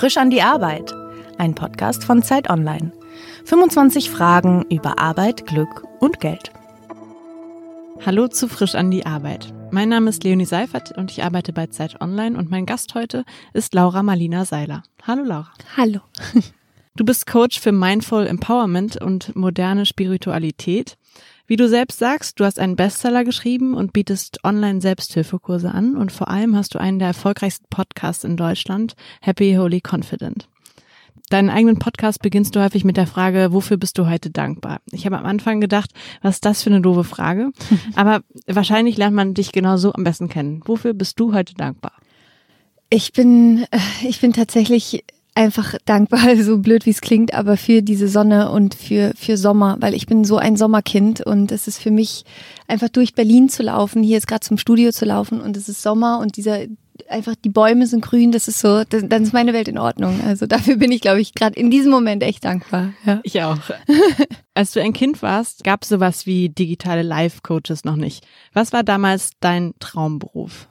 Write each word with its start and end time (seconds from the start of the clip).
Frisch 0.00 0.16
an 0.16 0.30
die 0.30 0.40
Arbeit, 0.40 0.94
ein 1.36 1.54
Podcast 1.54 2.04
von 2.04 2.22
Zeit 2.22 2.48
Online. 2.48 2.90
25 3.44 4.08
Fragen 4.08 4.64
über 4.70 4.98
Arbeit, 4.98 5.44
Glück 5.44 5.84
und 5.98 6.20
Geld. 6.20 6.50
Hallo 8.06 8.26
zu 8.28 8.48
Frisch 8.48 8.74
an 8.76 8.90
die 8.90 9.04
Arbeit. 9.04 9.52
Mein 9.70 9.90
Name 9.90 10.08
ist 10.08 10.24
Leonie 10.24 10.46
Seifert 10.46 10.96
und 10.96 11.10
ich 11.10 11.22
arbeite 11.22 11.52
bei 11.52 11.66
Zeit 11.66 12.00
Online 12.00 12.38
und 12.38 12.50
mein 12.50 12.64
Gast 12.64 12.94
heute 12.94 13.26
ist 13.52 13.74
Laura 13.74 14.02
Marlina 14.02 14.46
Seiler. 14.46 14.84
Hallo 15.06 15.22
Laura. 15.22 15.52
Hallo. 15.76 16.00
Du 16.96 17.04
bist 17.04 17.26
Coach 17.26 17.60
für 17.60 17.70
Mindful 17.70 18.26
Empowerment 18.26 18.96
und 18.96 19.36
moderne 19.36 19.84
Spiritualität. 19.84 20.96
Wie 21.50 21.56
du 21.56 21.68
selbst 21.68 21.98
sagst, 21.98 22.38
du 22.38 22.44
hast 22.44 22.60
einen 22.60 22.76
Bestseller 22.76 23.24
geschrieben 23.24 23.74
und 23.74 23.92
bietest 23.92 24.44
online 24.44 24.80
Selbsthilfekurse 24.80 25.72
an 25.72 25.96
und 25.96 26.12
vor 26.12 26.28
allem 26.28 26.54
hast 26.54 26.76
du 26.76 26.78
einen 26.78 27.00
der 27.00 27.08
erfolgreichsten 27.08 27.66
Podcasts 27.68 28.22
in 28.22 28.36
Deutschland, 28.36 28.94
Happy 29.20 29.56
Holy 29.56 29.82
Confident. 29.84 30.48
Deinen 31.28 31.50
eigenen 31.50 31.80
Podcast 31.80 32.22
beginnst 32.22 32.54
du 32.54 32.62
häufig 32.62 32.84
mit 32.84 32.96
der 32.96 33.08
Frage, 33.08 33.48
wofür 33.50 33.78
bist 33.78 33.98
du 33.98 34.08
heute 34.08 34.30
dankbar? 34.30 34.78
Ich 34.92 35.06
habe 35.06 35.18
am 35.18 35.26
Anfang 35.26 35.60
gedacht, 35.60 35.90
was 36.22 36.36
ist 36.36 36.44
das 36.44 36.62
für 36.62 36.70
eine 36.70 36.82
doofe 36.82 37.02
Frage? 37.02 37.50
Aber 37.96 38.20
wahrscheinlich 38.46 38.96
lernt 38.96 39.16
man 39.16 39.34
dich 39.34 39.50
genau 39.50 39.76
so 39.76 39.92
am 39.92 40.04
besten 40.04 40.28
kennen. 40.28 40.62
Wofür 40.66 40.94
bist 40.94 41.18
du 41.18 41.34
heute 41.34 41.54
dankbar? 41.54 41.94
Ich 42.90 43.12
bin, 43.12 43.66
äh, 43.72 43.78
ich 44.06 44.20
bin 44.20 44.32
tatsächlich 44.32 45.02
einfach 45.40 45.74
dankbar, 45.86 46.36
so 46.42 46.58
blöd 46.58 46.84
wie 46.84 46.90
es 46.90 47.00
klingt, 47.00 47.32
aber 47.32 47.56
für 47.56 47.80
diese 47.80 48.08
Sonne 48.08 48.50
und 48.50 48.74
für, 48.74 49.12
für 49.16 49.38
Sommer, 49.38 49.78
weil 49.80 49.94
ich 49.94 50.06
bin 50.06 50.24
so 50.24 50.36
ein 50.36 50.56
Sommerkind 50.56 51.22
und 51.22 51.50
es 51.50 51.66
ist 51.66 51.78
für 51.78 51.90
mich 51.90 52.24
einfach 52.68 52.90
durch 52.90 53.14
Berlin 53.14 53.48
zu 53.48 53.62
laufen, 53.62 54.02
hier 54.02 54.18
ist 54.18 54.26
gerade 54.26 54.40
zum 54.40 54.58
Studio 54.58 54.92
zu 54.92 55.06
laufen 55.06 55.40
und 55.40 55.56
es 55.56 55.68
ist 55.68 55.82
Sommer 55.82 56.18
und 56.18 56.36
dieser 56.36 56.66
einfach 57.08 57.34
die 57.34 57.48
Bäume 57.48 57.86
sind 57.86 58.02
grün, 58.02 58.30
das 58.30 58.46
ist 58.46 58.58
so, 58.58 58.84
das, 58.84 59.02
dann 59.06 59.22
ist 59.22 59.32
meine 59.32 59.54
Welt 59.54 59.68
in 59.68 59.78
Ordnung. 59.78 60.20
Also 60.26 60.46
dafür 60.46 60.76
bin 60.76 60.92
ich, 60.92 61.00
glaube 61.00 61.22
ich, 61.22 61.34
gerade 61.34 61.58
in 61.58 61.70
diesem 61.70 61.90
Moment 61.90 62.22
echt 62.22 62.44
dankbar. 62.44 62.92
Ja. 63.06 63.20
Ich 63.22 63.42
auch. 63.42 63.56
Als 64.54 64.72
du 64.72 64.82
ein 64.82 64.92
Kind 64.92 65.22
warst, 65.22 65.64
gab 65.64 65.82
es 65.82 65.88
sowas 65.88 66.26
wie 66.26 66.50
digitale 66.50 67.00
Life-Coaches 67.00 67.84
noch 67.84 67.96
nicht. 67.96 68.26
Was 68.52 68.74
war 68.74 68.82
damals 68.82 69.30
dein 69.40 69.72
Traumberuf? 69.80 70.68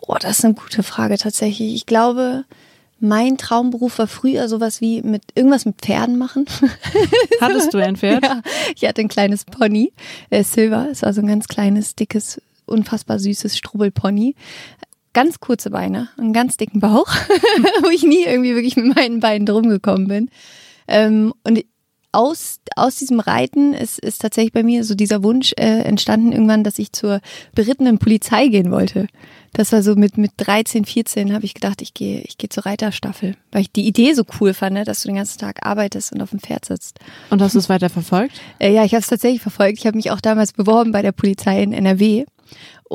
Oh, 0.00 0.16
das 0.20 0.40
ist 0.40 0.44
eine 0.44 0.54
gute 0.54 0.82
Frage 0.82 1.16
tatsächlich. 1.16 1.72
Ich 1.76 1.86
glaube, 1.86 2.44
mein 3.00 3.36
Traumberuf 3.36 3.98
war 3.98 4.06
früher 4.06 4.48
sowas 4.48 4.80
wie 4.80 5.02
mit 5.02 5.22
irgendwas 5.34 5.66
mit 5.66 5.76
Pferden 5.80 6.16
machen. 6.16 6.46
Hattest 7.40 7.74
du 7.74 7.78
ein 7.78 7.96
Pferd? 7.96 8.24
Ja, 8.24 8.42
ich 8.76 8.88
hatte 8.88 9.00
ein 9.02 9.08
kleines 9.08 9.44
Pony, 9.44 9.92
äh, 10.30 10.42
Silver. 10.42 10.88
Es 10.90 11.02
war 11.02 11.12
so 11.12 11.20
ein 11.20 11.26
ganz 11.26 11.48
kleines, 11.48 11.94
dickes, 11.94 12.40
unfassbar 12.66 13.18
süßes 13.18 13.56
Strubbelpony. 13.56 14.34
Ganz 15.12 15.40
kurze 15.40 15.70
Beine, 15.70 16.08
einen 16.16 16.32
ganz 16.32 16.56
dicken 16.56 16.80
Bauch, 16.80 17.06
wo 17.82 17.88
ich 17.90 18.02
nie 18.02 18.24
irgendwie 18.24 18.54
wirklich 18.54 18.76
mit 18.76 18.96
meinen 18.96 19.20
Beinen 19.20 19.46
drum 19.46 19.68
gekommen 19.68 20.08
bin. 20.08 20.30
Ähm, 20.88 21.34
und 21.44 21.64
aus, 22.14 22.60
aus 22.76 22.96
diesem 22.96 23.20
Reiten 23.20 23.74
ist, 23.74 23.98
ist 23.98 24.22
tatsächlich 24.22 24.52
bei 24.52 24.62
mir 24.62 24.84
so 24.84 24.94
dieser 24.94 25.22
Wunsch 25.22 25.52
äh, 25.56 25.82
entstanden 25.82 26.32
irgendwann, 26.32 26.64
dass 26.64 26.78
ich 26.78 26.92
zur 26.92 27.20
berittenen 27.54 27.98
Polizei 27.98 28.48
gehen 28.48 28.70
wollte. 28.70 29.06
Das 29.52 29.72
war 29.72 29.82
so 29.82 29.94
mit, 29.94 30.18
mit 30.18 30.32
13, 30.36 30.84
14 30.84 31.32
habe 31.32 31.44
ich 31.44 31.54
gedacht, 31.54 31.80
ich 31.82 31.94
gehe 31.94 32.22
ich 32.22 32.38
gehe 32.38 32.48
zur 32.48 32.66
Reiterstaffel, 32.66 33.36
weil 33.52 33.62
ich 33.62 33.70
die 33.70 33.86
Idee 33.86 34.12
so 34.14 34.24
cool 34.40 34.52
fand, 34.54 34.74
ne, 34.74 34.84
dass 34.84 35.02
du 35.02 35.08
den 35.08 35.16
ganzen 35.16 35.38
Tag 35.38 35.64
arbeitest 35.64 36.12
und 36.12 36.22
auf 36.22 36.30
dem 36.30 36.40
Pferd 36.40 36.64
sitzt. 36.64 36.98
Und 37.30 37.40
hast 37.40 37.54
du 37.54 37.58
es 37.58 37.68
weiter 37.68 37.88
verfolgt? 37.88 38.40
Äh, 38.58 38.72
ja, 38.72 38.84
ich 38.84 38.92
habe 38.92 39.02
es 39.02 39.08
tatsächlich 39.08 39.42
verfolgt. 39.42 39.78
Ich 39.78 39.86
habe 39.86 39.96
mich 39.96 40.10
auch 40.10 40.20
damals 40.20 40.52
beworben 40.52 40.92
bei 40.92 41.02
der 41.02 41.12
Polizei 41.12 41.62
in 41.62 41.72
NRW 41.72 42.24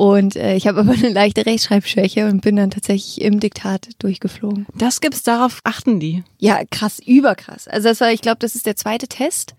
und 0.00 0.34
äh, 0.34 0.56
ich 0.56 0.66
habe 0.66 0.80
aber 0.80 0.92
eine 0.92 1.10
leichte 1.10 1.44
Rechtschreibschwäche 1.44 2.24
und 2.24 2.40
bin 2.40 2.56
dann 2.56 2.70
tatsächlich 2.70 3.20
im 3.20 3.38
Diktat 3.38 3.86
durchgeflogen. 3.98 4.64
Das 4.74 5.02
gibt's, 5.02 5.22
darauf 5.24 5.60
achten 5.62 6.00
die. 6.00 6.24
Ja, 6.38 6.60
krass, 6.70 7.02
überkrass. 7.04 7.68
Also 7.68 7.90
das 7.90 8.00
war, 8.00 8.10
ich 8.10 8.22
glaube, 8.22 8.38
das 8.38 8.54
ist 8.54 8.64
der 8.64 8.76
zweite 8.76 9.08
Test. 9.08 9.56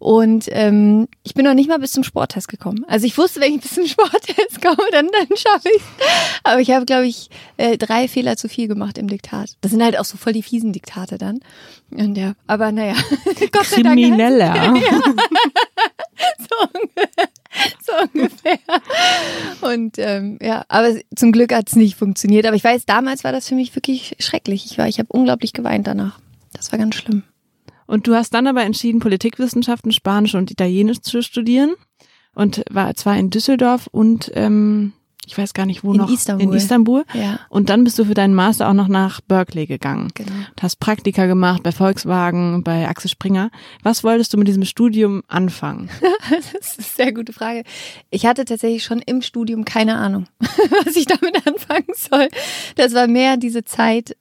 Und 0.00 0.46
ähm, 0.50 1.06
ich 1.22 1.34
bin 1.34 1.44
noch 1.44 1.54
nicht 1.54 1.68
mal 1.68 1.78
bis 1.78 1.92
zum 1.92 2.02
Sporttest 2.02 2.48
gekommen. 2.48 2.84
Also 2.88 3.06
ich 3.06 3.16
wusste, 3.16 3.40
wenn 3.40 3.54
ich 3.54 3.60
bis 3.60 3.74
zum 3.74 3.86
Sporttest 3.86 4.60
komme, 4.60 4.82
dann, 4.90 5.06
dann 5.12 5.36
schaffe 5.36 5.68
ich 5.72 5.82
Aber 6.42 6.60
ich 6.60 6.72
habe, 6.72 6.84
glaube 6.84 7.06
ich, 7.06 7.30
äh, 7.56 7.78
drei 7.78 8.08
Fehler 8.08 8.36
zu 8.36 8.48
viel 8.48 8.66
gemacht 8.66 8.98
im 8.98 9.06
Diktat. 9.06 9.50
Das 9.60 9.70
sind 9.70 9.82
halt 9.84 9.96
auch 9.96 10.04
so 10.04 10.16
voll 10.16 10.32
die 10.32 10.42
fiesen 10.42 10.72
Diktate 10.72 11.18
dann. 11.18 11.38
Und 11.92 12.16
ja, 12.16 12.32
aber 12.48 12.72
naja. 12.72 12.94
Krimineller. 13.52 14.74
Ja. 16.18 16.34
so, 16.38 16.68
ungefähr, 16.74 17.28
so 17.84 17.92
ungefähr. 18.12 18.58
Und 19.60 19.96
ähm, 19.98 20.38
ja, 20.40 20.64
aber 20.68 20.94
zum 21.14 21.32
Glück 21.32 21.54
hat 21.54 21.68
es 21.68 21.76
nicht 21.76 21.96
funktioniert. 21.96 22.46
Aber 22.46 22.56
ich 22.56 22.64
weiß, 22.64 22.86
damals 22.86 23.24
war 23.24 23.32
das 23.32 23.48
für 23.48 23.54
mich 23.54 23.74
wirklich 23.74 24.16
schrecklich. 24.18 24.66
Ich 24.66 24.78
war, 24.78 24.88
ich 24.88 24.98
habe 24.98 25.08
unglaublich 25.12 25.52
geweint 25.52 25.86
danach. 25.86 26.18
Das 26.52 26.72
war 26.72 26.78
ganz 26.78 26.94
schlimm. 26.94 27.22
Und 27.86 28.06
du 28.06 28.14
hast 28.14 28.34
dann 28.34 28.46
aber 28.46 28.62
entschieden, 28.64 29.00
Politikwissenschaften, 29.00 29.92
Spanisch 29.92 30.34
und 30.34 30.50
Italienisch 30.50 31.00
zu 31.00 31.22
studieren 31.22 31.74
und 32.34 32.62
war 32.70 32.94
zwar 32.94 33.16
in 33.16 33.30
Düsseldorf 33.30 33.88
und 33.90 34.30
ähm, 34.34 34.92
ich 35.28 35.36
weiß 35.36 35.52
gar 35.52 35.66
nicht 35.66 35.84
wo 35.84 35.92
in 35.92 35.98
noch 35.98 36.10
Istanbul. 36.10 36.46
in 36.46 36.52
Istanbul. 36.54 37.04
Ja. 37.12 37.38
Und 37.50 37.68
dann 37.68 37.84
bist 37.84 37.98
du 37.98 38.06
für 38.06 38.14
deinen 38.14 38.34
Master 38.34 38.66
auch 38.68 38.72
noch 38.72 38.88
nach 38.88 39.20
Berkeley 39.20 39.66
gegangen. 39.66 40.08
Genau. 40.14 40.30
Du 40.56 40.62
hast 40.62 40.76
Praktika 40.80 41.26
gemacht 41.26 41.62
bei 41.62 41.70
Volkswagen, 41.70 42.64
bei 42.64 42.88
Axel 42.88 43.10
Springer. 43.10 43.50
Was 43.82 44.04
wolltest 44.04 44.32
du 44.32 44.38
mit 44.38 44.48
diesem 44.48 44.64
Studium 44.64 45.22
anfangen? 45.28 45.90
das 46.30 46.76
ist 46.76 46.78
eine 46.78 46.86
sehr 47.06 47.12
gute 47.12 47.34
Frage. 47.34 47.64
Ich 48.08 48.24
hatte 48.24 48.46
tatsächlich 48.46 48.84
schon 48.84 49.00
im 49.00 49.20
Studium 49.20 49.66
keine 49.66 49.96
Ahnung, 49.96 50.26
was 50.40 50.96
ich 50.96 51.04
damit 51.04 51.46
anfangen 51.46 51.92
soll. 51.94 52.28
Das 52.76 52.94
war 52.94 53.06
mehr 53.06 53.36
diese 53.36 53.64
Zeit, 53.64 54.16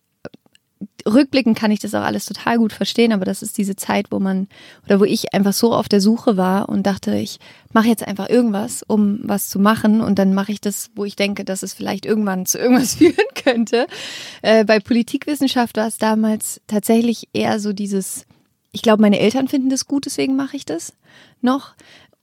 rückblickend 1.05 1.57
kann 1.57 1.71
ich 1.71 1.79
das 1.79 1.95
auch 1.95 2.01
alles 2.01 2.25
total 2.25 2.57
gut 2.57 2.73
verstehen, 2.73 3.13
aber 3.13 3.25
das 3.25 3.41
ist 3.41 3.57
diese 3.57 3.75
Zeit, 3.75 4.07
wo 4.11 4.19
man 4.19 4.47
oder 4.85 4.99
wo 4.99 5.05
ich 5.05 5.33
einfach 5.33 5.53
so 5.53 5.73
auf 5.73 5.89
der 5.89 6.01
Suche 6.01 6.37
war 6.37 6.69
und 6.69 6.83
dachte, 6.83 7.15
ich 7.15 7.39
mache 7.73 7.87
jetzt 7.87 8.07
einfach 8.07 8.29
irgendwas, 8.29 8.83
um 8.83 9.19
was 9.23 9.49
zu 9.49 9.59
machen 9.59 10.01
und 10.01 10.19
dann 10.19 10.33
mache 10.33 10.51
ich 10.51 10.61
das, 10.61 10.89
wo 10.95 11.05
ich 11.05 11.15
denke, 11.15 11.45
dass 11.45 11.63
es 11.63 11.73
vielleicht 11.73 12.05
irgendwann 12.05 12.45
zu 12.45 12.57
irgendwas 12.57 12.95
führen 12.97 13.15
könnte. 13.35 13.87
Äh, 14.41 14.65
bei 14.65 14.79
Politikwissenschaft 14.79 15.77
war 15.77 15.87
es 15.87 15.97
damals 15.97 16.61
tatsächlich 16.67 17.29
eher 17.33 17.59
so 17.59 17.73
dieses, 17.73 18.25
ich 18.71 18.81
glaube, 18.81 19.01
meine 19.01 19.19
Eltern 19.19 19.47
finden 19.47 19.69
das 19.69 19.85
gut, 19.85 20.05
deswegen 20.05 20.35
mache 20.35 20.57
ich 20.57 20.65
das 20.65 20.93
noch. 21.41 21.73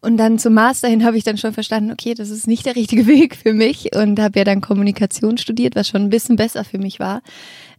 Und 0.05 0.19
dann 0.19 0.39
zum 0.39 0.53
Master 0.53 0.89
hin 0.89 1.05
habe 1.05 1.17
ich 1.17 1.25
dann 1.25 1.39
schon 1.39 1.55
verstanden, 1.55 1.91
okay, 1.91 2.13
das 2.13 2.29
ist 2.29 2.47
nicht 2.47 2.67
der 2.67 2.77
richtige 2.77 3.07
Weg 3.09 3.37
für 3.37 3.55
mich 3.55 3.97
und 3.97 4.21
habe 4.21 4.39
ja 4.39 4.45
dann 4.45 4.61
Kommunikation 4.61 5.39
studiert, 5.39 5.75
was 5.77 5.89
schon 5.89 6.03
ein 6.03 6.11
bisschen 6.11 6.37
besser 6.37 6.65
für 6.65 6.79
mich 6.79 7.01
war. 7.01 7.23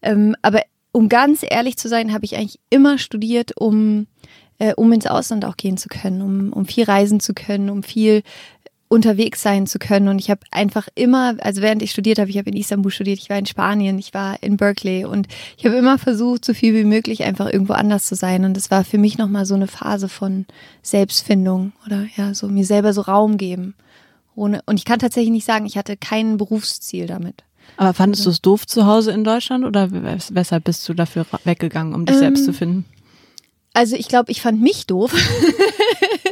Ähm, 0.01 0.35
aber 0.41 0.61
um 0.91 1.07
ganz 1.07 1.45
ehrlich 1.47 1.77
zu 1.77 1.87
sein, 1.87 2.13
habe 2.13 2.25
ich 2.25 2.35
eigentlich 2.35 2.59
immer 2.69 2.97
studiert, 2.97 3.51
um, 3.59 4.07
äh, 4.57 4.73
um 4.73 4.91
ins 4.91 5.05
Ausland 5.05 5.45
auch 5.45 5.55
gehen 5.55 5.77
zu 5.77 5.87
können, 5.87 6.21
um, 6.21 6.53
um 6.53 6.65
viel 6.65 6.85
reisen 6.85 7.19
zu 7.19 7.33
können, 7.33 7.69
um 7.69 7.83
viel 7.83 8.23
unterwegs 8.87 9.41
sein 9.41 9.67
zu 9.67 9.79
können. 9.79 10.07
Und 10.07 10.19
ich 10.19 10.29
habe 10.29 10.41
einfach 10.51 10.87
immer, 10.95 11.35
also 11.39 11.61
während 11.61 11.81
ich 11.81 11.91
studiert 11.91 12.19
habe, 12.19 12.29
ich 12.29 12.37
habe 12.37 12.49
in 12.49 12.57
Istanbul 12.57 12.91
studiert, 12.91 13.19
ich 13.19 13.29
war 13.29 13.37
in 13.37 13.45
Spanien, 13.45 13.97
ich 13.97 14.13
war 14.13 14.41
in 14.41 14.57
Berkeley 14.57 15.05
und 15.05 15.27
ich 15.57 15.65
habe 15.65 15.75
immer 15.75 15.97
versucht, 15.97 16.45
so 16.45 16.53
viel 16.53 16.75
wie 16.75 16.83
möglich 16.83 17.23
einfach 17.23 17.51
irgendwo 17.51 17.73
anders 17.73 18.05
zu 18.05 18.15
sein. 18.15 18.45
Und 18.45 18.55
das 18.55 18.69
war 18.71 18.83
für 18.83 18.97
mich 18.97 19.17
nochmal 19.17 19.45
so 19.45 19.55
eine 19.55 19.67
Phase 19.67 20.07
von 20.07 20.45
Selbstfindung 20.83 21.73
oder 21.85 22.05
ja, 22.15 22.33
so 22.33 22.47
mir 22.47 22.65
selber 22.65 22.93
so 22.93 23.01
Raum 23.01 23.37
geben. 23.37 23.73
Ohne, 24.35 24.61
und 24.65 24.77
ich 24.77 24.85
kann 24.85 24.99
tatsächlich 24.99 25.31
nicht 25.31 25.45
sagen, 25.45 25.65
ich 25.65 25.77
hatte 25.77 25.97
kein 25.97 26.37
Berufsziel 26.37 27.07
damit. 27.07 27.43
Aber 27.77 27.93
fandest 27.93 28.25
du 28.25 28.29
es 28.29 28.41
doof 28.41 28.67
zu 28.67 28.85
Hause 28.85 29.11
in 29.11 29.23
Deutschland 29.23 29.65
oder 29.65 29.89
weshalb 29.91 30.65
bist 30.65 30.87
du 30.87 30.93
dafür 30.93 31.25
weggegangen, 31.43 31.93
um 31.93 32.05
dich 32.05 32.15
ähm, 32.15 32.19
selbst 32.19 32.45
zu 32.45 32.53
finden? 32.53 32.85
Also 33.73 33.95
ich 33.95 34.07
glaube, 34.07 34.31
ich 34.31 34.41
fand 34.41 34.61
mich 34.61 34.85
doof 34.87 35.13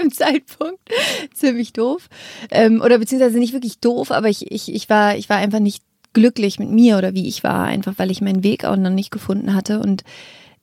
dem 0.00 0.12
Zeitpunkt 0.12 0.80
ziemlich 1.34 1.72
doof. 1.72 2.08
Ähm, 2.50 2.80
oder 2.80 2.98
beziehungsweise 2.98 3.38
nicht 3.38 3.52
wirklich 3.52 3.78
doof, 3.78 4.10
aber 4.10 4.28
ich, 4.28 4.50
ich, 4.50 4.72
ich 4.72 4.88
war 4.88 5.16
ich 5.16 5.28
war 5.28 5.38
einfach 5.38 5.60
nicht 5.60 5.82
glücklich 6.12 6.58
mit 6.58 6.70
mir 6.70 6.96
oder 6.98 7.14
wie 7.14 7.28
ich 7.28 7.42
war, 7.42 7.64
einfach 7.64 7.94
weil 7.96 8.10
ich 8.10 8.20
meinen 8.20 8.44
Weg 8.44 8.64
auch 8.64 8.76
noch 8.76 8.90
nicht 8.90 9.10
gefunden 9.10 9.54
hatte. 9.54 9.80
Und 9.80 10.04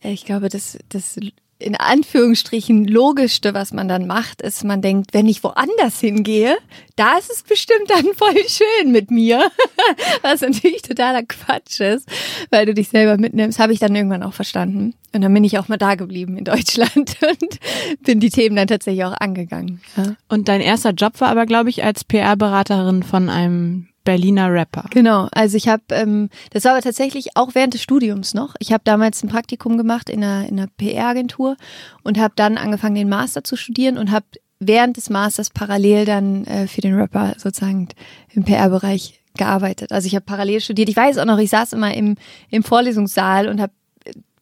äh, 0.04 0.12
ich 0.12 0.26
glaube, 0.26 0.50
das 0.50 0.78
das 0.90 1.18
in 1.62 1.76
Anführungsstrichen 1.76 2.86
logischste, 2.86 3.54
was 3.54 3.72
man 3.72 3.88
dann 3.88 4.08
macht, 4.08 4.42
ist, 4.42 4.64
man 4.64 4.82
denkt, 4.82 5.14
wenn 5.14 5.28
ich 5.28 5.44
woanders 5.44 6.00
hingehe, 6.00 6.58
da 6.96 7.18
ist 7.18 7.32
es 7.32 7.44
bestimmt 7.44 7.90
dann 7.90 8.06
voll 8.16 8.36
schön 8.48 8.92
mit 8.92 9.12
mir. 9.12 9.50
Was 10.22 10.42
natürlich 10.42 10.82
totaler 10.82 11.24
Quatsch 11.24 11.80
ist, 11.80 12.08
weil 12.50 12.66
du 12.66 12.74
dich 12.74 12.90
selber 12.90 13.18
mitnimmst, 13.18 13.60
habe 13.60 13.74
ich 13.74 13.80
dann 13.80 13.96
irgendwann 13.96 14.24
auch 14.24 14.34
verstanden. 14.34 14.94
Und 15.14 15.22
dann 15.22 15.34
bin 15.34 15.44
ich 15.44 15.58
auch 15.58 15.68
mal 15.68 15.78
da 15.78 15.96
geblieben 15.96 16.38
in 16.38 16.46
Deutschland 16.46 17.18
und 17.22 17.60
bin 18.04 18.20
die 18.20 18.30
Themen 18.30 18.56
dann 18.56 18.68
tatsächlich 18.68 19.04
auch 19.06 19.16
angegangen. 19.20 19.82
Ja. 19.98 20.16
Und 20.30 20.48
dein 20.48 20.62
erster 20.62 20.92
Job 20.92 21.20
war 21.20 21.30
aber, 21.30 21.46
glaube 21.46 21.70
ich, 21.70 21.84
als 21.84 22.04
PR-Beraterin 22.04 23.04
von 23.04 23.30
einem 23.30 23.88
Berliner 24.04 24.52
Rapper. 24.52 24.86
Genau, 24.90 25.28
also 25.32 25.58
ich 25.58 25.68
habe, 25.68 25.84
ähm, 25.92 26.30
das 26.52 26.64
war 26.66 26.74
aber 26.74 26.82
tatsächlich 26.82 27.36
auch 27.36 27.54
während 27.54 27.74
des 27.74 27.84
Studiums 27.84 28.34
noch. 28.34 28.56
Ich 28.60 28.72
habe 28.72 28.82
damals 28.84 29.24
ein 29.24 29.30
Praktikum 29.30 29.78
gemacht 29.78 30.10
in 30.10 30.24
einer, 30.24 30.48
in 30.48 30.60
einer 30.60 30.68
PR-Agentur 30.78 31.58
und 32.04 32.20
habe 32.20 32.34
dann 32.36 32.58
angefangen, 32.58 32.96
den 32.96 33.10
Master 33.10 33.44
zu 33.44 33.56
studieren 33.56 33.98
und 33.98 34.12
habe 34.12 34.26
während 34.60 34.98
des 34.98 35.10
Masters 35.10 35.50
parallel 35.50 36.06
dann 36.06 36.46
äh, 36.46 36.68
für 36.68 36.82
den 36.82 36.96
Rapper 36.96 37.34
sozusagen 37.38 37.90
im 38.34 38.44
PR-Bereich 38.44 39.22
gearbeitet. 39.38 39.92
Also 39.92 40.08
ich 40.08 40.16
habe 40.16 40.26
parallel 40.26 40.62
studiert. 40.62 40.90
Ich 40.90 40.96
weiß 40.96 41.18
auch 41.18 41.26
noch, 41.26 41.40
ich 41.40 41.50
saß 41.50 41.74
immer 41.74 41.94
im, 41.94 42.16
im 42.50 42.64
Vorlesungssaal 42.64 43.48
und 43.48 43.62
habe 43.62 43.74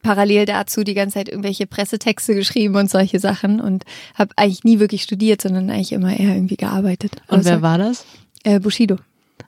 parallel 0.01 0.45
dazu 0.45 0.83
die 0.83 0.94
ganze 0.94 1.15
Zeit 1.15 1.29
irgendwelche 1.29 1.67
Pressetexte 1.67 2.33
geschrieben 2.35 2.75
und 2.75 2.89
solche 2.89 3.19
Sachen 3.19 3.59
und 3.59 3.83
habe 4.15 4.31
eigentlich 4.38 4.63
nie 4.63 4.79
wirklich 4.79 5.03
studiert, 5.03 5.41
sondern 5.41 5.69
eigentlich 5.69 5.91
immer 5.91 6.17
eher 6.17 6.35
irgendwie 6.35 6.56
gearbeitet. 6.56 7.11
Und 7.27 7.45
wer 7.45 7.61
war 7.61 7.77
das? 7.77 8.06
Äh, 8.44 8.59
Bushido. 8.59 8.97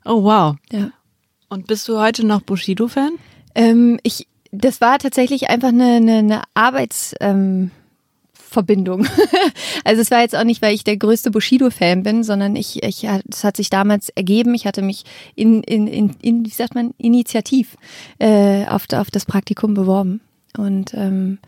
Oh 0.05 0.23
wow. 0.23 0.55
Ja. 0.71 0.91
Und 1.49 1.67
bist 1.67 1.87
du 1.87 1.99
heute 1.99 2.25
noch 2.25 2.41
Bushido-Fan? 2.41 3.13
Ähm, 3.55 3.99
ich, 4.03 4.27
das 4.51 4.81
war 4.81 4.99
tatsächlich 4.99 5.49
einfach 5.49 5.69
eine, 5.69 5.95
eine, 5.95 6.17
eine 6.17 6.41
Arbeits, 6.53 7.13
ähm, 7.19 7.71
Verbindung. 8.51 9.07
also 9.85 10.01
es 10.01 10.11
war 10.11 10.21
jetzt 10.21 10.35
auch 10.35 10.43
nicht, 10.43 10.61
weil 10.61 10.75
ich 10.75 10.83
der 10.83 10.97
größte 10.97 11.31
Bushido-Fan 11.31 12.03
bin, 12.03 12.23
sondern 12.23 12.57
ich, 12.57 12.83
ich, 12.83 13.05
es 13.05 13.45
hat 13.45 13.55
sich 13.55 13.69
damals 13.69 14.09
ergeben. 14.09 14.53
Ich 14.53 14.67
hatte 14.67 14.81
mich 14.81 15.05
in, 15.35 15.63
in, 15.63 15.87
in, 15.87 16.15
in 16.21 16.45
wie 16.45 16.49
sagt 16.49 16.75
man, 16.75 16.93
initiativ 16.97 17.77
äh, 18.19 18.65
auf, 18.67 18.91
auf 18.91 19.09
das 19.09 19.25
Praktikum 19.25 19.73
beworben 19.73 20.19
und 20.57 20.93
ähm, 20.93 21.39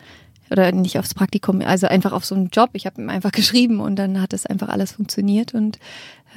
oder 0.50 0.72
nicht 0.72 0.98
aufs 0.98 1.14
Praktikum, 1.14 1.62
also 1.62 1.88
einfach 1.88 2.14
auf 2.14 2.24
so 2.24 2.36
einen 2.36 2.50
Job. 2.54 2.70
Ich 2.72 2.86
habe 2.86 3.02
ihm 3.02 3.10
einfach 3.10 3.32
geschrieben 3.34 3.82
und 3.82 3.98
dann 3.98 4.22
hat 4.22 4.32
das 4.32 4.46
einfach 4.46 4.70
alles 4.70 4.94
funktioniert 4.94 5.54
und 5.54 5.80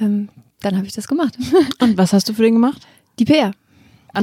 ähm, 0.01 0.27
dann 0.61 0.75
habe 0.75 0.87
ich 0.87 0.93
das 0.93 1.07
gemacht. 1.07 1.37
Und 1.79 1.97
was 1.97 2.13
hast 2.13 2.29
du 2.29 2.33
für 2.33 2.43
den 2.43 2.55
gemacht? 2.55 2.81
Die 3.19 3.25
PR. 3.25 3.51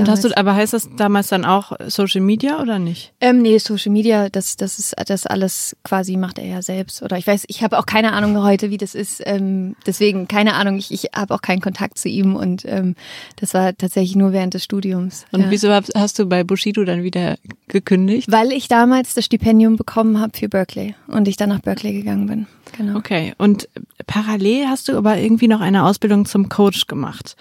Und 0.00 0.08
hast 0.08 0.24
du, 0.24 0.36
aber 0.36 0.54
heißt 0.54 0.72
das 0.72 0.88
damals 0.96 1.28
dann 1.28 1.44
auch 1.44 1.72
Social 1.86 2.20
Media 2.20 2.60
oder 2.60 2.78
nicht? 2.78 3.12
Ähm, 3.20 3.42
nee, 3.42 3.58
Social 3.58 3.92
Media, 3.92 4.28
das, 4.28 4.56
das 4.56 4.78
ist 4.78 4.94
das 5.06 5.26
alles 5.26 5.76
quasi 5.84 6.16
macht 6.16 6.38
er 6.38 6.46
ja 6.46 6.62
selbst. 6.62 7.02
Oder 7.02 7.18
ich 7.18 7.26
weiß, 7.26 7.44
ich 7.48 7.62
habe 7.62 7.78
auch 7.78 7.86
keine 7.86 8.12
Ahnung 8.12 8.42
heute, 8.42 8.70
wie 8.70 8.76
das 8.76 8.94
ist. 8.94 9.22
Ähm, 9.24 9.76
deswegen 9.86 10.28
keine 10.28 10.54
Ahnung, 10.54 10.76
ich, 10.76 10.92
ich 10.92 11.10
habe 11.14 11.34
auch 11.34 11.42
keinen 11.42 11.60
Kontakt 11.60 11.98
zu 11.98 12.08
ihm 12.08 12.36
und 12.36 12.64
ähm, 12.64 12.94
das 13.36 13.54
war 13.54 13.76
tatsächlich 13.76 14.16
nur 14.16 14.32
während 14.32 14.54
des 14.54 14.64
Studiums. 14.64 15.26
Und 15.32 15.42
ja. 15.42 15.50
wieso 15.50 15.72
hast 15.72 16.18
du 16.18 16.26
bei 16.26 16.44
Bushido 16.44 16.84
dann 16.84 17.02
wieder 17.02 17.36
gekündigt? 17.68 18.30
Weil 18.30 18.52
ich 18.52 18.68
damals 18.68 19.14
das 19.14 19.24
Stipendium 19.24 19.76
bekommen 19.76 20.20
habe 20.20 20.36
für 20.36 20.48
Berkeley 20.48 20.94
und 21.06 21.28
ich 21.28 21.36
dann 21.36 21.48
nach 21.48 21.60
Berkeley 21.60 21.92
gegangen 21.92 22.26
bin. 22.26 22.46
Genau. 22.76 22.98
Okay. 22.98 23.34
Und 23.38 23.68
parallel 24.06 24.66
hast 24.66 24.88
du 24.88 24.96
aber 24.96 25.18
irgendwie 25.18 25.48
noch 25.48 25.60
eine 25.60 25.84
Ausbildung 25.84 26.24
zum 26.24 26.48
Coach 26.48 26.86
gemacht. 26.86 27.36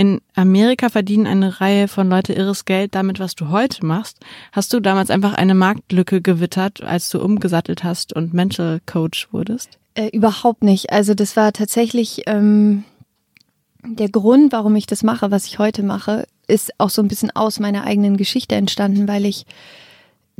In 0.00 0.22
Amerika 0.34 0.88
verdienen 0.88 1.26
eine 1.26 1.60
Reihe 1.60 1.86
von 1.86 2.08
Leute 2.08 2.32
irres 2.32 2.64
Geld 2.64 2.94
damit, 2.94 3.20
was 3.20 3.34
du 3.34 3.50
heute 3.50 3.84
machst. 3.84 4.16
Hast 4.50 4.72
du 4.72 4.80
damals 4.80 5.10
einfach 5.10 5.34
eine 5.34 5.54
Marktlücke 5.54 6.22
gewittert, 6.22 6.82
als 6.82 7.10
du 7.10 7.20
umgesattelt 7.22 7.84
hast 7.84 8.14
und 8.14 8.32
Mental 8.32 8.80
Coach 8.86 9.28
wurdest? 9.30 9.78
Äh, 9.92 10.08
überhaupt 10.16 10.62
nicht. 10.62 10.90
Also 10.90 11.12
das 11.12 11.36
war 11.36 11.52
tatsächlich 11.52 12.22
ähm, 12.24 12.84
der 13.84 14.08
Grund, 14.08 14.52
warum 14.52 14.74
ich 14.74 14.86
das 14.86 15.02
mache, 15.02 15.30
was 15.30 15.44
ich 15.44 15.58
heute 15.58 15.82
mache, 15.82 16.26
ist 16.48 16.72
auch 16.78 16.88
so 16.88 17.02
ein 17.02 17.08
bisschen 17.08 17.36
aus 17.36 17.60
meiner 17.60 17.84
eigenen 17.84 18.16
Geschichte 18.16 18.54
entstanden, 18.54 19.06
weil 19.06 19.26
ich 19.26 19.44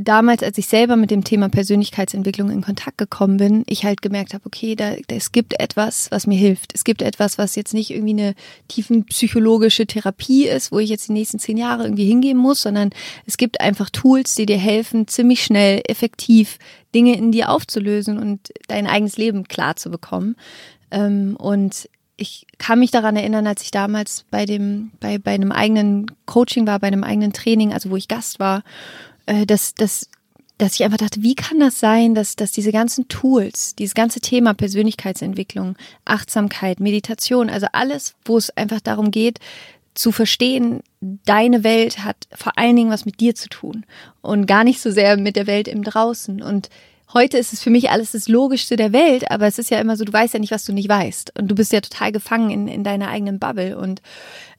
damals, 0.05 0.43
als 0.43 0.59
ich 0.59 0.67
selber 0.67 0.97
mit 0.97 1.11
dem 1.11 1.25
Thema 1.25 1.49
Persönlichkeitsentwicklung 1.49 2.51
in 2.51 2.63
Kontakt 2.63 2.99
gekommen 2.99 3.37
bin, 3.37 3.65
ich 3.67 3.85
halt 3.85 4.03
gemerkt 4.03 4.35
habe, 4.35 4.45
okay, 4.47 4.75
da, 4.75 4.95
da, 5.07 5.15
es 5.15 5.33
gibt 5.33 5.61
etwas, 5.61 6.11
was 6.11 6.27
mir 6.27 6.39
hilft. 6.39 6.75
Es 6.75 6.85
gibt 6.85 7.03
etwas, 7.03 7.39
was 7.39 7.57
jetzt 7.57 7.75
nicht 7.75 7.91
irgendwie 7.91 8.13
eine 8.13 8.35
tiefen 8.69 9.05
psychologische 9.07 9.87
Therapie 9.87 10.47
ist, 10.47 10.73
wo 10.73 10.79
ich 10.79 10.91
jetzt 10.91 11.09
die 11.09 11.13
nächsten 11.13 11.39
zehn 11.39 11.57
Jahre 11.57 11.85
irgendwie 11.85 12.07
hingehen 12.07 12.39
muss, 12.39 12.63
sondern 12.63 12.91
es 13.27 13.37
gibt 13.37 13.61
einfach 13.61 13.91
Tools, 13.91 14.35
die 14.35 14.47
dir 14.47 14.59
helfen, 14.59 15.07
ziemlich 15.07 15.45
schnell, 15.45 15.83
effektiv 15.87 16.59
Dinge 16.95 17.17
in 17.17 17.33
dir 17.33 17.51
aufzulösen 17.51 18.19
und 18.19 18.53
dein 18.69 18.87
eigenes 18.87 19.17
Leben 19.17 19.45
klar 19.45 19.77
zu 19.77 19.91
bekommen. 19.91 20.37
Ähm, 20.91 21.37
und 21.37 21.89
ich 22.17 22.47
kann 22.59 22.79
mich 22.79 22.91
daran 22.91 23.17
erinnern, 23.17 23.47
als 23.47 23.63
ich 23.63 23.71
damals 23.71 24.27
bei 24.31 24.45
dem, 24.45 24.93
bei, 25.01 25.19
bei 25.19 25.33
einem 25.33 25.53
eigenen 25.53 26.07
Coaching 26.27 26.67
war, 26.67 26.79
bei 26.79 26.89
einem 26.89 27.05
eigenen 27.05 27.33
Training, 27.33 27.73
also 27.73 27.91
wo 27.91 27.97
ich 27.97 28.09
Gast 28.09 28.39
war 28.39 28.63
äh, 29.31 29.47
dass, 29.47 29.75
dass, 29.75 30.11
dass 30.59 30.75
ich 30.75 30.85
einfach 30.85 30.99
dachte, 30.99 31.23
wie 31.23 31.37
kann 31.37 31.61
das 31.61 31.79
sein, 31.79 32.15
dass, 32.15 32.35
dass 32.35 32.51
diese 32.51 32.73
ganzen 32.73 33.07
Tools, 33.07 33.77
dieses 33.77 33.95
ganze 33.95 34.21
Thema 34.21 34.55
Persönlichkeitsentwicklung, 34.55 35.77
Achtsamkeit, 36.05 36.81
Meditation, 36.81 37.49
also 37.49 37.69
alles, 37.73 38.15
wo 38.25 38.37
es 38.37 38.51
einfach 38.57 38.81
darum 38.81 39.13
geht, 39.13 39.39
zu 39.95 40.11
verstehen, 40.11 40.81
deine 41.01 41.63
Welt 41.63 42.05
hat 42.05 42.17
vor 42.35 42.59
allen 42.59 42.75
Dingen 42.75 42.91
was 42.91 43.07
mit 43.07 43.21
dir 43.21 43.35
zu 43.35 43.49
tun 43.49 43.85
und 44.21 44.47
gar 44.47 44.65
nicht 44.65 44.81
so 44.81 44.91
sehr 44.91 45.17
mit 45.17 45.37
der 45.37 45.47
Welt 45.47 45.69
im 45.69 45.85
Draußen. 45.85 46.43
Und 46.43 46.69
heute 47.13 47.39
ist 47.39 47.53
es 47.53 47.63
für 47.63 47.71
mich 47.71 47.91
alles 47.91 48.13
das 48.13 48.29
Logischste 48.29 48.77
der 48.77 48.93
Welt, 48.93 49.31
aber 49.31 49.47
es 49.47 49.59
ist 49.59 49.71
ja 49.71 49.81
immer 49.81 49.97
so, 49.97 50.05
du 50.05 50.13
weißt 50.13 50.35
ja 50.35 50.41
nicht, 50.41 50.53
was 50.53 50.65
du 50.65 50.73
nicht 50.73 50.89
weißt. 50.89 51.39
Und 51.39 51.49
du 51.49 51.55
bist 51.55 51.73
ja 51.73 51.81
total 51.81 52.13
gefangen 52.13 52.51
in, 52.51 52.69
in 52.69 52.85
deiner 52.85 53.09
eigenen 53.09 53.39
Bubble. 53.39 53.79
Und 53.79 54.03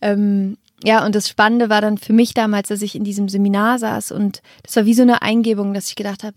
ähm, 0.01 0.57
ja, 0.83 1.05
und 1.05 1.15
das 1.15 1.29
Spannende 1.29 1.69
war 1.69 1.81
dann 1.81 1.97
für 1.97 2.13
mich 2.13 2.33
damals, 2.33 2.69
dass 2.69 2.81
ich 2.81 2.95
in 2.95 3.03
diesem 3.03 3.29
Seminar 3.29 3.79
saß 3.79 4.11
und 4.11 4.41
das 4.63 4.75
war 4.75 4.85
wie 4.85 4.93
so 4.93 5.03
eine 5.03 5.21
Eingebung, 5.21 5.73
dass 5.73 5.89
ich 5.89 5.95
gedacht 5.95 6.23
habe, 6.23 6.35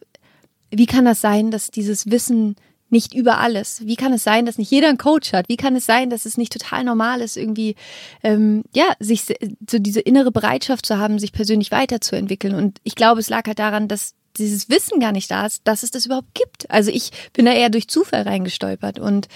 wie 0.70 0.86
kann 0.86 1.04
das 1.04 1.20
sein, 1.20 1.50
dass 1.50 1.70
dieses 1.70 2.10
Wissen 2.10 2.56
nicht 2.90 3.14
über 3.14 3.38
alles? 3.38 3.86
Wie 3.86 3.96
kann 3.96 4.12
es 4.12 4.24
sein, 4.24 4.46
dass 4.46 4.58
nicht 4.58 4.70
jeder 4.70 4.88
einen 4.88 4.98
Coach 4.98 5.32
hat? 5.32 5.48
Wie 5.48 5.56
kann 5.56 5.76
es 5.76 5.86
sein, 5.86 6.10
dass 6.10 6.26
es 6.26 6.36
nicht 6.36 6.52
total 6.52 6.84
normal 6.84 7.20
ist, 7.20 7.36
irgendwie 7.36 7.74
ähm, 8.22 8.62
ja 8.74 8.94
sich 9.00 9.24
so 9.68 9.78
diese 9.78 10.00
innere 10.00 10.30
Bereitschaft 10.30 10.86
zu 10.86 10.98
haben, 10.98 11.18
sich 11.18 11.32
persönlich 11.32 11.70
weiterzuentwickeln? 11.70 12.54
Und 12.54 12.78
ich 12.84 12.94
glaube, 12.94 13.20
es 13.20 13.28
lag 13.28 13.46
halt 13.46 13.58
daran, 13.58 13.88
dass 13.88 14.14
dieses 14.36 14.68
Wissen 14.68 15.00
gar 15.00 15.12
nicht 15.12 15.30
da 15.30 15.46
ist, 15.46 15.62
dass 15.64 15.82
es 15.82 15.90
das 15.90 16.06
überhaupt 16.06 16.34
gibt. 16.34 16.70
Also 16.70 16.90
ich 16.90 17.10
bin 17.32 17.46
da 17.46 17.52
eher 17.52 17.70
durch 17.70 17.88
Zufall 17.88 18.22
reingestolpert 18.22 18.98
und 18.98 19.28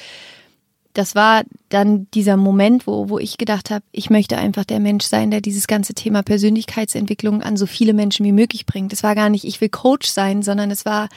das 0.99 1.15
war 1.15 1.45
dann 1.69 2.09
dieser 2.13 2.37
Moment, 2.37 2.89
wo, 2.89 3.09
wo 3.09 3.21
ich 3.21 3.39
gedacht 3.39 3.71
habe, 3.71 3.85
ich 3.93 4.11
möchte 4.11 4.37
einfach 4.37 4.65
der 4.65 4.81
Mensch 4.81 5.05
sein, 5.05 5.31
der 5.31 5.41
dieses 5.41 5.69
ganze 5.69 5.95
Thema 5.95 6.25
Persönlichkeitsentwicklung 6.25 7.41
an 7.41 7.57
so 7.57 7.67
viele 7.67 7.93
Menschen 7.93 8.27
wie 8.27 8.33
möglich 8.33 8.67
bringt. 8.67 8.93
Es 8.93 9.05
war 9.05 9.15
gar 9.15 9.31
nicht, 9.31 9.45
ich 9.45 9.61
will 9.61 9.69
Coach 9.69 10.09
sein, 10.09 10.43
sondern 10.43 10.73
es 10.73 10.85
war, 10.85 11.09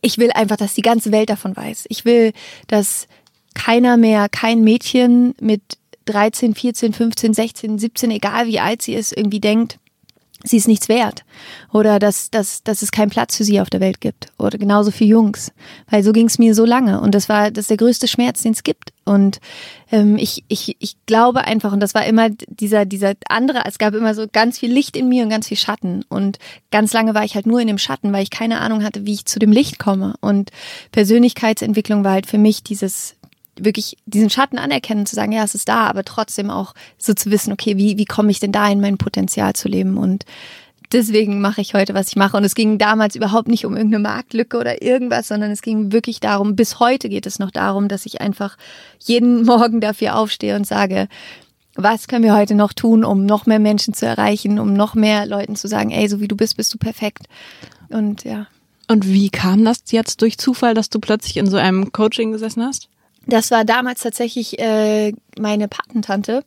ich 0.00 0.16
will 0.16 0.30
einfach, 0.32 0.56
dass 0.56 0.72
die 0.72 0.80
ganze 0.80 1.12
Welt 1.12 1.28
davon 1.28 1.54
weiß. 1.54 1.84
Ich 1.90 2.06
will, 2.06 2.32
dass 2.66 3.08
keiner 3.52 3.98
mehr, 3.98 4.30
kein 4.30 4.64
Mädchen 4.64 5.34
mit 5.38 5.60
13, 6.06 6.54
14, 6.54 6.94
15, 6.94 7.34
16, 7.34 7.78
17, 7.78 8.10
egal 8.12 8.46
wie 8.46 8.60
alt 8.60 8.80
sie 8.80 8.94
ist, 8.94 9.14
irgendwie 9.14 9.40
denkt, 9.40 9.78
sie 10.44 10.56
ist 10.56 10.68
nichts 10.68 10.88
wert. 10.88 11.24
Oder 11.72 11.98
dass, 11.98 12.30
dass, 12.30 12.62
dass 12.62 12.82
es 12.82 12.90
keinen 12.90 13.10
Platz 13.10 13.36
für 13.36 13.44
sie 13.44 13.60
auf 13.60 13.70
der 13.70 13.80
Welt 13.80 14.00
gibt. 14.00 14.28
Oder 14.38 14.58
genauso 14.58 14.90
für 14.90 15.04
Jungs, 15.04 15.52
weil 15.90 16.02
so 16.02 16.12
ging 16.12 16.26
es 16.26 16.38
mir 16.38 16.54
so 16.54 16.64
lange. 16.64 17.00
Und 17.00 17.14
das 17.14 17.28
war 17.28 17.50
das 17.50 17.64
ist 17.64 17.70
der 17.70 17.76
größte 17.76 18.08
Schmerz, 18.08 18.42
den 18.42 18.52
es 18.52 18.62
gibt. 18.62 18.92
Und 19.04 19.40
ähm, 19.92 20.16
ich, 20.18 20.44
ich, 20.48 20.76
ich 20.78 20.96
glaube 21.06 21.44
einfach 21.44 21.72
und 21.72 21.80
das 21.80 21.94
war 21.94 22.04
immer 22.06 22.28
dieser 22.48 22.84
dieser 22.84 23.14
andere, 23.28 23.62
es 23.66 23.78
gab 23.78 23.94
immer 23.94 24.14
so 24.14 24.26
ganz 24.30 24.58
viel 24.58 24.72
Licht 24.72 24.96
in 24.96 25.08
mir 25.08 25.22
und 25.22 25.30
ganz 25.30 25.48
viel 25.48 25.56
Schatten. 25.56 26.04
Und 26.08 26.38
ganz 26.70 26.92
lange 26.92 27.14
war 27.14 27.24
ich 27.24 27.34
halt 27.34 27.46
nur 27.46 27.60
in 27.60 27.68
dem 27.68 27.78
Schatten, 27.78 28.12
weil 28.12 28.22
ich 28.22 28.30
keine 28.30 28.60
Ahnung 28.60 28.82
hatte, 28.82 29.06
wie 29.06 29.14
ich 29.14 29.26
zu 29.26 29.38
dem 29.38 29.52
Licht 29.52 29.78
komme. 29.78 30.14
Und 30.20 30.50
Persönlichkeitsentwicklung 30.92 32.04
war 32.04 32.12
halt 32.12 32.26
für 32.26 32.38
mich 32.38 32.62
dieses 32.62 33.16
wirklich 33.58 33.96
diesen 34.06 34.30
Schatten 34.30 34.58
anerkennen, 34.58 35.06
zu 35.06 35.14
sagen, 35.14 35.32
ja, 35.32 35.44
es 35.44 35.54
ist 35.54 35.68
da, 35.68 35.86
aber 35.86 36.04
trotzdem 36.04 36.50
auch 36.50 36.74
so 36.98 37.14
zu 37.14 37.30
wissen, 37.30 37.52
okay, 37.52 37.76
wie, 37.76 37.98
wie 37.98 38.04
komme 38.04 38.30
ich 38.30 38.40
denn 38.40 38.52
da 38.52 38.68
in 38.68 38.80
mein 38.80 38.98
Potenzial 38.98 39.54
zu 39.54 39.68
leben 39.68 39.96
und 39.96 40.24
deswegen 40.92 41.40
mache 41.40 41.60
ich 41.60 41.74
heute, 41.74 41.94
was 41.94 42.08
ich 42.08 42.16
mache. 42.16 42.36
Und 42.36 42.44
es 42.44 42.54
ging 42.54 42.78
damals 42.78 43.16
überhaupt 43.16 43.48
nicht 43.48 43.64
um 43.66 43.76
irgendeine 43.76 44.02
Marktlücke 44.02 44.58
oder 44.58 44.82
irgendwas, 44.82 45.28
sondern 45.28 45.50
es 45.50 45.62
ging 45.62 45.92
wirklich 45.92 46.20
darum, 46.20 46.56
bis 46.56 46.78
heute 46.80 47.08
geht 47.08 47.26
es 47.26 47.38
noch 47.38 47.50
darum, 47.50 47.88
dass 47.88 48.06
ich 48.06 48.20
einfach 48.20 48.56
jeden 49.00 49.42
Morgen 49.46 49.80
dafür 49.80 50.16
aufstehe 50.16 50.56
und 50.56 50.66
sage, 50.66 51.08
was 51.74 52.08
können 52.08 52.24
wir 52.24 52.34
heute 52.34 52.54
noch 52.54 52.72
tun, 52.72 53.04
um 53.04 53.26
noch 53.26 53.46
mehr 53.46 53.58
Menschen 53.58 53.92
zu 53.92 54.06
erreichen, 54.06 54.58
um 54.58 54.72
noch 54.72 54.94
mehr 54.94 55.26
Leuten 55.26 55.56
zu 55.56 55.68
sagen, 55.68 55.90
ey, 55.90 56.08
so 56.08 56.20
wie 56.20 56.28
du 56.28 56.36
bist, 56.36 56.56
bist 56.56 56.72
du 56.72 56.78
perfekt. 56.78 57.26
Und 57.90 58.24
ja. 58.24 58.46
Und 58.88 59.06
wie 59.06 59.30
kam 59.30 59.64
das 59.64 59.82
jetzt 59.90 60.22
durch 60.22 60.38
Zufall, 60.38 60.72
dass 60.72 60.90
du 60.90 61.00
plötzlich 61.00 61.36
in 61.36 61.48
so 61.48 61.56
einem 61.56 61.92
Coaching 61.92 62.32
gesessen 62.32 62.62
hast? 62.62 62.88
Das 63.26 63.50
war 63.50 63.64
damals 63.64 64.02
tatsächlich 64.02 64.58
äh, 64.58 65.12
meine 65.38 65.68
Patentante, 65.68 66.44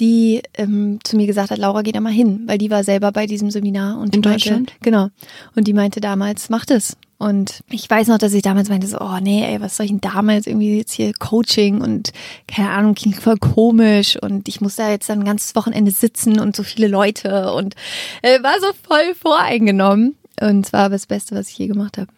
die 0.00 0.42
ähm, 0.54 1.00
zu 1.02 1.16
mir 1.16 1.26
gesagt 1.26 1.50
hat, 1.50 1.58
Laura, 1.58 1.82
geh 1.82 1.92
da 1.92 2.00
mal 2.00 2.12
hin, 2.12 2.42
weil 2.46 2.58
die 2.58 2.70
war 2.70 2.84
selber 2.84 3.12
bei 3.12 3.26
diesem 3.26 3.50
Seminar 3.50 3.98
und 3.98 4.14
in 4.14 4.20
meinte, 4.20 4.30
Deutschland. 4.30 4.72
Genau. 4.82 5.08
Und 5.56 5.66
die 5.66 5.72
meinte 5.72 6.00
damals, 6.00 6.48
mach 6.48 6.64
das. 6.64 6.96
Und 7.18 7.60
ich 7.70 7.88
weiß 7.88 8.08
noch, 8.08 8.18
dass 8.18 8.32
ich 8.32 8.42
damals 8.42 8.68
meinte 8.68 8.88
so, 8.88 8.98
oh 9.00 9.18
nee, 9.20 9.44
ey, 9.44 9.60
was 9.60 9.76
soll 9.76 9.86
ich 9.86 9.92
denn 9.92 10.00
damals 10.00 10.48
irgendwie 10.48 10.78
jetzt 10.78 10.92
hier 10.92 11.12
Coaching 11.12 11.80
und 11.80 12.12
keine 12.48 12.70
Ahnung, 12.70 12.94
klingt 12.94 13.16
voll 13.16 13.36
komisch 13.36 14.16
und 14.20 14.48
ich 14.48 14.60
muss 14.60 14.74
da 14.74 14.90
jetzt 14.90 15.08
dann 15.08 15.20
ein 15.20 15.24
ganzes 15.24 15.54
Wochenende 15.54 15.92
sitzen 15.92 16.40
und 16.40 16.56
so 16.56 16.64
viele 16.64 16.88
Leute 16.88 17.52
und 17.52 17.76
äh, 18.22 18.42
war 18.42 18.58
so 18.60 18.72
voll 18.88 19.14
voreingenommen. 19.14 20.16
Und 20.40 20.66
es 20.66 20.72
war 20.72 20.88
das 20.88 21.06
Beste, 21.06 21.36
was 21.36 21.48
ich 21.48 21.58
je 21.58 21.68
gemacht 21.68 21.96
habe. 21.96 22.08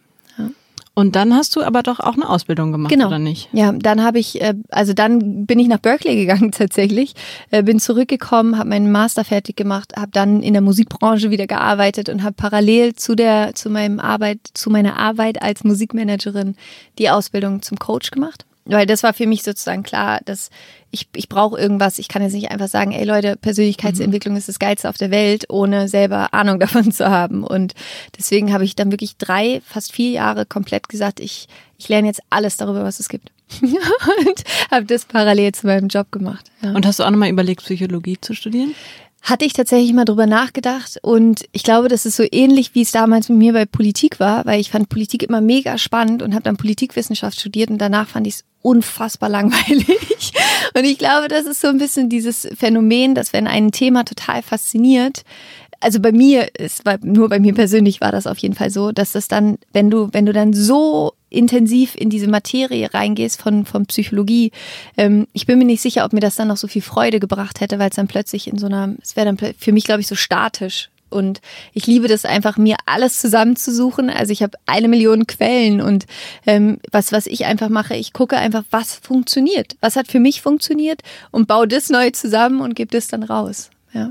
Und 0.97 1.17
dann 1.17 1.35
hast 1.35 1.53
du 1.57 1.61
aber 1.61 1.83
doch 1.83 1.99
auch 1.99 2.13
eine 2.13 2.29
Ausbildung 2.29 2.71
gemacht, 2.71 2.89
genau. 2.89 3.07
oder 3.07 3.19
nicht? 3.19 3.49
Ja, 3.51 3.73
dann 3.73 4.01
habe 4.01 4.17
ich, 4.17 4.41
äh, 4.41 4.53
also 4.69 4.93
dann 4.93 5.45
bin 5.45 5.59
ich 5.59 5.67
nach 5.67 5.79
Berkeley 5.79 6.15
gegangen 6.15 6.51
tatsächlich, 6.53 7.13
äh, 7.51 7.63
bin 7.63 7.79
zurückgekommen, 7.81 8.57
habe 8.57 8.69
meinen 8.69 8.89
Master 8.89 9.25
fertig 9.25 9.57
gemacht, 9.57 9.93
habe 9.97 10.11
dann 10.11 10.41
in 10.41 10.53
der 10.53 10.61
Musikbranche 10.61 11.31
wieder 11.31 11.47
gearbeitet 11.47 12.07
und 12.07 12.23
habe 12.23 12.35
parallel 12.35 12.95
zu 12.95 13.13
der, 13.15 13.53
zu 13.55 13.69
meinem 13.69 13.99
Arbeit, 13.99 14.39
zu 14.53 14.69
meiner 14.69 14.97
Arbeit 14.97 15.41
als 15.41 15.65
Musikmanagerin 15.65 16.55
die 16.97 17.09
Ausbildung 17.09 17.61
zum 17.61 17.77
Coach 17.77 18.11
gemacht. 18.11 18.45
Weil 18.65 18.85
das 18.85 19.03
war 19.03 19.13
für 19.13 19.27
mich 19.27 19.43
sozusagen 19.43 19.83
klar, 19.83 20.19
dass 20.25 20.49
ich, 20.91 21.07
ich 21.15 21.29
brauche 21.29 21.59
irgendwas. 21.59 21.99
Ich 21.99 22.07
kann 22.07 22.21
jetzt 22.21 22.33
nicht 22.33 22.51
einfach 22.51 22.67
sagen, 22.67 22.91
ey 22.91 23.03
Leute, 23.05 23.35
Persönlichkeitsentwicklung 23.35 24.33
mhm. 24.33 24.37
ist 24.39 24.49
das 24.49 24.59
Geilste 24.59 24.89
auf 24.89 24.97
der 24.97 25.11
Welt, 25.11 25.45
ohne 25.49 25.87
selber 25.87 26.33
Ahnung 26.33 26.59
davon 26.61 26.91
zu 26.91 27.09
haben. 27.09 27.43
Und 27.43 27.73
deswegen 28.17 28.53
habe 28.53 28.63
ich 28.65 28.75
dann 28.75 28.91
wirklich 28.91 29.17
drei, 29.17 29.61
fast 29.65 29.91
vier 29.91 30.11
Jahre 30.11 30.45
komplett 30.45 30.89
gesagt, 30.89 31.19
ich, 31.19 31.47
ich 31.77 31.89
lerne 31.89 32.07
jetzt 32.07 32.21
alles 32.29 32.57
darüber, 32.57 32.83
was 32.83 32.99
es 32.99 33.09
gibt. 33.09 33.31
und 33.61 34.43
habe 34.71 34.85
das 34.85 35.05
parallel 35.05 35.51
zu 35.53 35.67
meinem 35.67 35.87
Job 35.87 36.11
gemacht. 36.11 36.49
Ja. 36.63 36.71
Und 36.71 36.85
hast 36.85 36.99
du 36.99 37.03
auch 37.03 37.11
nochmal 37.11 37.29
überlegt, 37.29 37.61
Psychologie 37.61 38.17
zu 38.19 38.33
studieren? 38.33 38.73
Hatte 39.25 39.43
ich 39.43 39.53
tatsächlich 39.53 39.91
mal 39.91 40.05
drüber 40.05 40.27
nachgedacht 40.27 40.99
und 41.01 41.45
ich 41.51 41.63
glaube, 41.63 41.87
das 41.87 42.05
ist 42.05 42.15
so 42.15 42.23
ähnlich, 42.31 42.75
wie 42.75 42.83
es 42.83 42.91
damals 42.91 43.27
mit 43.27 43.39
mir 43.39 43.53
bei 43.53 43.65
Politik 43.65 44.19
war, 44.19 44.45
weil 44.45 44.61
ich 44.61 44.69
fand 44.69 44.87
Politik 44.87 45.23
immer 45.23 45.41
mega 45.41 45.79
spannend 45.79 46.21
und 46.21 46.35
habe 46.35 46.43
dann 46.43 46.57
Politikwissenschaft 46.57 47.39
studiert 47.39 47.71
und 47.71 47.79
danach 47.79 48.07
fand 48.07 48.27
ich 48.27 48.35
es 48.35 48.43
unfassbar 48.61 49.29
langweilig. 49.29 50.33
Und 50.75 50.85
ich 50.85 50.97
glaube, 50.97 51.27
das 51.27 51.45
ist 51.45 51.61
so 51.61 51.67
ein 51.67 51.77
bisschen 51.77 52.09
dieses 52.09 52.47
Phänomen, 52.57 53.13
dass 53.13 53.31
wenn 53.31 53.45
ein 53.45 53.71
Thema 53.71 54.03
total 54.03 54.41
fasziniert, 54.41 55.21
also 55.79 55.99
bei 55.99 56.11
mir, 56.11 56.49
war 56.83 56.97
nur 57.03 57.29
bei 57.29 57.39
mir 57.39 57.53
persönlich 57.53 58.01
war 58.01 58.11
das 58.11 58.25
auf 58.25 58.39
jeden 58.39 58.55
Fall 58.55 58.71
so, 58.71 58.91
dass 58.91 59.11
das 59.11 59.27
dann, 59.27 59.59
wenn 59.71 59.91
du, 59.91 60.09
wenn 60.13 60.25
du 60.25 60.33
dann 60.33 60.51
so 60.53 61.13
intensiv 61.35 61.95
in 61.95 62.09
diese 62.09 62.27
Materie 62.27 62.93
reingehst 62.93 63.41
von, 63.41 63.65
von 63.65 63.85
Psychologie, 63.85 64.51
ähm, 64.97 65.27
ich 65.33 65.45
bin 65.45 65.59
mir 65.59 65.65
nicht 65.65 65.81
sicher, 65.81 66.05
ob 66.05 66.13
mir 66.13 66.19
das 66.19 66.35
dann 66.35 66.47
noch 66.47 66.57
so 66.57 66.67
viel 66.67 66.81
Freude 66.81 67.19
gebracht 67.19 67.61
hätte, 67.61 67.79
weil 67.79 67.89
es 67.89 67.95
dann 67.95 68.07
plötzlich 68.07 68.47
in 68.47 68.57
so 68.57 68.65
einer, 68.65 68.95
es 69.01 69.15
wäre 69.15 69.25
dann 69.25 69.53
für 69.57 69.71
mich, 69.71 69.83
glaube 69.83 70.01
ich, 70.01 70.07
so 70.07 70.15
statisch. 70.15 70.89
Und 71.09 71.39
ich 71.73 71.87
liebe 71.87 72.07
das 72.07 72.25
einfach, 72.25 72.57
mir 72.57 72.75
alles 72.85 73.21
zusammenzusuchen. 73.21 74.09
Also 74.09 74.33
ich 74.33 74.43
habe 74.43 74.57
eine 74.65 74.87
Million 74.87 75.27
Quellen 75.27 75.79
und 75.79 76.05
ähm, 76.45 76.79
was, 76.91 77.11
was 77.11 77.27
ich 77.27 77.45
einfach 77.45 77.69
mache, 77.69 77.95
ich 77.95 78.11
gucke 78.11 78.37
einfach, 78.37 78.63
was 78.71 78.95
funktioniert. 78.95 79.77
Was 79.81 79.95
hat 79.95 80.07
für 80.07 80.19
mich 80.19 80.41
funktioniert 80.41 81.01
und 81.31 81.47
baue 81.47 81.67
das 81.67 81.89
neu 81.89 82.09
zusammen 82.09 82.59
und 82.59 82.75
gebe 82.75 82.91
das 82.91 83.07
dann 83.07 83.23
raus. 83.23 83.69
Ja. 83.93 84.09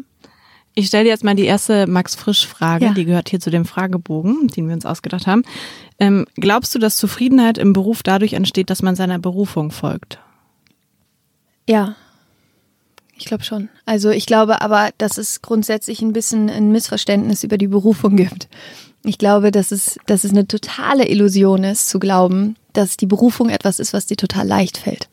Ich 0.75 0.88
stelle 0.88 1.04
dir 1.04 1.11
jetzt 1.11 1.25
mal 1.25 1.37
die 1.37 1.45
erste 1.45 1.87
Max 1.87 2.16
Frisch-Frage, 2.16 2.87
ja. 2.87 2.93
die 2.93 3.04
gehört 3.04 3.28
hier 3.28 3.40
zu 3.40 3.50
dem 3.50 3.64
Fragebogen, 3.64 4.49
den 4.49 4.66
wir 4.66 4.75
uns 4.75 4.85
ausgedacht 4.87 5.26
haben. 5.26 5.43
Ähm, 6.00 6.26
glaubst 6.35 6.75
du, 6.75 6.81
dass 6.81 6.97
Zufriedenheit 6.97 7.59
im 7.59 7.73
Beruf 7.73 8.02
dadurch 8.02 8.33
entsteht, 8.33 8.71
dass 8.71 8.83
man 8.83 8.97
seiner 8.97 9.21
Berufung 9.21 9.71
folgt? 9.71 10.19
Ja, 11.69 11.95
ich 13.16 13.26
glaube 13.26 13.45
schon. 13.45 13.69
Also 13.87 14.11
ich 14.11 14.26
glaube 14.26 14.61
aber, 14.61 14.90
dass 14.99 15.19
es 15.19 15.40
grundsätzlich 15.43 16.02
ein 16.02 16.12
bisschen 16.12 16.50
ein 16.50 16.73
Missverständnis 16.73 17.45
über 17.45 17.59
die 17.59 17.69
Berufung 17.69 18.16
gibt. 18.16 18.49
Ich 19.04 19.19
glaube, 19.19 19.50
dass 19.50 19.71
es, 19.71 19.99
dass 20.07 20.25
es 20.25 20.33
eine 20.33 20.49
totale 20.49 21.09
Illusion 21.09 21.62
ist, 21.62 21.88
zu 21.88 21.99
glauben, 21.99 22.57
dass 22.73 22.97
die 22.97 23.07
Berufung 23.07 23.50
etwas 23.50 23.78
ist, 23.78 23.93
was 23.93 24.07
dir 24.07 24.16
total 24.16 24.47
leicht 24.47 24.78
fällt. 24.78 25.09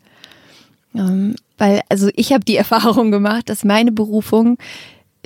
Ähm, 0.95 1.35
weil, 1.57 1.81
also 1.89 2.09
ich 2.15 2.33
habe 2.33 2.43
die 2.43 2.55
Erfahrung 2.57 3.11
gemacht, 3.11 3.49
dass 3.49 3.63
meine 3.63 3.91
Berufung 3.91 4.57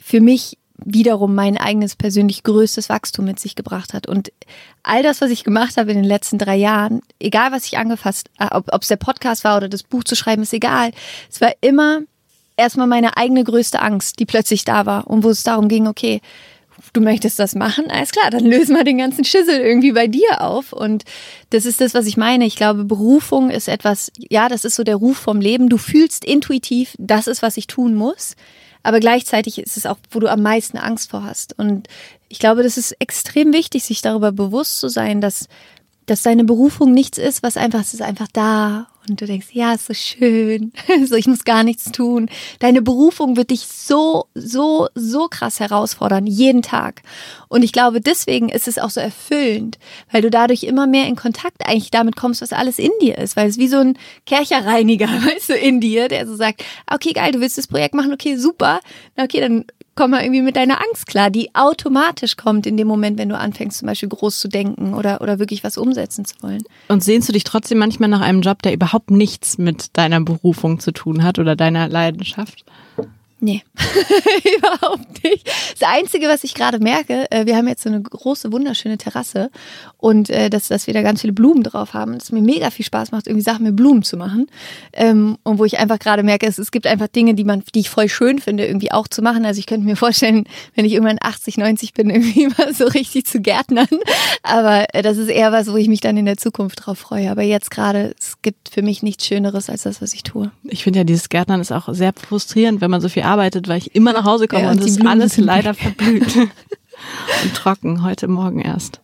für 0.05 0.21
mich 0.21 0.59
wiederum 0.77 1.33
mein 1.33 1.57
eigenes 1.57 1.95
persönlich 1.95 2.43
größtes 2.43 2.89
Wachstum 2.89 3.25
mit 3.25 3.39
sich 3.39 3.55
gebracht 3.55 3.91
hat. 3.91 4.05
Und 4.05 4.31
all 4.83 5.01
das, 5.01 5.19
was 5.19 5.31
ich 5.31 5.43
gemacht 5.43 5.77
habe 5.77 5.89
in 5.89 5.97
den 5.97 6.05
letzten 6.05 6.37
drei 6.37 6.57
Jahren, 6.57 7.01
egal 7.19 7.51
was 7.51 7.65
ich 7.65 7.79
angefasst, 7.79 8.29
äh, 8.37 8.49
ob 8.51 8.83
es 8.83 8.87
der 8.87 8.97
Podcast 8.97 9.43
war 9.43 9.57
oder 9.57 9.67
das 9.67 9.81
Buch 9.81 10.03
zu 10.03 10.15
schreiben, 10.15 10.43
ist 10.43 10.53
egal. 10.53 10.91
Es 11.31 11.41
war 11.41 11.53
immer 11.61 12.01
erstmal 12.55 12.85
meine 12.85 13.17
eigene 13.17 13.43
größte 13.43 13.81
Angst, 13.81 14.19
die 14.19 14.27
plötzlich 14.27 14.63
da 14.63 14.85
war 14.85 15.07
und 15.07 15.23
wo 15.23 15.29
es 15.29 15.41
darum 15.41 15.69
ging, 15.69 15.87
okay, 15.87 16.21
du 16.93 17.01
möchtest 17.01 17.39
das 17.39 17.55
machen, 17.55 17.89
alles 17.89 18.11
klar, 18.11 18.29
dann 18.29 18.45
lösen 18.45 18.75
wir 18.75 18.83
den 18.83 18.99
ganzen 18.99 19.25
Schissel 19.25 19.59
irgendwie 19.59 19.93
bei 19.93 20.05
dir 20.05 20.41
auf. 20.41 20.71
Und 20.71 21.03
das 21.49 21.65
ist 21.65 21.81
das, 21.81 21.95
was 21.95 22.05
ich 22.05 22.15
meine. 22.15 22.45
Ich 22.45 22.57
glaube, 22.57 22.83
Berufung 22.83 23.49
ist 23.49 23.67
etwas, 23.69 24.11
ja, 24.19 24.49
das 24.49 24.65
ist 24.65 24.75
so 24.75 24.83
der 24.83 24.97
Ruf 24.97 25.17
vom 25.17 25.41
Leben. 25.41 25.67
Du 25.67 25.79
fühlst 25.79 26.23
intuitiv, 26.23 26.93
das 26.99 27.25
ist, 27.25 27.41
was 27.41 27.57
ich 27.57 27.65
tun 27.65 27.95
muss. 27.95 28.35
Aber 28.85 28.99
gleichzeitig 28.99 29.57
ist 29.57 29.77
es 29.77 29.87
auch, 29.87 29.97
wo 30.11 30.19
du 30.19 30.31
am 30.31 30.43
meisten 30.43 30.77
Angst 30.77 31.09
vor 31.09 31.23
hast. 31.23 31.57
Und 31.57 31.87
ich 32.29 32.37
glaube, 32.37 32.61
das 32.61 32.77
ist 32.77 32.91
extrem 32.99 33.51
wichtig, 33.51 33.83
sich 33.83 34.03
darüber 34.03 34.31
bewusst 34.31 34.79
zu 34.79 34.89
sein, 34.89 35.21
dass, 35.21 35.47
dass 36.05 36.21
deine 36.21 36.43
Berufung 36.43 36.91
nichts 36.91 37.17
ist, 37.17 37.41
was 37.41 37.57
einfach, 37.57 37.81
es 37.81 37.95
ist 37.95 38.03
einfach 38.03 38.27
da 38.31 38.87
und 39.09 39.21
du 39.21 39.25
denkst, 39.25 39.47
ja, 39.51 39.73
ist 39.73 39.87
so 39.87 39.93
schön, 39.93 40.71
so 41.05 41.15
ich 41.15 41.27
muss 41.27 41.43
gar 41.43 41.63
nichts 41.63 41.91
tun. 41.91 42.29
Deine 42.59 42.81
Berufung 42.81 43.37
wird 43.37 43.51
dich 43.51 43.61
so, 43.67 44.25
so, 44.33 44.87
so 44.95 45.27
krass 45.27 45.59
herausfordern, 45.59 46.27
jeden 46.27 46.61
Tag. 46.61 47.01
Und 47.47 47.63
ich 47.63 47.71
glaube, 47.71 48.01
deswegen 48.01 48.49
ist 48.49 48.67
es 48.67 48.77
auch 48.77 48.89
so 48.89 48.99
erfüllend, 48.99 49.77
weil 50.11 50.21
du 50.21 50.29
dadurch 50.29 50.63
immer 50.63 50.87
mehr 50.87 51.07
in 51.07 51.15
Kontakt 51.15 51.67
eigentlich 51.67 51.91
damit 51.91 52.15
kommst, 52.15 52.41
was 52.41 52.53
alles 52.53 52.79
in 52.79 52.91
dir 53.01 53.17
ist, 53.17 53.35
weil 53.35 53.49
es 53.49 53.57
wie 53.57 53.67
so 53.67 53.77
ein 53.77 53.97
Kercherreiniger, 54.25 55.07
weißt 55.07 55.49
du, 55.49 55.53
in 55.55 55.79
dir, 55.79 56.07
der 56.07 56.27
so 56.27 56.35
sagt, 56.35 56.63
okay, 56.91 57.13
geil, 57.13 57.31
du 57.31 57.41
willst 57.41 57.57
das 57.57 57.67
Projekt 57.67 57.95
machen, 57.95 58.13
okay, 58.13 58.37
super, 58.37 58.79
okay, 59.17 59.41
dann 59.41 59.65
komm 59.95 60.11
mal 60.11 60.21
irgendwie 60.21 60.41
mit 60.41 60.55
deiner 60.55 60.81
Angst 60.81 61.07
klar, 61.07 61.29
die 61.29 61.55
automatisch 61.55 62.35
kommt 62.35 62.67
in 62.67 62.77
dem 62.77 62.87
Moment, 62.87 63.17
wenn 63.17 63.29
du 63.29 63.37
anfängst, 63.37 63.79
zum 63.79 63.87
Beispiel 63.87 64.09
groß 64.09 64.39
zu 64.39 64.47
denken 64.47 64.93
oder, 64.93 65.21
oder 65.21 65.39
wirklich 65.39 65.63
was 65.63 65.77
umsetzen 65.77 66.25
zu 66.25 66.35
wollen. 66.41 66.63
Und 66.89 67.03
sehnst 67.03 67.29
du 67.29 67.33
dich 67.33 67.45
trotzdem 67.45 67.77
manchmal 67.77 68.09
nach 68.09 68.21
einem 68.21 68.41
Job, 68.41 68.61
der 68.61 68.73
überhaupt 68.73 69.09
nichts 69.09 69.57
mit 69.57 69.97
deiner 69.97 70.21
Berufung 70.21 70.79
zu 70.79 70.91
tun 70.91 71.23
hat 71.23 71.39
oder 71.39 71.55
deiner 71.55 71.87
Leidenschaft? 71.87 72.65
Nee, 73.45 73.61
überhaupt 74.57 75.23
nicht. 75.23 75.47
Das 75.79 75.87
Einzige, 75.87 76.27
was 76.27 76.43
ich 76.43 76.55
gerade 76.55 76.79
merke, 76.79 77.29
äh, 77.29 77.45
wir 77.45 77.55
haben 77.55 77.67
jetzt 77.67 77.83
so 77.83 77.89
eine 77.89 78.01
große, 78.01 78.51
wunderschöne 78.51 78.97
Terrasse 78.97 79.51
und 79.97 80.31
äh, 80.31 80.49
dass, 80.49 80.67
dass 80.67 80.87
wir 80.87 80.95
da 80.95 81.03
ganz 81.03 81.21
viele 81.21 81.33
Blumen 81.33 81.61
drauf 81.61 81.93
haben, 81.93 82.13
dass 82.13 82.23
es 82.23 82.31
mir 82.31 82.41
mega 82.41 82.71
viel 82.71 82.85
Spaß 82.85 83.11
macht, 83.11 83.27
irgendwie 83.27 83.43
Sachen 83.43 83.63
mit 83.63 83.75
Blumen 83.75 84.01
zu 84.01 84.17
machen. 84.17 84.47
Ähm, 84.93 85.37
und 85.43 85.59
wo 85.59 85.65
ich 85.65 85.77
einfach 85.77 85.99
gerade 85.99 86.23
merke, 86.23 86.47
es, 86.47 86.57
es 86.57 86.71
gibt 86.71 86.87
einfach 86.87 87.05
Dinge, 87.07 87.35
die 87.35 87.43
man, 87.43 87.61
die 87.75 87.81
ich 87.81 87.91
voll 87.91 88.09
schön 88.09 88.39
finde, 88.39 88.65
irgendwie 88.65 88.91
auch 88.91 89.07
zu 89.07 89.21
machen. 89.21 89.45
Also 89.45 89.59
ich 89.59 89.67
könnte 89.67 89.85
mir 89.85 89.95
vorstellen, 89.95 90.45
wenn 90.73 90.85
ich 90.85 90.93
irgendwann 90.93 91.19
80, 91.21 91.59
90 91.59 91.93
bin, 91.93 92.09
irgendwie 92.09 92.47
mal 92.47 92.73
so 92.73 92.85
richtig 92.85 93.27
zu 93.27 93.41
gärtnern. 93.41 93.85
Aber 94.41 94.87
äh, 94.91 95.03
das 95.03 95.17
ist 95.17 95.29
eher 95.29 95.51
was, 95.51 95.71
wo 95.71 95.77
ich 95.77 95.87
mich 95.87 96.01
dann 96.01 96.17
in 96.17 96.25
der 96.25 96.37
Zukunft 96.37 96.87
drauf 96.87 96.97
freue. 96.97 97.29
Aber 97.29 97.43
jetzt 97.43 97.69
gerade, 97.69 98.15
es 98.19 98.41
gibt 98.41 98.69
für 98.69 98.81
mich 98.81 99.03
nichts 99.03 99.27
Schöneres 99.27 99.69
als 99.69 99.83
das, 99.83 100.01
was 100.01 100.13
ich 100.13 100.23
tue. 100.23 100.49
Ich 100.63 100.83
finde 100.83 101.01
ja, 101.01 101.03
dieses 101.03 101.29
Gärtnern 101.29 101.61
ist 101.61 101.71
auch 101.71 101.89
sehr 101.93 102.11
frustrierend, 102.13 102.81
wenn 102.81 102.89
man 102.89 103.01
so 103.01 103.09
viel 103.09 103.23
arbeitet, 103.35 103.67
weil 103.67 103.79
ich 103.79 103.93
immer 103.95 104.13
nach 104.13 104.23
Hause 104.23 104.47
komme 104.47 104.63
ja, 104.63 104.71
und, 104.71 104.79
und 104.79 104.87
es 104.87 105.05
alles 105.05 105.37
leider 105.37 105.73
verblüht 105.73 106.37
und 107.43 107.53
trocken, 107.53 108.01
heute 108.01 108.29
Morgen 108.29 108.61
erst. 108.61 109.01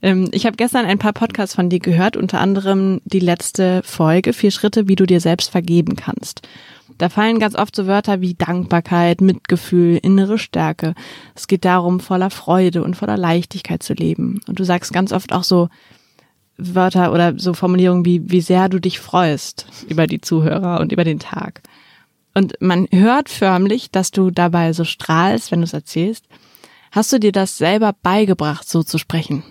Ähm, 0.00 0.28
ich 0.32 0.46
habe 0.46 0.56
gestern 0.56 0.86
ein 0.86 0.98
paar 0.98 1.12
Podcasts 1.12 1.54
von 1.54 1.68
dir 1.68 1.78
gehört, 1.78 2.16
unter 2.16 2.40
anderem 2.40 3.02
die 3.04 3.20
letzte 3.20 3.82
Folge, 3.84 4.32
vier 4.32 4.50
Schritte, 4.50 4.88
wie 4.88 4.96
du 4.96 5.04
dir 5.04 5.20
selbst 5.20 5.50
vergeben 5.50 5.94
kannst. 5.94 6.40
Da 6.96 7.10
fallen 7.10 7.38
ganz 7.38 7.54
oft 7.54 7.76
so 7.76 7.86
Wörter 7.86 8.22
wie 8.22 8.32
Dankbarkeit, 8.32 9.20
Mitgefühl, 9.20 9.98
innere 10.02 10.38
Stärke. 10.38 10.94
Es 11.34 11.46
geht 11.46 11.66
darum, 11.66 12.00
voller 12.00 12.30
Freude 12.30 12.82
und 12.82 12.96
voller 12.96 13.18
Leichtigkeit 13.18 13.82
zu 13.82 13.92
leben. 13.92 14.40
Und 14.48 14.58
du 14.58 14.64
sagst 14.64 14.94
ganz 14.94 15.12
oft 15.12 15.34
auch 15.34 15.44
so 15.44 15.68
Wörter 16.56 17.12
oder 17.12 17.38
so 17.38 17.52
Formulierungen 17.52 18.06
wie, 18.06 18.30
wie 18.30 18.40
sehr 18.40 18.70
du 18.70 18.80
dich 18.80 18.98
freust 19.00 19.66
über 19.90 20.06
die 20.06 20.22
Zuhörer 20.22 20.80
und 20.80 20.92
über 20.92 21.04
den 21.04 21.18
Tag. 21.18 21.60
Und 22.36 22.52
man 22.60 22.86
hört 22.90 23.30
förmlich, 23.30 23.90
dass 23.90 24.10
du 24.10 24.30
dabei 24.30 24.74
so 24.74 24.84
strahlst, 24.84 25.50
wenn 25.50 25.60
du 25.60 25.64
es 25.64 25.72
erzählst. 25.72 26.26
Hast 26.92 27.10
du 27.10 27.18
dir 27.18 27.32
das 27.32 27.56
selber 27.56 27.94
beigebracht, 28.02 28.68
so 28.68 28.82
zu 28.82 28.98
sprechen? 28.98 29.42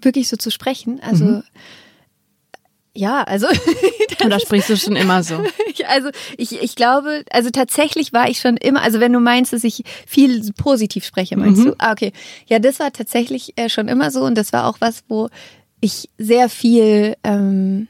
Wirklich 0.00 0.28
so 0.28 0.36
zu 0.36 0.52
sprechen? 0.52 1.00
Also, 1.02 1.24
mhm. 1.24 1.42
ja, 2.94 3.24
also. 3.24 3.48
Oder 4.24 4.38
sprichst 4.38 4.70
du 4.70 4.76
schon 4.76 4.94
immer 4.94 5.24
so? 5.24 5.34
also, 5.88 6.10
ich, 6.38 6.62
ich 6.62 6.76
glaube, 6.76 7.24
also 7.32 7.50
tatsächlich 7.50 8.12
war 8.12 8.30
ich 8.30 8.38
schon 8.38 8.56
immer, 8.56 8.80
also 8.82 9.00
wenn 9.00 9.12
du 9.12 9.18
meinst, 9.18 9.52
dass 9.52 9.64
ich 9.64 9.82
viel 10.06 10.52
positiv 10.52 11.04
spreche, 11.04 11.36
meinst 11.36 11.62
mhm. 11.62 11.70
du? 11.70 11.74
Ah, 11.78 11.90
okay. 11.90 12.12
Ja, 12.46 12.60
das 12.60 12.78
war 12.78 12.92
tatsächlich 12.92 13.54
äh, 13.56 13.68
schon 13.68 13.88
immer 13.88 14.12
so 14.12 14.20
und 14.20 14.38
das 14.38 14.52
war 14.52 14.68
auch 14.68 14.76
was, 14.78 15.02
wo 15.08 15.28
ich 15.80 16.08
sehr 16.18 16.48
viel, 16.48 17.16
ähm, 17.24 17.88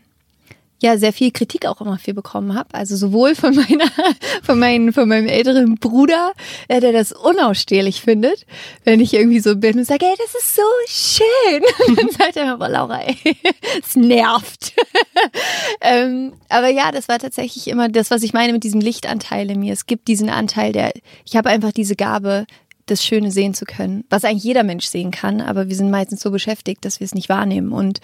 ja 0.85 0.99
sehr 0.99 1.13
viel 1.13 1.33
Kritik 1.33 1.67
auch 1.67 1.81
immer 1.81 1.99
viel 1.99 2.15
bekommen 2.15 2.55
habe. 2.55 2.69
Also 2.73 2.97
sowohl 2.97 3.35
von 3.35 3.55
meiner, 3.55 3.91
von 4.43 4.59
meinem, 4.59 4.93
von 4.93 5.09
meinem 5.09 5.27
älteren 5.27 5.77
Bruder, 5.77 6.33
äh, 6.69 6.81
der 6.81 6.93
das 6.93 7.13
unausstehlich 7.13 8.01
findet, 8.01 8.47
wenn 8.85 9.01
ich 9.01 9.15
irgendwie 9.15 9.41
so 9.41 9.57
bin 9.57 9.79
und 9.79 9.85
sage, 9.85 10.07
ey, 10.07 10.15
das 10.19 10.35
ist 10.35 10.55
so 10.55 10.63
schön. 10.87 11.63
Und 11.89 11.99
dann 12.01 12.11
sagt 12.11 12.37
er 12.37 12.55
immer, 12.55 12.69
Laura, 12.69 13.01
ey, 13.01 13.17
es 13.83 13.97
nervt. 13.97 14.75
ähm, 15.81 16.35
aber 16.49 16.69
ja, 16.69 16.93
das 16.93 17.09
war 17.09 17.19
tatsächlich 17.19 17.67
immer 17.69 17.89
das, 17.89 18.11
was 18.11 18.23
ich 18.23 18.33
meine 18.33 18.53
mit 18.53 18.63
diesem 18.63 18.81
Lichtanteil 18.81 19.51
in 19.51 19.61
mir. 19.61 19.73
Es 19.73 19.87
gibt 19.87 20.07
diesen 20.07 20.29
Anteil, 20.29 20.73
der, 20.73 20.93
ich 21.25 21.37
habe 21.37 21.49
einfach 21.49 21.73
diese 21.73 21.97
Gabe, 21.97 22.47
das 22.87 23.03
Schöne 23.03 23.31
sehen 23.31 23.55
zu 23.55 23.65
können, 23.65 24.05
was 24.11 24.25
eigentlich 24.25 24.45
jeder 24.45 24.63
Mensch 24.63 24.85
sehen 24.85 25.11
kann, 25.11 25.41
aber 25.41 25.69
wir 25.71 25.77
sind 25.77 25.91
meistens 25.91 26.21
so 26.21 26.31
beschäftigt, 26.31 26.85
dass 26.85 27.01
wir 27.01 27.07
es 27.07 27.15
nicht 27.15 27.31
wahrnehmen. 27.31 27.73
Und 27.73 28.01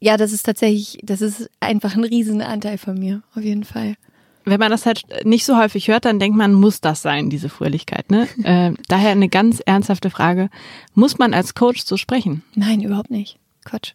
ja, 0.00 0.16
das 0.16 0.32
ist 0.32 0.44
tatsächlich, 0.44 0.98
das 1.02 1.20
ist 1.20 1.50
einfach 1.60 1.94
ein 1.94 2.04
Riesenanteil 2.04 2.78
von 2.78 2.98
mir, 2.98 3.22
auf 3.34 3.42
jeden 3.42 3.64
Fall. 3.64 3.96
Wenn 4.44 4.58
man 4.58 4.70
das 4.70 4.86
halt 4.86 5.04
nicht 5.24 5.44
so 5.44 5.58
häufig 5.58 5.88
hört, 5.88 6.06
dann 6.06 6.18
denkt 6.18 6.36
man, 6.36 6.54
muss 6.54 6.80
das 6.80 7.02
sein, 7.02 7.28
diese 7.28 7.50
Fröhlichkeit. 7.50 8.10
Ne? 8.10 8.26
äh, 8.42 8.72
daher 8.88 9.10
eine 9.10 9.28
ganz 9.28 9.60
ernsthafte 9.60 10.08
Frage. 10.10 10.48
Muss 10.94 11.18
man 11.18 11.34
als 11.34 11.54
Coach 11.54 11.84
so 11.84 11.98
sprechen? 11.98 12.42
Nein, 12.54 12.80
überhaupt 12.80 13.10
nicht. 13.10 13.38
Quatsch. 13.64 13.92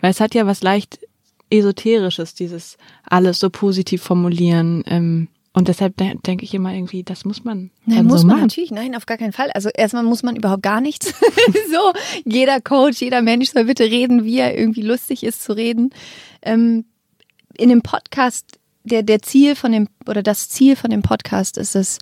Weil 0.00 0.10
es 0.10 0.20
hat 0.20 0.34
ja 0.34 0.46
was 0.46 0.62
leicht 0.62 1.00
Esoterisches, 1.50 2.34
dieses 2.34 2.76
alles 3.04 3.40
so 3.40 3.48
positiv 3.48 4.02
formulieren. 4.02 4.84
Ähm, 4.86 5.28
und 5.58 5.66
deshalb 5.66 5.96
de 5.96 6.14
denke 6.24 6.44
ich 6.44 6.54
immer 6.54 6.72
irgendwie, 6.72 7.02
das 7.02 7.24
muss 7.24 7.42
man. 7.42 7.72
Nein, 7.84 8.06
muss 8.06 8.20
so 8.20 8.26
man 8.28 8.36
machen. 8.36 8.46
natürlich, 8.46 8.70
nein, 8.70 8.94
auf 8.94 9.06
gar 9.06 9.16
keinen 9.16 9.32
Fall. 9.32 9.50
Also 9.50 9.70
erstmal 9.74 10.04
muss 10.04 10.22
man 10.22 10.36
überhaupt 10.36 10.62
gar 10.62 10.80
nichts. 10.80 11.08
so, 11.72 11.92
jeder 12.24 12.60
Coach, 12.60 13.00
jeder 13.00 13.22
Mensch 13.22 13.50
soll 13.50 13.64
bitte 13.64 13.82
reden, 13.82 14.22
wie 14.22 14.38
er 14.38 14.56
irgendwie 14.56 14.82
lustig 14.82 15.24
ist 15.24 15.42
zu 15.42 15.56
reden. 15.56 15.90
Ähm, 16.42 16.84
in 17.56 17.70
dem 17.70 17.82
Podcast, 17.82 18.60
der, 18.84 19.02
der 19.02 19.20
Ziel 19.20 19.56
von 19.56 19.72
dem, 19.72 19.88
oder 20.06 20.22
das 20.22 20.48
Ziel 20.48 20.76
von 20.76 20.90
dem 20.90 21.02
Podcast 21.02 21.58
ist 21.58 21.74
es, 21.74 21.98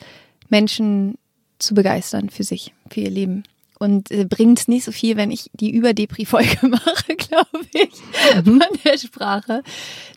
Menschen 0.51 1.17
zu 1.59 1.73
begeistern 1.73 2.29
für 2.29 2.45
sich, 2.45 2.75
für 2.91 3.01
ihr 3.01 3.11
Leben. 3.11 3.45
Und 3.79 4.11
äh, 4.11 4.25
bringt 4.25 4.69
nicht 4.69 4.85
so 4.85 4.93
viel, 4.93 5.17
wenn 5.17 5.31
ich 5.31 5.51
die 5.53 5.71
Überdepri-Folge 5.71 6.59
mache, 6.69 7.15
glaube 7.17 7.67
ich, 7.73 7.91
von 8.45 8.63
der 8.85 8.99
Sprache. 8.99 9.63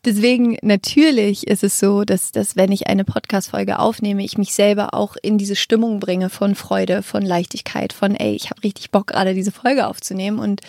Deswegen 0.06 0.58
natürlich 0.62 1.48
ist 1.48 1.64
es 1.64 1.78
so, 1.78 2.04
dass, 2.06 2.32
dass 2.32 2.56
wenn 2.56 2.72
ich 2.72 2.88
eine 2.88 3.04
Podcast-Folge 3.04 3.80
aufnehme, 3.80 4.24
ich 4.24 4.38
mich 4.38 4.54
selber 4.54 4.94
auch 4.94 5.18
in 5.22 5.38
diese 5.38 5.56
Stimmung 5.56 6.00
bringe 6.00 6.30
von 6.30 6.56
Freude, 6.56 7.04
von 7.04 7.22
Leichtigkeit, 7.22 7.92
von 7.92 8.16
ey, 8.16 8.34
ich 8.34 8.50
habe 8.50 8.64
richtig 8.64 8.92
Bock, 8.92 9.08
gerade 9.08 9.34
diese 9.34 9.52
Folge 9.52 9.88
aufzunehmen. 9.88 10.40
Und 10.40 10.62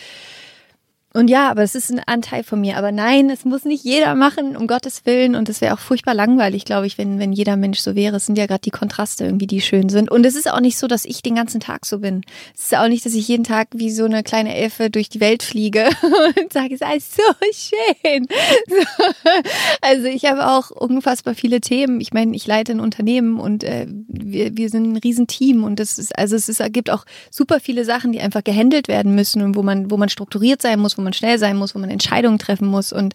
und 1.12 1.28
ja, 1.28 1.50
aber 1.50 1.62
es 1.62 1.74
ist 1.74 1.90
ein 1.90 2.00
Anteil 2.06 2.44
von 2.44 2.60
mir. 2.60 2.76
Aber 2.76 2.92
nein, 2.92 3.30
es 3.30 3.44
muss 3.44 3.64
nicht 3.64 3.82
jeder 3.84 4.14
machen, 4.14 4.56
um 4.56 4.68
Gottes 4.68 5.06
Willen. 5.06 5.34
Und 5.34 5.48
es 5.48 5.60
wäre 5.60 5.74
auch 5.74 5.80
furchtbar 5.80 6.14
langweilig, 6.14 6.64
glaube 6.64 6.86
ich, 6.86 6.98
wenn, 6.98 7.18
wenn 7.18 7.32
jeder 7.32 7.56
Mensch 7.56 7.80
so 7.80 7.96
wäre. 7.96 8.16
Es 8.16 8.26
sind 8.26 8.38
ja 8.38 8.46
gerade 8.46 8.60
die 8.60 8.70
Kontraste 8.70 9.24
irgendwie, 9.24 9.48
die 9.48 9.60
schön 9.60 9.88
sind. 9.88 10.08
Und 10.08 10.24
es 10.24 10.36
ist 10.36 10.48
auch 10.48 10.60
nicht 10.60 10.78
so, 10.78 10.86
dass 10.86 11.04
ich 11.04 11.20
den 11.22 11.34
ganzen 11.34 11.58
Tag 11.58 11.84
so 11.84 11.98
bin. 11.98 12.22
Es 12.54 12.66
ist 12.66 12.76
auch 12.76 12.86
nicht, 12.86 13.04
dass 13.04 13.14
ich 13.14 13.26
jeden 13.26 13.42
Tag 13.42 13.68
wie 13.72 13.90
so 13.90 14.04
eine 14.04 14.22
kleine 14.22 14.54
Elfe 14.54 14.88
durch 14.88 15.08
die 15.08 15.18
Welt 15.18 15.42
fliege 15.42 15.88
und 16.40 16.52
sage, 16.52 16.74
es 16.74 16.80
ist 16.80 17.16
so 17.16 17.22
schön. 17.52 18.26
So. 18.68 18.76
Also 19.82 20.06
ich 20.06 20.26
habe 20.26 20.46
auch 20.46 20.70
unfassbar 20.70 21.34
viele 21.34 21.60
Themen. 21.60 22.00
Ich 22.00 22.12
meine, 22.12 22.36
ich 22.36 22.46
leite 22.46 22.72
ein 22.72 22.80
Unternehmen 22.80 23.40
und 23.40 23.64
äh, 23.64 23.86
wir, 23.88 24.56
wir 24.56 24.68
sind 24.68 24.92
ein 24.92 24.96
Riesenteam. 24.96 25.64
Und 25.64 25.80
das 25.80 25.98
ist, 25.98 26.16
also 26.16 26.36
es 26.36 26.48
ist, 26.48 26.62
gibt 26.72 26.90
auch 26.90 27.04
super 27.30 27.58
viele 27.60 27.84
Sachen, 27.84 28.12
die 28.12 28.20
einfach 28.20 28.44
gehandelt 28.44 28.88
werden 28.88 29.14
müssen 29.14 29.42
und 29.42 29.56
wo 29.56 29.62
man, 29.62 29.90
wo 29.90 29.96
man 29.96 30.08
strukturiert 30.08 30.62
sein 30.62 30.78
muss, 30.78 30.96
wo 31.00 31.04
man 31.04 31.12
schnell 31.12 31.38
sein 31.38 31.56
muss, 31.56 31.74
wo 31.74 31.78
man 31.78 31.90
Entscheidungen 31.90 32.38
treffen 32.38 32.68
muss. 32.68 32.92
Und 32.92 33.14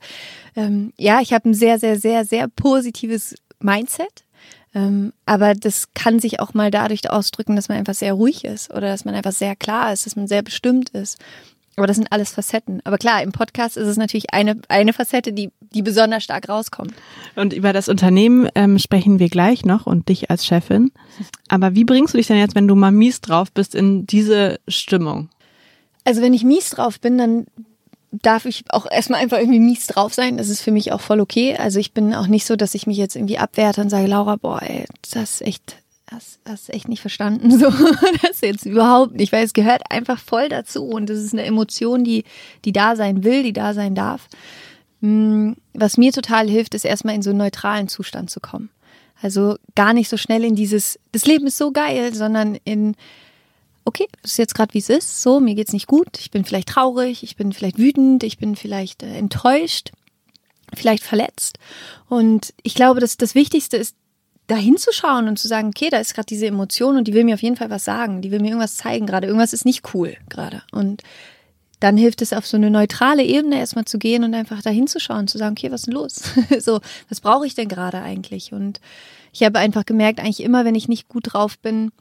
ähm, 0.55 0.91
ja, 0.97 1.21
ich 1.21 1.33
habe 1.33 1.49
ein 1.49 1.53
sehr, 1.53 1.79
sehr, 1.79 1.99
sehr, 1.99 2.25
sehr 2.25 2.47
positives 2.47 3.35
Mindset. 3.59 4.23
Ähm, 4.73 5.13
aber 5.25 5.55
das 5.55 5.93
kann 5.93 6.19
sich 6.19 6.39
auch 6.41 6.53
mal 6.53 6.69
dadurch 6.69 7.09
ausdrücken, 7.09 7.55
dass 7.55 7.69
man 7.69 7.77
einfach 7.77 7.93
sehr 7.93 8.13
ruhig 8.13 8.43
ist 8.43 8.71
oder 8.71 8.87
dass 8.87 9.05
man 9.05 9.15
einfach 9.15 9.31
sehr 9.31 9.55
klar 9.55 9.93
ist, 9.93 10.05
dass 10.05 10.17
man 10.17 10.27
sehr 10.27 10.41
bestimmt 10.41 10.89
ist. 10.89 11.17
Aber 11.77 11.87
das 11.87 11.97
sind 11.97 12.11
alles 12.11 12.31
Facetten. 12.31 12.81
Aber 12.85 12.97
klar, 12.97 13.21
im 13.21 13.31
Podcast 13.31 13.75
ist 13.75 13.87
es 13.87 13.97
natürlich 13.97 14.33
eine, 14.33 14.59
eine 14.69 14.93
Facette, 14.93 15.33
die, 15.33 15.51
die 15.73 15.81
besonders 15.81 16.23
stark 16.23 16.47
rauskommt. 16.47 16.93
Und 17.35 17.53
über 17.53 17.73
das 17.73 17.89
Unternehmen 17.89 18.49
ähm, 18.55 18.79
sprechen 18.79 19.19
wir 19.19 19.29
gleich 19.29 19.65
noch 19.65 19.85
und 19.85 20.07
dich 20.07 20.29
als 20.29 20.45
Chefin. 20.45 20.91
Aber 21.49 21.75
wie 21.75 21.83
bringst 21.83 22.13
du 22.13 22.17
dich 22.17 22.27
denn 22.27 22.37
jetzt, 22.37 22.55
wenn 22.55 22.67
du 22.67 22.75
mal 22.75 22.91
mies 22.91 23.19
drauf 23.19 23.51
bist, 23.51 23.75
in 23.75 24.05
diese 24.07 24.59
Stimmung? 24.67 25.29
Also 26.05 26.21
wenn 26.21 26.33
ich 26.33 26.43
mies 26.43 26.69
drauf 26.69 26.99
bin, 26.99 27.17
dann 27.17 27.45
darf 28.21 28.45
ich 28.45 28.63
auch 28.69 28.85
erstmal 28.89 29.21
einfach 29.21 29.37
irgendwie 29.37 29.59
mies 29.59 29.87
drauf 29.87 30.13
sein. 30.13 30.37
Das 30.37 30.49
ist 30.49 30.61
für 30.61 30.71
mich 30.71 30.91
auch 30.91 31.01
voll 31.01 31.19
okay. 31.19 31.55
Also 31.55 31.79
ich 31.79 31.93
bin 31.93 32.13
auch 32.13 32.27
nicht 32.27 32.45
so, 32.45 32.55
dass 32.55 32.75
ich 32.75 32.87
mich 32.87 32.97
jetzt 32.97 33.15
irgendwie 33.15 33.37
abwerte 33.37 33.81
und 33.81 33.89
sage, 33.89 34.07
Laura, 34.07 34.35
boah, 34.35 34.61
ey, 34.61 34.85
das 35.13 35.35
ist 35.35 35.41
echt, 35.41 35.77
das 36.09 36.39
hast 36.47 36.69
echt 36.69 36.87
nicht 36.87 37.01
verstanden. 37.01 37.51
So, 37.59 37.69
das 38.21 38.41
jetzt 38.41 38.65
überhaupt 38.65 39.15
nicht, 39.15 39.31
weil 39.31 39.43
es 39.43 39.53
gehört 39.53 39.83
einfach 39.89 40.19
voll 40.19 40.49
dazu 40.49 40.85
und 40.85 41.09
das 41.09 41.19
ist 41.19 41.33
eine 41.33 41.43
Emotion, 41.43 42.03
die, 42.03 42.23
die 42.63 42.71
da 42.71 42.95
sein 42.95 43.23
will, 43.23 43.43
die 43.43 43.53
da 43.53 43.73
sein 43.73 43.95
darf. 43.95 44.27
Hm, 45.01 45.55
was 45.73 45.97
mir 45.97 46.11
total 46.11 46.49
hilft, 46.49 46.73
ist 46.73 46.85
erstmal 46.85 47.15
in 47.15 47.21
so 47.21 47.31
einen 47.31 47.39
neutralen 47.39 47.87
Zustand 47.87 48.29
zu 48.29 48.39
kommen. 48.39 48.69
Also 49.21 49.57
gar 49.75 49.93
nicht 49.93 50.09
so 50.09 50.17
schnell 50.17 50.43
in 50.43 50.55
dieses, 50.55 50.99
das 51.11 51.25
Leben 51.25 51.47
ist 51.47 51.57
so 51.57 51.71
geil, 51.71 52.13
sondern 52.13 52.55
in, 52.63 52.95
okay, 53.85 54.07
das 54.21 54.31
ist 54.31 54.37
jetzt 54.37 54.55
gerade 54.55 54.73
wie 54.73 54.79
es 54.79 54.89
ist, 54.89 55.21
so, 55.21 55.39
mir 55.39 55.55
geht's 55.55 55.73
nicht 55.73 55.87
gut, 55.87 56.17
ich 56.19 56.31
bin 56.31 56.43
vielleicht 56.43 56.69
traurig, 56.69 57.23
ich 57.23 57.35
bin 57.35 57.53
vielleicht 57.53 57.77
wütend, 57.77 58.23
ich 58.23 58.37
bin 58.37 58.55
vielleicht 58.55 59.03
äh, 59.03 59.17
enttäuscht, 59.17 59.91
vielleicht 60.75 61.03
verletzt. 61.03 61.59
Und 62.09 62.53
ich 62.63 62.75
glaube, 62.75 62.99
dass 62.99 63.17
das 63.17 63.35
Wichtigste 63.35 63.77
ist, 63.77 63.95
da 64.47 64.55
hinzuschauen 64.55 65.27
und 65.27 65.39
zu 65.39 65.47
sagen, 65.47 65.69
okay, 65.69 65.89
da 65.89 65.97
ist 65.97 66.13
gerade 66.13 66.27
diese 66.27 66.47
Emotion 66.47 66.97
und 66.97 67.07
die 67.07 67.13
will 67.13 67.23
mir 67.23 67.35
auf 67.35 67.41
jeden 67.41 67.55
Fall 67.55 67.69
was 67.69 67.85
sagen, 67.85 68.21
die 68.21 68.31
will 68.31 68.39
mir 68.39 68.49
irgendwas 68.49 68.75
zeigen 68.75 69.07
gerade, 69.07 69.27
irgendwas 69.27 69.53
ist 69.53 69.65
nicht 69.65 69.93
cool 69.93 70.17
gerade. 70.29 70.61
Und 70.71 71.01
dann 71.79 71.97
hilft 71.97 72.21
es 72.21 72.33
auf 72.33 72.45
so 72.45 72.57
eine 72.57 72.69
neutrale 72.69 73.23
Ebene 73.23 73.59
erstmal 73.59 73.85
zu 73.85 73.97
gehen 73.97 74.23
und 74.23 74.33
einfach 74.33 74.61
da 74.61 74.69
hinzuschauen, 74.69 75.27
zu 75.27 75.37
sagen, 75.37 75.55
okay, 75.57 75.71
was 75.71 75.81
ist 75.81 75.87
denn 75.87 75.95
los? 75.95 76.21
so, 76.59 76.79
was 77.09 77.21
brauche 77.21 77.45
ich 77.45 77.55
denn 77.55 77.67
gerade 77.67 78.01
eigentlich? 78.01 78.53
Und 78.53 78.79
ich 79.33 79.43
habe 79.43 79.59
einfach 79.59 79.85
gemerkt, 79.85 80.19
eigentlich 80.19 80.41
immer, 80.41 80.63
wenn 80.63 80.75
ich 80.75 80.87
nicht 80.87 81.09
gut 81.09 81.33
drauf 81.33 81.57
bin, 81.59 81.91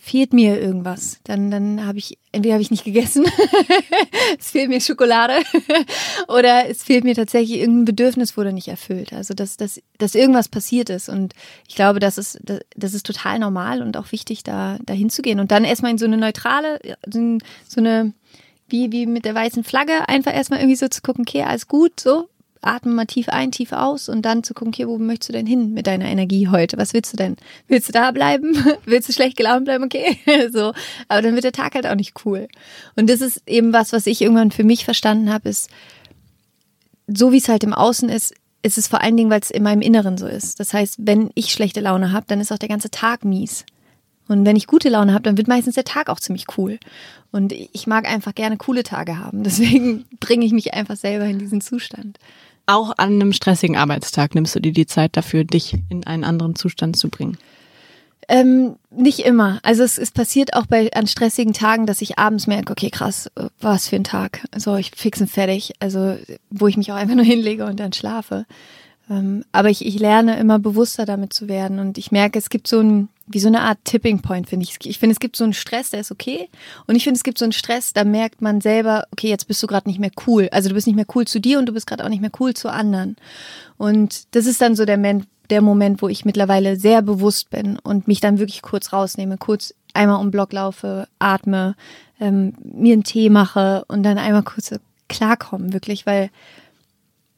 fehlt 0.00 0.32
mir 0.32 0.60
irgendwas. 0.60 1.18
Dann, 1.24 1.50
dann 1.50 1.86
habe 1.86 1.98
ich, 1.98 2.18
entweder 2.32 2.54
habe 2.54 2.62
ich 2.62 2.70
nicht 2.70 2.84
gegessen, 2.84 3.24
es 4.38 4.50
fehlt 4.50 4.68
mir 4.68 4.80
Schokolade 4.80 5.34
oder 6.28 6.68
es 6.68 6.82
fehlt 6.82 7.04
mir 7.04 7.14
tatsächlich 7.14 7.60
irgendein 7.60 7.86
Bedürfnis 7.86 8.36
wurde 8.36 8.52
nicht 8.52 8.68
erfüllt. 8.68 9.12
Also 9.12 9.34
dass, 9.34 9.56
dass, 9.56 9.80
dass 9.96 10.14
irgendwas 10.14 10.48
passiert 10.48 10.90
ist. 10.90 11.08
Und 11.08 11.34
ich 11.66 11.74
glaube, 11.74 12.00
das 12.00 12.18
ist, 12.18 12.38
das, 12.42 12.60
das 12.76 12.94
ist 12.94 13.06
total 13.06 13.38
normal 13.38 13.82
und 13.82 13.96
auch 13.96 14.12
wichtig, 14.12 14.42
da, 14.42 14.78
da 14.84 14.92
hinzugehen. 14.92 15.40
Und 15.40 15.50
dann 15.50 15.64
erstmal 15.64 15.90
in 15.90 15.98
so 15.98 16.06
eine 16.06 16.18
neutrale, 16.18 16.78
so 17.06 17.80
eine, 17.80 18.12
wie, 18.68 18.92
wie 18.92 19.06
mit 19.06 19.24
der 19.24 19.34
weißen 19.34 19.64
Flagge, 19.64 20.08
einfach 20.08 20.34
erstmal 20.34 20.60
irgendwie 20.60 20.76
so 20.76 20.88
zu 20.88 21.00
gucken, 21.00 21.24
okay, 21.26 21.42
alles 21.42 21.66
gut, 21.66 21.98
so, 21.98 22.28
atme 22.62 22.92
mal 22.92 23.06
tief 23.06 23.28
ein, 23.28 23.52
tief 23.52 23.72
aus 23.72 24.08
und 24.08 24.22
dann 24.22 24.42
zu 24.42 24.54
gucken, 24.54 24.72
okay, 24.74 24.86
wo 24.86 24.98
möchtest 24.98 25.30
du 25.30 25.32
denn 25.32 25.46
hin 25.46 25.72
mit 25.72 25.86
deiner 25.86 26.06
Energie 26.06 26.48
heute? 26.48 26.76
Was 26.76 26.94
willst 26.94 27.12
du 27.12 27.16
denn? 27.16 27.36
Willst 27.66 27.88
du 27.88 27.92
da 27.92 28.10
bleiben? 28.10 28.56
willst 28.84 29.08
du 29.08 29.12
schlecht 29.12 29.36
gelaunt 29.36 29.64
bleiben? 29.64 29.84
Okay, 29.84 30.18
so. 30.52 30.72
Aber 31.08 31.22
dann 31.22 31.34
wird 31.34 31.44
der 31.44 31.52
Tag 31.52 31.74
halt 31.74 31.86
auch 31.86 31.94
nicht 31.94 32.14
cool. 32.24 32.48
Und 32.96 33.08
das 33.08 33.20
ist 33.20 33.42
eben 33.46 33.72
was, 33.72 33.92
was 33.92 34.06
ich 34.06 34.20
irgendwann 34.20 34.50
für 34.50 34.64
mich 34.64 34.84
verstanden 34.84 35.32
habe, 35.32 35.48
ist, 35.48 35.70
so 37.06 37.32
wie 37.32 37.38
es 37.38 37.48
halt 37.48 37.64
im 37.64 37.72
Außen 37.72 38.08
ist, 38.08 38.34
ist 38.62 38.78
es 38.78 38.88
vor 38.88 39.02
allen 39.02 39.16
Dingen, 39.16 39.30
weil 39.30 39.40
es 39.40 39.50
in 39.50 39.62
meinem 39.62 39.82
Inneren 39.82 40.18
so 40.18 40.26
ist. 40.26 40.60
Das 40.60 40.74
heißt, 40.74 40.96
wenn 40.98 41.30
ich 41.34 41.52
schlechte 41.52 41.80
Laune 41.80 42.12
habe, 42.12 42.26
dann 42.28 42.40
ist 42.40 42.52
auch 42.52 42.58
der 42.58 42.68
ganze 42.68 42.90
Tag 42.90 43.24
mies. 43.24 43.64
Und 44.28 44.44
wenn 44.44 44.56
ich 44.56 44.66
gute 44.66 44.90
Laune 44.90 45.14
habe, 45.14 45.22
dann 45.22 45.38
wird 45.38 45.48
meistens 45.48 45.74
der 45.74 45.84
Tag 45.84 46.10
auch 46.10 46.20
ziemlich 46.20 46.44
cool. 46.58 46.78
Und 47.32 47.52
ich 47.52 47.86
mag 47.86 48.06
einfach 48.06 48.34
gerne 48.34 48.58
coole 48.58 48.82
Tage 48.82 49.18
haben. 49.18 49.42
Deswegen 49.44 50.04
bringe 50.20 50.44
ich 50.44 50.52
mich 50.52 50.74
einfach 50.74 50.96
selber 50.96 51.24
in 51.24 51.38
diesen 51.38 51.60
Zustand. 51.60 52.18
Auch 52.68 52.92
an 52.98 53.14
einem 53.14 53.32
stressigen 53.32 53.78
Arbeitstag 53.78 54.34
nimmst 54.34 54.54
du 54.54 54.60
dir 54.60 54.72
die 54.72 54.84
Zeit 54.84 55.16
dafür, 55.16 55.42
dich 55.44 55.78
in 55.88 56.06
einen 56.06 56.22
anderen 56.22 56.54
Zustand 56.54 56.96
zu 56.96 57.08
bringen? 57.08 57.38
Ähm, 58.28 58.76
nicht 58.90 59.20
immer. 59.20 59.58
Also 59.62 59.82
es, 59.84 59.96
es 59.96 60.10
passiert 60.10 60.52
auch 60.52 60.66
bei 60.66 60.92
an 60.92 61.06
stressigen 61.06 61.54
Tagen, 61.54 61.86
dass 61.86 62.02
ich 62.02 62.18
abends 62.18 62.46
merke, 62.46 62.70
okay, 62.72 62.90
krass, 62.90 63.30
was 63.58 63.88
für 63.88 63.96
ein 63.96 64.04
Tag. 64.04 64.44
So, 64.54 64.76
ich 64.76 64.90
fix 64.94 65.18
und 65.18 65.30
fertig. 65.30 65.72
Also, 65.80 66.18
wo 66.50 66.66
ich 66.66 66.76
mich 66.76 66.92
auch 66.92 66.96
einfach 66.96 67.14
nur 67.14 67.24
hinlege 67.24 67.64
und 67.64 67.80
dann 67.80 67.94
schlafe. 67.94 68.44
Ähm, 69.08 69.46
aber 69.50 69.70
ich, 69.70 69.86
ich 69.86 69.98
lerne 69.98 70.38
immer 70.38 70.58
bewusster 70.58 71.06
damit 71.06 71.32
zu 71.32 71.48
werden 71.48 71.78
und 71.78 71.96
ich 71.96 72.12
merke, 72.12 72.38
es 72.38 72.50
gibt 72.50 72.68
so 72.68 72.80
ein, 72.80 73.08
wie 73.30 73.38
so 73.38 73.48
eine 73.48 73.62
Art 73.62 73.78
Tipping 73.84 74.20
Point, 74.20 74.48
finde 74.48 74.64
ich. 74.64 74.78
Ich 74.84 74.98
finde, 74.98 75.12
es 75.12 75.20
gibt 75.20 75.36
so 75.36 75.44
einen 75.44 75.52
Stress, 75.52 75.90
der 75.90 76.00
ist 76.00 76.10
okay. 76.10 76.48
Und 76.86 76.94
ich 76.94 77.04
finde, 77.04 77.16
es 77.16 77.24
gibt 77.24 77.38
so 77.38 77.44
einen 77.44 77.52
Stress, 77.52 77.92
da 77.92 78.04
merkt 78.04 78.42
man 78.42 78.60
selber, 78.60 79.04
okay, 79.12 79.28
jetzt 79.28 79.48
bist 79.48 79.62
du 79.62 79.66
gerade 79.66 79.88
nicht 79.88 79.98
mehr 79.98 80.10
cool. 80.26 80.48
Also 80.52 80.68
du 80.68 80.74
bist 80.74 80.86
nicht 80.86 80.96
mehr 80.96 81.06
cool 81.14 81.26
zu 81.26 81.40
dir 81.40 81.58
und 81.58 81.66
du 81.66 81.72
bist 81.72 81.86
gerade 81.86 82.04
auch 82.04 82.08
nicht 82.08 82.20
mehr 82.20 82.32
cool 82.40 82.54
zu 82.54 82.70
anderen. 82.70 83.16
Und 83.76 84.34
das 84.34 84.46
ist 84.46 84.60
dann 84.60 84.76
so 84.76 84.84
der, 84.84 84.96
Moment, 84.96 85.26
der 85.50 85.62
Moment, 85.62 86.02
wo 86.02 86.08
ich 86.08 86.24
mittlerweile 86.24 86.76
sehr 86.76 87.02
bewusst 87.02 87.50
bin 87.50 87.78
und 87.78 88.08
mich 88.08 88.20
dann 88.20 88.38
wirklich 88.38 88.62
kurz 88.62 88.92
rausnehme, 88.92 89.36
kurz 89.38 89.74
einmal 89.94 90.20
um 90.20 90.30
Block 90.30 90.52
laufe, 90.52 91.08
atme, 91.18 91.74
ähm, 92.20 92.54
mir 92.62 92.94
einen 92.94 93.04
Tee 93.04 93.30
mache 93.30 93.84
und 93.88 94.02
dann 94.02 94.18
einmal 94.18 94.42
kurz 94.42 94.74
klarkommen, 95.08 95.72
wirklich, 95.72 96.06
weil 96.06 96.30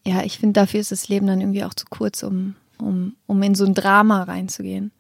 ja, 0.07 0.23
ich 0.23 0.39
finde, 0.39 0.61
dafür 0.61 0.81
ist 0.81 0.93
das 0.93 1.09
Leben 1.09 1.27
dann 1.27 1.41
irgendwie 1.41 1.65
auch 1.65 1.75
zu 1.75 1.85
kurz, 1.89 2.23
um, 2.23 2.55
um, 2.79 3.15
um 3.27 3.43
in 3.43 3.55
so 3.55 3.65
ein 3.65 3.75
Drama 3.75 4.23
reinzugehen. 4.23 4.93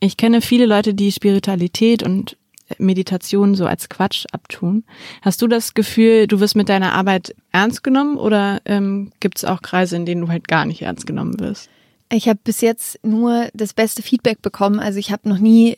Ich 0.00 0.16
kenne 0.16 0.40
viele 0.40 0.66
Leute, 0.66 0.94
die 0.94 1.12
Spiritualität 1.12 2.02
und 2.02 2.36
Meditation 2.78 3.54
so 3.54 3.66
als 3.66 3.88
Quatsch 3.88 4.24
abtun. 4.32 4.84
Hast 5.22 5.42
du 5.42 5.46
das 5.46 5.74
Gefühl, 5.74 6.26
du 6.26 6.40
wirst 6.40 6.56
mit 6.56 6.68
deiner 6.68 6.92
Arbeit 6.92 7.34
ernst 7.52 7.82
genommen 7.82 8.16
oder 8.16 8.60
ähm, 8.64 9.12
gibt 9.20 9.38
es 9.38 9.44
auch 9.44 9.62
Kreise, 9.62 9.96
in 9.96 10.06
denen 10.06 10.22
du 10.22 10.28
halt 10.28 10.48
gar 10.48 10.64
nicht 10.64 10.82
ernst 10.82 11.06
genommen 11.06 11.38
wirst? 11.40 11.68
Ich 12.10 12.28
habe 12.28 12.38
bis 12.42 12.60
jetzt 12.60 12.98
nur 13.04 13.48
das 13.54 13.74
beste 13.74 14.02
Feedback 14.02 14.40
bekommen. 14.40 14.78
Also 14.78 14.98
ich 14.98 15.10
habe 15.10 15.28
noch 15.28 15.38
nie 15.38 15.76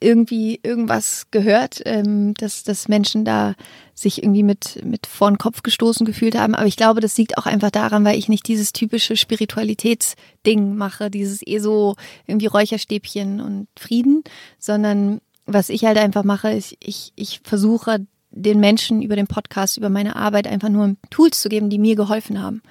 irgendwie 0.00 0.60
irgendwas 0.62 1.26
gehört, 1.30 1.82
ähm, 1.84 2.34
dass, 2.34 2.62
dass 2.62 2.88
Menschen 2.88 3.24
da 3.24 3.54
sich 3.94 4.22
irgendwie 4.22 4.42
mit, 4.42 4.84
mit 4.84 5.06
vor 5.06 5.30
den 5.30 5.38
Kopf 5.38 5.62
gestoßen 5.62 6.06
gefühlt 6.06 6.36
haben. 6.36 6.54
Aber 6.54 6.66
ich 6.66 6.76
glaube, 6.76 7.00
das 7.00 7.16
liegt 7.18 7.36
auch 7.36 7.46
einfach 7.46 7.70
daran, 7.70 8.04
weil 8.04 8.18
ich 8.18 8.28
nicht 8.28 8.46
dieses 8.46 8.72
typische 8.72 9.16
Spiritualitätsding 9.16 10.76
mache, 10.76 11.10
dieses 11.10 11.44
eh 11.46 11.58
so 11.58 11.96
irgendwie 12.26 12.46
Räucherstäbchen 12.46 13.40
und 13.40 13.68
Frieden, 13.76 14.22
sondern 14.58 15.20
was 15.46 15.68
ich 15.68 15.84
halt 15.84 15.98
einfach 15.98 16.24
mache, 16.24 16.52
ist, 16.52 16.76
ich, 16.80 17.12
ich 17.16 17.40
versuche 17.42 18.06
den 18.30 18.60
Menschen 18.60 19.02
über 19.02 19.16
den 19.16 19.26
Podcast, 19.26 19.78
über 19.78 19.88
meine 19.88 20.14
Arbeit 20.14 20.46
einfach 20.46 20.68
nur 20.68 20.96
Tools 21.10 21.40
zu 21.40 21.48
geben, 21.48 21.70
die 21.70 21.78
mir 21.78 21.96
geholfen 21.96 22.40
haben. 22.42 22.62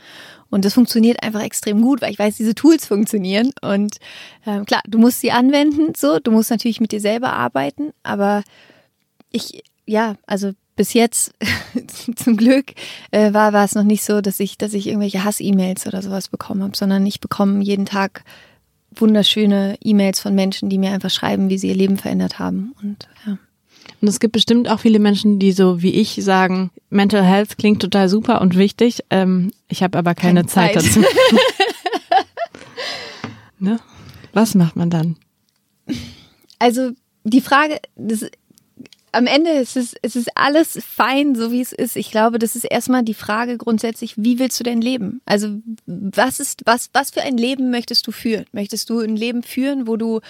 Und 0.49 0.65
das 0.65 0.73
funktioniert 0.73 1.23
einfach 1.23 1.41
extrem 1.41 1.81
gut, 1.81 2.01
weil 2.01 2.11
ich 2.11 2.19
weiß, 2.19 2.37
diese 2.37 2.55
Tools 2.55 2.85
funktionieren. 2.85 3.51
Und 3.61 3.97
ähm, 4.45 4.65
klar, 4.65 4.81
du 4.87 4.97
musst 4.97 5.21
sie 5.21 5.31
anwenden, 5.31 5.93
so, 5.95 6.19
du 6.19 6.31
musst 6.31 6.49
natürlich 6.49 6.79
mit 6.79 6.91
dir 6.91 7.01
selber 7.01 7.33
arbeiten, 7.33 7.91
aber 8.03 8.43
ich, 9.31 9.63
ja, 9.85 10.15
also 10.25 10.51
bis 10.75 10.93
jetzt 10.93 11.33
zum 12.15 12.37
Glück 12.37 12.73
äh, 13.11 13.33
war, 13.33 13.51
war 13.51 13.65
es 13.65 13.75
noch 13.75 13.83
nicht 13.83 14.03
so, 14.03 14.21
dass 14.21 14.39
ich, 14.39 14.57
dass 14.57 14.73
ich 14.73 14.87
irgendwelche 14.87 15.23
Hass-E-Mails 15.23 15.87
oder 15.87 16.01
sowas 16.01 16.29
bekommen 16.29 16.63
habe, 16.63 16.77
sondern 16.77 17.05
ich 17.05 17.19
bekomme 17.19 17.63
jeden 17.63 17.85
Tag 17.85 18.23
wunderschöne 18.95 19.77
E-Mails 19.81 20.19
von 20.19 20.33
Menschen, 20.33 20.69
die 20.69 20.77
mir 20.77 20.91
einfach 20.91 21.09
schreiben, 21.09 21.49
wie 21.49 21.57
sie 21.57 21.67
ihr 21.67 21.75
Leben 21.75 21.97
verändert 21.97 22.39
haben. 22.39 22.73
Und 22.81 23.09
ja. 23.25 23.37
Und 24.01 24.07
es 24.07 24.19
gibt 24.19 24.33
bestimmt 24.33 24.69
auch 24.69 24.79
viele 24.79 24.99
Menschen, 24.99 25.39
die 25.39 25.51
so 25.51 25.81
wie 25.81 25.91
ich 25.91 26.23
sagen, 26.23 26.69
Mental 26.89 27.23
Health 27.23 27.57
klingt 27.57 27.81
total 27.81 28.09
super 28.09 28.41
und 28.41 28.57
wichtig. 28.57 29.03
Ähm, 29.09 29.51
ich 29.67 29.81
habe 29.83 29.97
aber 29.97 30.13
keine, 30.13 30.41
keine 30.41 30.47
Zeit. 30.47 30.73
Zeit 30.73 30.85
dazu. 30.85 30.99
ne? 33.59 33.79
Was 34.33 34.53
macht 34.53 34.75
man 34.75 34.89
dann? 34.89 35.15
Also 36.59 36.91
die 37.23 37.41
Frage, 37.41 37.79
das, 37.95 38.25
am 39.11 39.25
Ende 39.25 39.51
ist 39.51 39.75
es, 39.77 39.95
es 40.01 40.15
ist 40.15 40.29
alles 40.35 40.79
fein, 40.85 41.33
so 41.33 41.51
wie 41.51 41.61
es 41.61 41.71
ist. 41.71 41.95
Ich 41.95 42.11
glaube, 42.11 42.37
das 42.37 42.55
ist 42.55 42.65
erstmal 42.65 43.03
die 43.03 43.13
Frage 43.13 43.57
grundsätzlich, 43.57 44.13
wie 44.17 44.37
willst 44.37 44.59
du 44.59 44.63
denn 44.63 44.81
leben? 44.81 45.21
Also 45.25 45.59
was 45.87 46.39
ist, 46.39 46.61
was, 46.65 46.89
was 46.93 47.11
für 47.11 47.21
ein 47.21 47.37
Leben 47.37 47.71
möchtest 47.71 48.05
du 48.05 48.11
führen? 48.11 48.45
Möchtest 48.51 48.89
du 48.89 48.99
ein 48.99 49.15
Leben 49.15 49.43
führen, 49.43 49.87
wo 49.87 49.97
du 49.97 50.21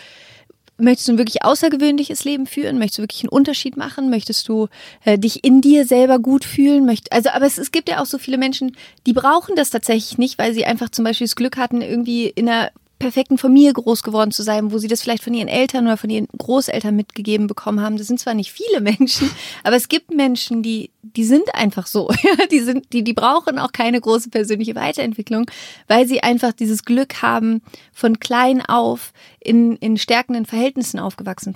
Möchtest 0.79 1.07
du 1.07 1.13
ein 1.13 1.17
wirklich 1.17 1.43
außergewöhnliches 1.43 2.23
Leben 2.23 2.45
führen? 2.45 2.77
Möchtest 2.77 2.99
du 2.99 3.03
wirklich 3.03 3.23
einen 3.23 3.29
Unterschied 3.29 3.77
machen? 3.77 4.09
Möchtest 4.09 4.47
du 4.47 4.67
äh, 5.03 5.17
dich 5.17 5.43
in 5.43 5.61
dir 5.61 5.85
selber 5.85 6.19
gut 6.19 6.45
fühlen? 6.45 6.85
Möcht, 6.85 7.11
also, 7.11 7.29
aber 7.29 7.45
es, 7.45 7.57
es 7.57 7.71
gibt 7.71 7.89
ja 7.89 8.01
auch 8.01 8.05
so 8.05 8.19
viele 8.19 8.37
Menschen, 8.37 8.77
die 9.07 9.13
brauchen 9.13 9.55
das 9.55 9.71
tatsächlich 9.71 10.17
nicht, 10.19 10.37
weil 10.37 10.53
sie 10.53 10.65
einfach 10.65 10.89
zum 10.89 11.03
Beispiel 11.03 11.25
das 11.25 11.35
Glück 11.35 11.57
hatten, 11.57 11.81
irgendwie 11.81 12.27
in 12.27 12.47
einer 12.47 12.71
perfekten 12.99 13.37
Familie 13.37 13.73
groß 13.73 14.03
geworden 14.03 14.31
zu 14.31 14.43
sein, 14.43 14.71
wo 14.71 14.77
sie 14.77 14.87
das 14.87 15.01
vielleicht 15.01 15.23
von 15.23 15.33
ihren 15.33 15.47
Eltern 15.47 15.85
oder 15.85 15.97
von 15.97 16.09
ihren 16.09 16.27
Großeltern 16.37 16.95
mitgegeben 16.95 17.47
bekommen 17.47 17.81
haben. 17.81 17.97
Das 17.97 18.07
sind 18.07 18.19
zwar 18.19 18.33
nicht 18.33 18.51
viele 18.51 18.81
Menschen, 18.81 19.29
aber 19.63 19.75
es 19.75 19.87
gibt 19.87 20.11
Menschen, 20.11 20.63
die, 20.63 20.91
die 21.01 21.23
sind 21.23 21.53
einfach 21.53 21.87
so. 21.87 22.09
die 22.51 22.59
sind, 22.59 22.93
die, 22.93 23.03
die 23.03 23.13
brauchen 23.13 23.59
auch 23.59 23.71
keine 23.71 24.01
große 24.01 24.29
persönliche 24.29 24.75
Weiterentwicklung, 24.75 25.49
weil 25.87 26.07
sie 26.07 26.23
einfach 26.23 26.53
dieses 26.53 26.83
Glück 26.83 27.21
haben, 27.21 27.61
von 27.93 28.19
klein 28.19 28.61
auf 28.65 29.13
in, 29.39 29.75
in 29.77 29.97
stärkenden 29.97 30.45
Verhältnissen 30.45 30.99
aufgewachsen 30.99 31.55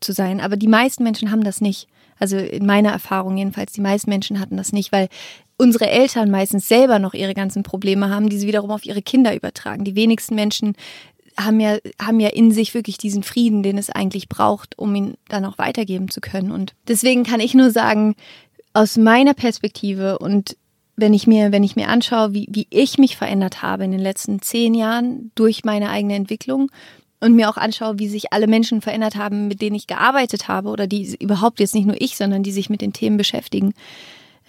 zu 0.00 0.12
sein. 0.12 0.40
Aber 0.40 0.56
die 0.56 0.68
meisten 0.68 1.02
Menschen 1.04 1.30
haben 1.30 1.44
das 1.44 1.60
nicht. 1.60 1.88
Also 2.22 2.36
in 2.36 2.66
meiner 2.66 2.90
Erfahrung 2.90 3.36
jedenfalls, 3.36 3.72
die 3.72 3.80
meisten 3.80 4.08
Menschen 4.08 4.38
hatten 4.38 4.56
das 4.56 4.72
nicht, 4.72 4.92
weil 4.92 5.08
unsere 5.56 5.90
Eltern 5.90 6.30
meistens 6.30 6.68
selber 6.68 7.00
noch 7.00 7.14
ihre 7.14 7.34
ganzen 7.34 7.64
Probleme 7.64 8.10
haben, 8.10 8.28
die 8.28 8.38
sie 8.38 8.46
wiederum 8.46 8.70
auf 8.70 8.86
ihre 8.86 9.02
Kinder 9.02 9.34
übertragen. 9.34 9.82
Die 9.82 9.96
wenigsten 9.96 10.36
Menschen 10.36 10.76
haben 11.36 11.58
ja, 11.58 11.78
haben 12.00 12.20
ja 12.20 12.28
in 12.28 12.52
sich 12.52 12.74
wirklich 12.74 12.96
diesen 12.96 13.24
Frieden, 13.24 13.64
den 13.64 13.76
es 13.76 13.90
eigentlich 13.90 14.28
braucht, 14.28 14.78
um 14.78 14.94
ihn 14.94 15.14
dann 15.26 15.44
auch 15.44 15.58
weitergeben 15.58 16.10
zu 16.10 16.20
können. 16.20 16.52
Und 16.52 16.74
deswegen 16.86 17.24
kann 17.24 17.40
ich 17.40 17.54
nur 17.54 17.72
sagen, 17.72 18.14
aus 18.72 18.96
meiner 18.96 19.34
Perspektive 19.34 20.20
und 20.20 20.56
wenn 20.94 21.14
ich 21.14 21.26
mir, 21.26 21.50
wenn 21.50 21.64
ich 21.64 21.74
mir 21.74 21.88
anschaue, 21.88 22.34
wie, 22.34 22.46
wie 22.52 22.68
ich 22.70 22.98
mich 22.98 23.16
verändert 23.16 23.62
habe 23.62 23.82
in 23.82 23.90
den 23.90 24.00
letzten 24.00 24.42
zehn 24.42 24.74
Jahren 24.74 25.32
durch 25.34 25.64
meine 25.64 25.90
eigene 25.90 26.14
Entwicklung 26.14 26.70
und 27.22 27.34
mir 27.34 27.48
auch 27.48 27.56
anschaue, 27.56 27.98
wie 27.98 28.08
sich 28.08 28.32
alle 28.32 28.48
Menschen 28.48 28.80
verändert 28.80 29.14
haben, 29.14 29.46
mit 29.46 29.62
denen 29.62 29.76
ich 29.76 29.86
gearbeitet 29.86 30.48
habe 30.48 30.70
oder 30.70 30.88
die 30.88 31.16
überhaupt 31.20 31.60
jetzt 31.60 31.74
nicht 31.74 31.86
nur 31.86 32.00
ich, 32.00 32.16
sondern 32.16 32.42
die 32.42 32.50
sich 32.50 32.68
mit 32.68 32.80
den 32.80 32.92
Themen 32.92 33.16
beschäftigen, 33.16 33.74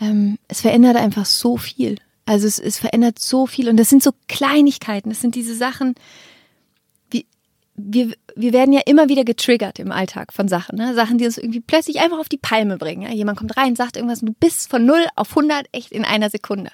ähm, 0.02 0.40
es 0.48 0.62
verändert 0.62 0.98
einfach 0.98 1.26
so 1.26 1.56
viel. 1.58 1.98
Also 2.26 2.48
es, 2.48 2.58
es 2.58 2.80
verändert 2.80 3.20
so 3.20 3.46
viel 3.46 3.70
und 3.70 3.78
das 3.78 3.90
sind 3.90 4.02
so 4.02 4.12
Kleinigkeiten, 4.28 5.10
das 5.10 5.22
sind 5.22 5.36
diese 5.36 5.54
Sachen, 5.54 5.94
wie, 7.12 7.28
wir, 7.76 8.14
wir 8.36 8.54
werden 8.54 8.74
ja 8.74 8.82
immer 8.88 9.08
wieder 9.08 9.24
getriggert 9.24 9.78
im 9.78 9.92
Alltag 9.92 10.34
von 10.34 10.48
Sachen, 10.48 10.78
ne? 10.78 10.96
Sachen, 10.96 11.20
die 11.20 11.26
uns 11.26 11.38
irgendwie 11.38 11.60
plötzlich 11.60 12.00
einfach 12.00 12.18
auf 12.18 12.30
die 12.30 12.38
Palme 12.38 12.78
bringen. 12.78 13.04
Ja? 13.04 13.12
Jemand 13.12 13.38
kommt 13.38 13.56
rein, 13.56 13.76
sagt 13.76 13.98
irgendwas 13.98 14.22
und 14.22 14.30
du 14.30 14.34
bist 14.40 14.70
von 14.72 14.84
0 14.84 15.06
auf 15.16 15.30
100 15.30 15.68
echt 15.74 15.92
in 15.92 16.06
einer 16.06 16.32
Sekunde. 16.32 16.72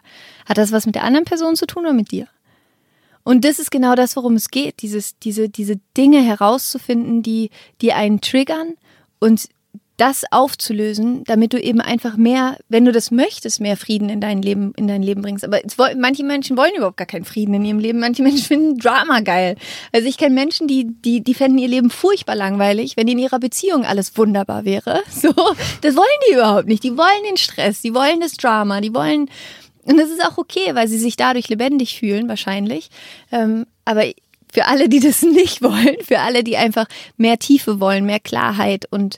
Hat 0.47 0.57
das 0.57 0.71
was 0.71 0.85
mit 0.85 0.95
der 0.95 1.03
anderen 1.03 1.25
Person 1.25 1.57
zu 1.57 1.65
tun 1.65 1.83
oder 1.83 1.93
mit 1.93 2.11
dir? 2.11 2.27
Und 3.23 3.45
das 3.45 3.59
ist 3.59 3.71
genau 3.71 3.95
das, 3.95 4.15
worum 4.15 4.35
es 4.35 4.49
geht, 4.49 4.81
dieses, 4.81 5.17
diese, 5.19 5.49
diese 5.49 5.79
Dinge 5.95 6.21
herauszufinden, 6.21 7.21
die, 7.21 7.49
die 7.81 7.93
einen 7.93 8.21
triggern 8.21 8.75
und 9.19 9.49
das 9.99 10.23
aufzulösen, 10.31 11.23
damit 11.25 11.51
du 11.53 11.61
eben 11.61 11.81
einfach 11.81 12.15
mehr, 12.15 12.57
wenn 12.69 12.85
du 12.85 12.91
das 12.91 13.11
möchtest, 13.11 13.59
mehr 13.59 13.75
Frieden 13.75 14.09
in 14.09 14.21
dein 14.21 14.41
Leben, 14.41 14.73
in 14.77 14.87
dein 14.87 15.03
Leben 15.03 15.21
bringst. 15.21 15.43
Aber 15.43 15.59
manche 15.97 16.23
Menschen 16.23 16.55
wollen 16.55 16.73
überhaupt 16.75 16.97
gar 16.97 17.05
keinen 17.05 17.25
Frieden 17.25 17.53
in 17.53 17.65
ihrem 17.65 17.79
Leben. 17.79 17.99
Manche 17.99 18.23
Menschen 18.23 18.43
finden 18.45 18.77
Drama 18.77 19.19
geil. 19.19 19.57
Also 19.91 20.07
ich 20.07 20.17
kenne 20.17 20.33
Menschen, 20.35 20.67
die, 20.67 20.87
die, 20.87 21.21
die 21.21 21.33
fänden 21.33 21.57
ihr 21.57 21.67
Leben 21.67 21.89
furchtbar 21.89 22.35
langweilig, 22.35 22.95
wenn 22.95 23.09
in 23.09 23.19
ihrer 23.19 23.39
Beziehung 23.39 23.85
alles 23.85 24.17
wunderbar 24.17 24.65
wäre. 24.65 25.03
So, 25.19 25.33
das 25.81 25.97
wollen 25.97 26.07
die 26.29 26.35
überhaupt 26.35 26.67
nicht. 26.67 26.81
Die 26.81 26.95
wollen 26.95 27.23
den 27.27 27.35
Stress, 27.35 27.81
die 27.81 27.93
wollen 27.93 28.21
das 28.21 28.33
Drama, 28.33 28.79
die 28.79 28.93
wollen, 28.93 29.29
und 29.83 29.97
das 29.97 30.09
ist 30.09 30.23
auch 30.23 30.37
okay, 30.37 30.73
weil 30.75 30.87
sie 30.87 30.99
sich 30.99 31.15
dadurch 31.15 31.49
lebendig 31.49 31.97
fühlen, 31.97 32.27
wahrscheinlich. 32.27 32.89
Ähm, 33.31 33.65
aber 33.85 34.05
für 34.51 34.65
alle, 34.65 34.89
die 34.89 34.99
das 34.99 35.21
nicht 35.23 35.61
wollen, 35.61 35.97
für 36.03 36.19
alle, 36.19 36.43
die 36.43 36.57
einfach 36.57 36.87
mehr 37.17 37.39
Tiefe 37.39 37.79
wollen, 37.79 38.05
mehr 38.05 38.19
Klarheit 38.19 38.85
und 38.91 39.17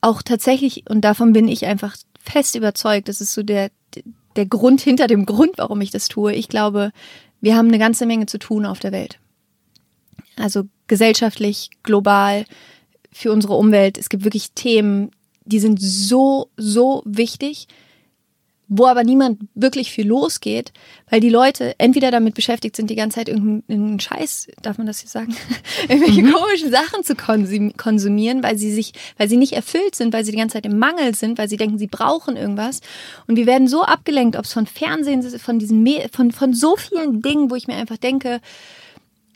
auch 0.00 0.22
tatsächlich, 0.22 0.84
und 0.88 1.02
davon 1.02 1.32
bin 1.32 1.46
ich 1.46 1.66
einfach 1.66 1.96
fest 2.18 2.54
überzeugt, 2.54 3.08
das 3.08 3.20
ist 3.20 3.32
so 3.32 3.42
der, 3.42 3.70
der 4.36 4.46
Grund 4.46 4.80
hinter 4.80 5.06
dem 5.06 5.26
Grund, 5.26 5.52
warum 5.56 5.80
ich 5.80 5.90
das 5.90 6.08
tue. 6.08 6.32
Ich 6.32 6.48
glaube, 6.48 6.92
wir 7.40 7.56
haben 7.56 7.68
eine 7.68 7.78
ganze 7.78 8.06
Menge 8.06 8.26
zu 8.26 8.38
tun 8.38 8.64
auf 8.64 8.78
der 8.78 8.92
Welt. 8.92 9.18
Also 10.36 10.64
gesellschaftlich, 10.86 11.70
global, 11.82 12.44
für 13.12 13.32
unsere 13.32 13.54
Umwelt. 13.54 13.98
Es 13.98 14.08
gibt 14.08 14.24
wirklich 14.24 14.52
Themen, 14.52 15.10
die 15.44 15.60
sind 15.60 15.80
so, 15.80 16.48
so 16.56 17.02
wichtig 17.04 17.66
wo 18.72 18.86
aber 18.86 19.02
niemand 19.02 19.40
wirklich 19.56 19.90
viel 19.90 20.06
losgeht, 20.06 20.72
weil 21.10 21.18
die 21.18 21.28
Leute 21.28 21.74
entweder 21.78 22.12
damit 22.12 22.34
beschäftigt 22.34 22.76
sind, 22.76 22.88
die 22.88 22.94
ganze 22.94 23.16
Zeit 23.16 23.28
irgendeinen 23.28 23.98
Scheiß, 23.98 24.46
darf 24.62 24.78
man 24.78 24.86
das 24.86 25.00
hier 25.00 25.08
sagen, 25.08 25.34
irgendwelche 25.88 26.22
mhm. 26.22 26.32
komischen 26.32 26.70
Sachen 26.70 27.02
zu 27.02 27.16
konsumieren, 27.16 28.44
weil 28.44 28.56
sie 28.56 28.72
sich, 28.72 28.92
weil 29.18 29.28
sie 29.28 29.36
nicht 29.36 29.54
erfüllt 29.54 29.96
sind, 29.96 30.14
weil 30.14 30.24
sie 30.24 30.30
die 30.30 30.38
ganze 30.38 30.54
Zeit 30.54 30.66
im 30.66 30.78
Mangel 30.78 31.16
sind, 31.16 31.36
weil 31.36 31.48
sie 31.48 31.56
denken, 31.56 31.78
sie 31.78 31.88
brauchen 31.88 32.36
irgendwas. 32.36 32.80
Und 33.26 33.34
wir 33.34 33.46
werden 33.46 33.66
so 33.66 33.82
abgelenkt, 33.82 34.36
ob 34.36 34.44
es 34.44 34.52
von 34.52 34.66
Fernsehen, 34.66 35.22
von 35.22 35.58
diesen, 35.58 35.84
von, 36.12 36.30
von 36.30 36.54
so 36.54 36.76
vielen 36.76 37.22
Dingen, 37.22 37.50
wo 37.50 37.56
ich 37.56 37.66
mir 37.66 37.74
einfach 37.74 37.96
denke, 37.96 38.40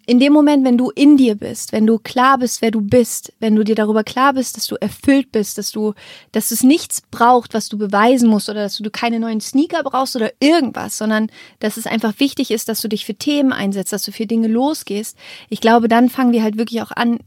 in 0.06 0.20
dem 0.20 0.32
Moment, 0.32 0.64
wenn 0.64 0.76
du 0.76 0.90
in 0.90 1.16
dir 1.16 1.34
bist, 1.34 1.72
wenn 1.72 1.86
du 1.86 1.98
klar 1.98 2.38
bist, 2.38 2.60
wer 2.62 2.70
du 2.70 2.80
bist, 2.80 3.32
wenn 3.40 3.54
du 3.54 3.64
dir 3.64 3.74
darüber 3.74 4.04
klar 4.04 4.34
bist, 4.34 4.56
dass 4.56 4.66
du 4.66 4.76
erfüllt 4.76 5.32
bist, 5.32 5.56
dass 5.58 5.70
du, 5.70 5.94
dass 6.32 6.50
es 6.50 6.62
nichts 6.62 7.02
braucht, 7.10 7.54
was 7.54 7.68
du 7.68 7.78
beweisen 7.78 8.28
musst 8.28 8.48
oder 8.48 8.62
dass 8.62 8.76
du 8.76 8.90
keine 8.90 9.18
neuen 9.18 9.40
Sneaker 9.40 9.82
brauchst 9.82 10.16
oder 10.16 10.32
irgendwas, 10.40 10.98
sondern 10.98 11.30
dass 11.60 11.76
es 11.76 11.86
einfach 11.86 12.18
wichtig 12.18 12.50
ist, 12.50 12.68
dass 12.68 12.80
du 12.80 12.88
dich 12.88 13.04
für 13.04 13.14
Themen 13.14 13.52
einsetzt, 13.52 13.92
dass 13.92 14.02
du 14.02 14.12
für 14.12 14.26
Dinge 14.26 14.48
losgehst. 14.48 15.16
Ich 15.48 15.60
glaube, 15.60 15.88
dann 15.88 16.10
fangen 16.10 16.32
wir 16.32 16.42
halt 16.42 16.58
wirklich 16.58 16.82
auch 16.82 16.90
an, 16.90 17.18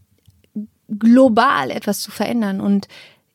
global 0.87 1.71
etwas 1.71 1.99
zu 1.99 2.11
verändern 2.11 2.61
und 2.61 2.87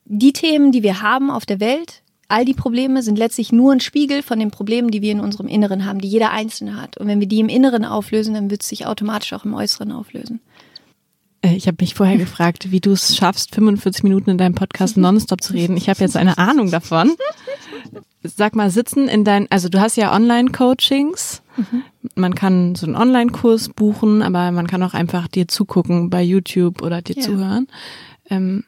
die 0.04 0.32
Themen, 0.32 0.72
die 0.72 0.82
wir 0.82 1.02
haben 1.02 1.30
auf 1.30 1.46
der 1.46 1.60
Welt, 1.60 2.02
all 2.32 2.46
die 2.46 2.54
Probleme 2.54 3.02
sind 3.02 3.18
letztlich 3.18 3.52
nur 3.52 3.72
ein 3.72 3.80
Spiegel 3.80 4.22
von 4.22 4.38
den 4.38 4.50
Problemen, 4.50 4.90
die 4.90 5.02
wir 5.02 5.12
in 5.12 5.20
unserem 5.20 5.48
Inneren 5.48 5.84
haben, 5.84 6.00
die 6.00 6.08
jeder 6.08 6.30
Einzelne 6.30 6.80
hat. 6.80 6.96
Und 6.96 7.06
wenn 7.06 7.20
wir 7.20 7.28
die 7.28 7.40
im 7.40 7.50
Inneren 7.50 7.84
auflösen, 7.84 8.32
dann 8.32 8.50
wird 8.50 8.62
es 8.62 8.68
sich 8.68 8.86
automatisch 8.86 9.34
auch 9.34 9.44
im 9.44 9.52
Äußeren 9.52 9.92
auflösen. 9.92 10.40
Äh, 11.42 11.54
ich 11.54 11.66
habe 11.66 11.76
mich 11.80 11.94
vorher 11.94 12.16
gefragt, 12.16 12.70
wie 12.70 12.80
du 12.80 12.92
es 12.92 13.14
schaffst, 13.14 13.54
45 13.54 14.02
Minuten 14.02 14.30
in 14.30 14.38
deinem 14.38 14.54
Podcast 14.54 14.96
nonstop 14.96 15.42
zu 15.42 15.52
reden. 15.52 15.76
Ich 15.76 15.90
habe 15.90 16.00
jetzt 16.00 16.16
eine 16.16 16.38
Ahnung 16.38 16.70
davon. 16.70 17.12
Sag 18.22 18.56
mal, 18.56 18.70
sitzen 18.70 19.08
in 19.08 19.24
dein, 19.24 19.50
also 19.50 19.68
du 19.68 19.80
hast 19.80 19.96
ja 19.96 20.14
Online-Coachings. 20.14 21.42
Mhm. 21.56 21.82
Man 22.14 22.34
kann 22.34 22.74
so 22.76 22.86
einen 22.86 22.96
Online-Kurs 22.96 23.68
buchen, 23.68 24.22
aber 24.22 24.52
man 24.52 24.66
kann 24.66 24.82
auch 24.82 24.94
einfach 24.94 25.28
dir 25.28 25.48
zugucken 25.48 26.08
bei 26.08 26.22
YouTube 26.22 26.80
oder 26.80 27.02
dir 27.02 27.16
ja. 27.16 27.22
zuhören. 27.22 27.66
Ähm, 28.30 28.64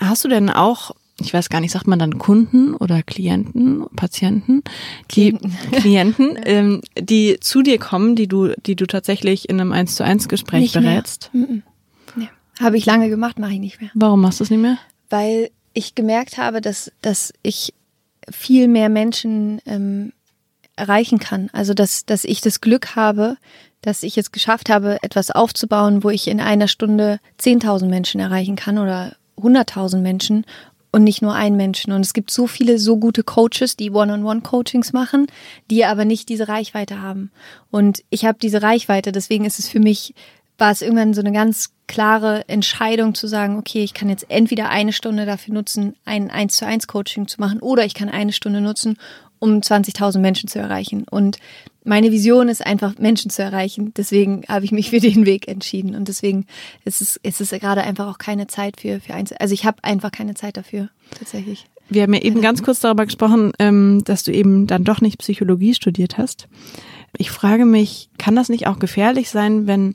hast 0.00 0.24
du 0.24 0.28
denn 0.28 0.48
auch 0.48 0.92
ich 1.20 1.34
weiß 1.34 1.48
gar 1.48 1.60
nicht, 1.60 1.72
sagt 1.72 1.86
man 1.86 1.98
dann 1.98 2.18
Kunden 2.18 2.74
oder 2.74 3.02
Klienten, 3.02 3.86
Patienten, 3.96 4.62
die 5.10 5.36
Klienten, 5.72 6.38
ähm, 6.44 6.80
die 6.98 7.38
zu 7.40 7.62
dir 7.62 7.78
kommen, 7.78 8.14
die 8.14 8.28
du, 8.28 8.54
die 8.66 8.76
du 8.76 8.86
tatsächlich 8.86 9.48
in 9.48 9.60
einem 9.60 9.72
eins 9.72 9.96
zu 9.96 10.04
eins 10.04 10.28
Gespräch 10.28 10.60
nicht 10.60 10.72
berätst? 10.74 11.30
Mehr. 11.32 11.62
Nee. 12.14 12.28
Habe 12.60 12.76
ich 12.76 12.86
lange 12.86 13.08
gemacht, 13.08 13.38
mache 13.38 13.52
ich 13.52 13.60
nicht 13.60 13.80
mehr. 13.80 13.90
Warum 13.94 14.20
machst 14.20 14.40
du 14.40 14.44
es 14.44 14.50
nicht 14.50 14.60
mehr? 14.60 14.78
Weil 15.10 15.50
ich 15.72 15.94
gemerkt 15.94 16.38
habe, 16.38 16.60
dass, 16.60 16.92
dass 17.02 17.32
ich 17.42 17.74
viel 18.30 18.68
mehr 18.68 18.88
Menschen 18.88 19.60
ähm, 19.66 20.12
erreichen 20.76 21.18
kann. 21.18 21.50
Also 21.52 21.74
dass, 21.74 22.06
dass 22.06 22.24
ich 22.24 22.40
das 22.40 22.60
Glück 22.60 22.94
habe, 22.94 23.36
dass 23.80 24.02
ich 24.02 24.18
es 24.18 24.32
geschafft 24.32 24.70
habe, 24.70 24.98
etwas 25.02 25.30
aufzubauen, 25.30 26.04
wo 26.04 26.10
ich 26.10 26.28
in 26.28 26.40
einer 26.40 26.68
Stunde 26.68 27.20
10.000 27.40 27.86
Menschen 27.86 28.20
erreichen 28.20 28.56
kann 28.56 28.78
oder 28.78 29.16
100.000 29.36 29.98
Menschen 29.98 30.44
und 30.90 31.04
nicht 31.04 31.22
nur 31.22 31.34
einen 31.34 31.56
Menschen. 31.56 31.92
Und 31.92 32.00
es 32.00 32.12
gibt 32.12 32.30
so 32.30 32.46
viele 32.46 32.78
so 32.78 32.96
gute 32.96 33.22
Coaches, 33.22 33.76
die 33.76 33.90
One-on-One-Coachings 33.90 34.92
machen, 34.92 35.26
die 35.70 35.84
aber 35.84 36.04
nicht 36.04 36.28
diese 36.28 36.48
Reichweite 36.48 37.02
haben. 37.02 37.30
Und 37.70 38.02
ich 38.10 38.24
habe 38.24 38.38
diese 38.40 38.62
Reichweite, 38.62 39.12
deswegen 39.12 39.44
ist 39.44 39.58
es 39.58 39.68
für 39.68 39.80
mich, 39.80 40.14
war 40.56 40.72
es 40.72 40.82
irgendwann 40.82 41.14
so 41.14 41.20
eine 41.20 41.32
ganz 41.32 41.70
klare 41.86 42.48
Entscheidung 42.48 43.14
zu 43.14 43.26
sagen, 43.26 43.58
okay, 43.58 43.82
ich 43.82 43.94
kann 43.94 44.08
jetzt 44.08 44.26
entweder 44.28 44.68
eine 44.68 44.92
Stunde 44.92 45.24
dafür 45.24 45.54
nutzen, 45.54 45.94
ein 46.04 46.30
1 46.30 46.56
zu 46.56 46.66
1 46.66 46.86
Coaching 46.86 47.28
zu 47.28 47.40
machen, 47.40 47.60
oder 47.60 47.84
ich 47.84 47.94
kann 47.94 48.08
eine 48.08 48.32
Stunde 48.32 48.60
nutzen, 48.60 48.98
um 49.38 49.60
20.000 49.60 50.18
Menschen 50.18 50.48
zu 50.48 50.58
erreichen. 50.58 51.04
Und 51.10 51.38
meine 51.84 52.12
Vision 52.12 52.48
ist 52.48 52.64
einfach, 52.64 52.98
Menschen 52.98 53.30
zu 53.30 53.42
erreichen. 53.42 53.92
Deswegen 53.96 54.44
habe 54.48 54.64
ich 54.64 54.72
mich 54.72 54.90
für 54.90 55.00
den 55.00 55.26
Weg 55.26 55.48
entschieden. 55.48 55.94
Und 55.94 56.08
deswegen 56.08 56.46
ist 56.84 57.00
es, 57.00 57.16
ist 57.22 57.40
es 57.40 57.50
gerade 57.50 57.82
einfach 57.82 58.06
auch 58.06 58.18
keine 58.18 58.46
Zeit 58.46 58.80
für, 58.80 59.00
für 59.00 59.14
Einzel 59.14 59.38
Also 59.40 59.54
ich 59.54 59.64
habe 59.64 59.82
einfach 59.82 60.12
keine 60.12 60.34
Zeit 60.34 60.56
dafür, 60.56 60.90
tatsächlich. 61.18 61.66
Wir 61.88 62.02
haben 62.02 62.12
ja 62.12 62.20
eben 62.20 62.42
ganz 62.42 62.62
kurz 62.62 62.80
darüber 62.80 63.06
gesprochen, 63.06 63.52
ähm, 63.58 64.02
dass 64.04 64.22
du 64.22 64.32
eben 64.32 64.66
dann 64.66 64.84
doch 64.84 65.00
nicht 65.00 65.18
Psychologie 65.18 65.74
studiert 65.74 66.18
hast. 66.18 66.48
Ich 67.16 67.30
frage 67.30 67.64
mich, 67.64 68.10
kann 68.18 68.36
das 68.36 68.50
nicht 68.50 68.66
auch 68.66 68.78
gefährlich 68.78 69.30
sein, 69.30 69.66
wenn 69.66 69.94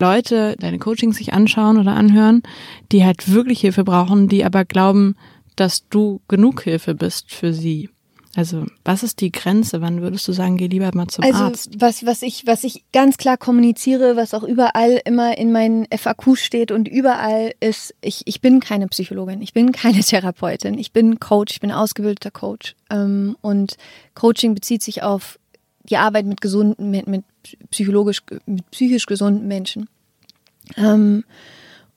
Leute 0.00 0.56
deine 0.58 0.78
Coachings 0.78 1.18
sich 1.18 1.34
anschauen 1.34 1.78
oder 1.78 1.92
anhören, 1.94 2.42
die 2.90 3.04
halt 3.04 3.30
wirklich 3.30 3.60
Hilfe 3.60 3.84
brauchen, 3.84 4.28
die 4.28 4.44
aber 4.44 4.64
glauben, 4.64 5.16
dass 5.56 5.88
du 5.88 6.20
genug 6.26 6.62
Hilfe 6.62 6.94
bist 6.94 7.32
für 7.32 7.52
sie? 7.52 7.90
Also, 8.36 8.66
was 8.84 9.02
ist 9.02 9.20
die 9.20 9.30
Grenze? 9.30 9.80
Wann 9.80 10.02
würdest 10.02 10.26
du 10.26 10.32
sagen, 10.32 10.56
geh 10.56 10.66
lieber 10.66 10.90
mal 10.94 11.06
zum 11.06 11.24
also, 11.24 11.44
Arzt? 11.44 11.70
Was, 11.78 12.04
was, 12.04 12.22
ich, 12.22 12.46
was 12.46 12.64
ich 12.64 12.84
ganz 12.92 13.16
klar 13.16 13.36
kommuniziere, 13.36 14.16
was 14.16 14.34
auch 14.34 14.42
überall 14.42 15.00
immer 15.04 15.38
in 15.38 15.52
meinen 15.52 15.86
FAQ 15.96 16.36
steht 16.36 16.72
und 16.72 16.88
überall 16.88 17.52
ist, 17.60 17.94
ich, 18.00 18.22
ich 18.26 18.40
bin 18.40 18.58
keine 18.58 18.88
Psychologin, 18.88 19.40
ich 19.40 19.52
bin 19.52 19.70
keine 19.72 20.00
Therapeutin, 20.04 20.78
ich 20.78 20.92
bin 20.92 21.20
Coach, 21.20 21.54
ich 21.54 21.60
bin 21.60 21.70
ausgebildeter 21.70 22.32
Coach. 22.32 22.74
Ähm, 22.90 23.36
und 23.40 23.76
Coaching 24.14 24.54
bezieht 24.54 24.82
sich 24.82 25.02
auf 25.02 25.38
die 25.84 25.96
Arbeit 25.96 26.26
mit 26.26 26.40
gesunden, 26.40 26.90
mit, 26.90 27.06
mit 27.06 27.24
psychologisch, 27.70 28.22
mit 28.46 28.68
psychisch 28.70 29.06
gesunden 29.06 29.46
Menschen. 29.46 29.88
Ähm, 30.76 31.24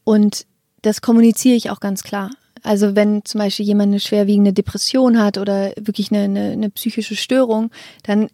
und 0.04 0.46
das 0.82 1.02
kommuniziere 1.02 1.56
ich 1.56 1.70
auch 1.72 1.80
ganz 1.80 2.04
klar. 2.04 2.30
Also 2.68 2.98
wenn 2.98 3.24
zum 3.24 3.40
Beispiel 3.40 3.66
jemand 3.66 3.92
eine 3.92 4.02
schwerwiegende 4.02 4.52
Depression 4.52 5.20
hat 5.20 5.38
oder 5.38 5.72
wirklich 5.78 6.12
eine, 6.12 6.24
eine, 6.24 6.52
eine 6.52 6.70
psychische 6.70 7.16
Störung, 7.16 7.72
dann 8.04 8.28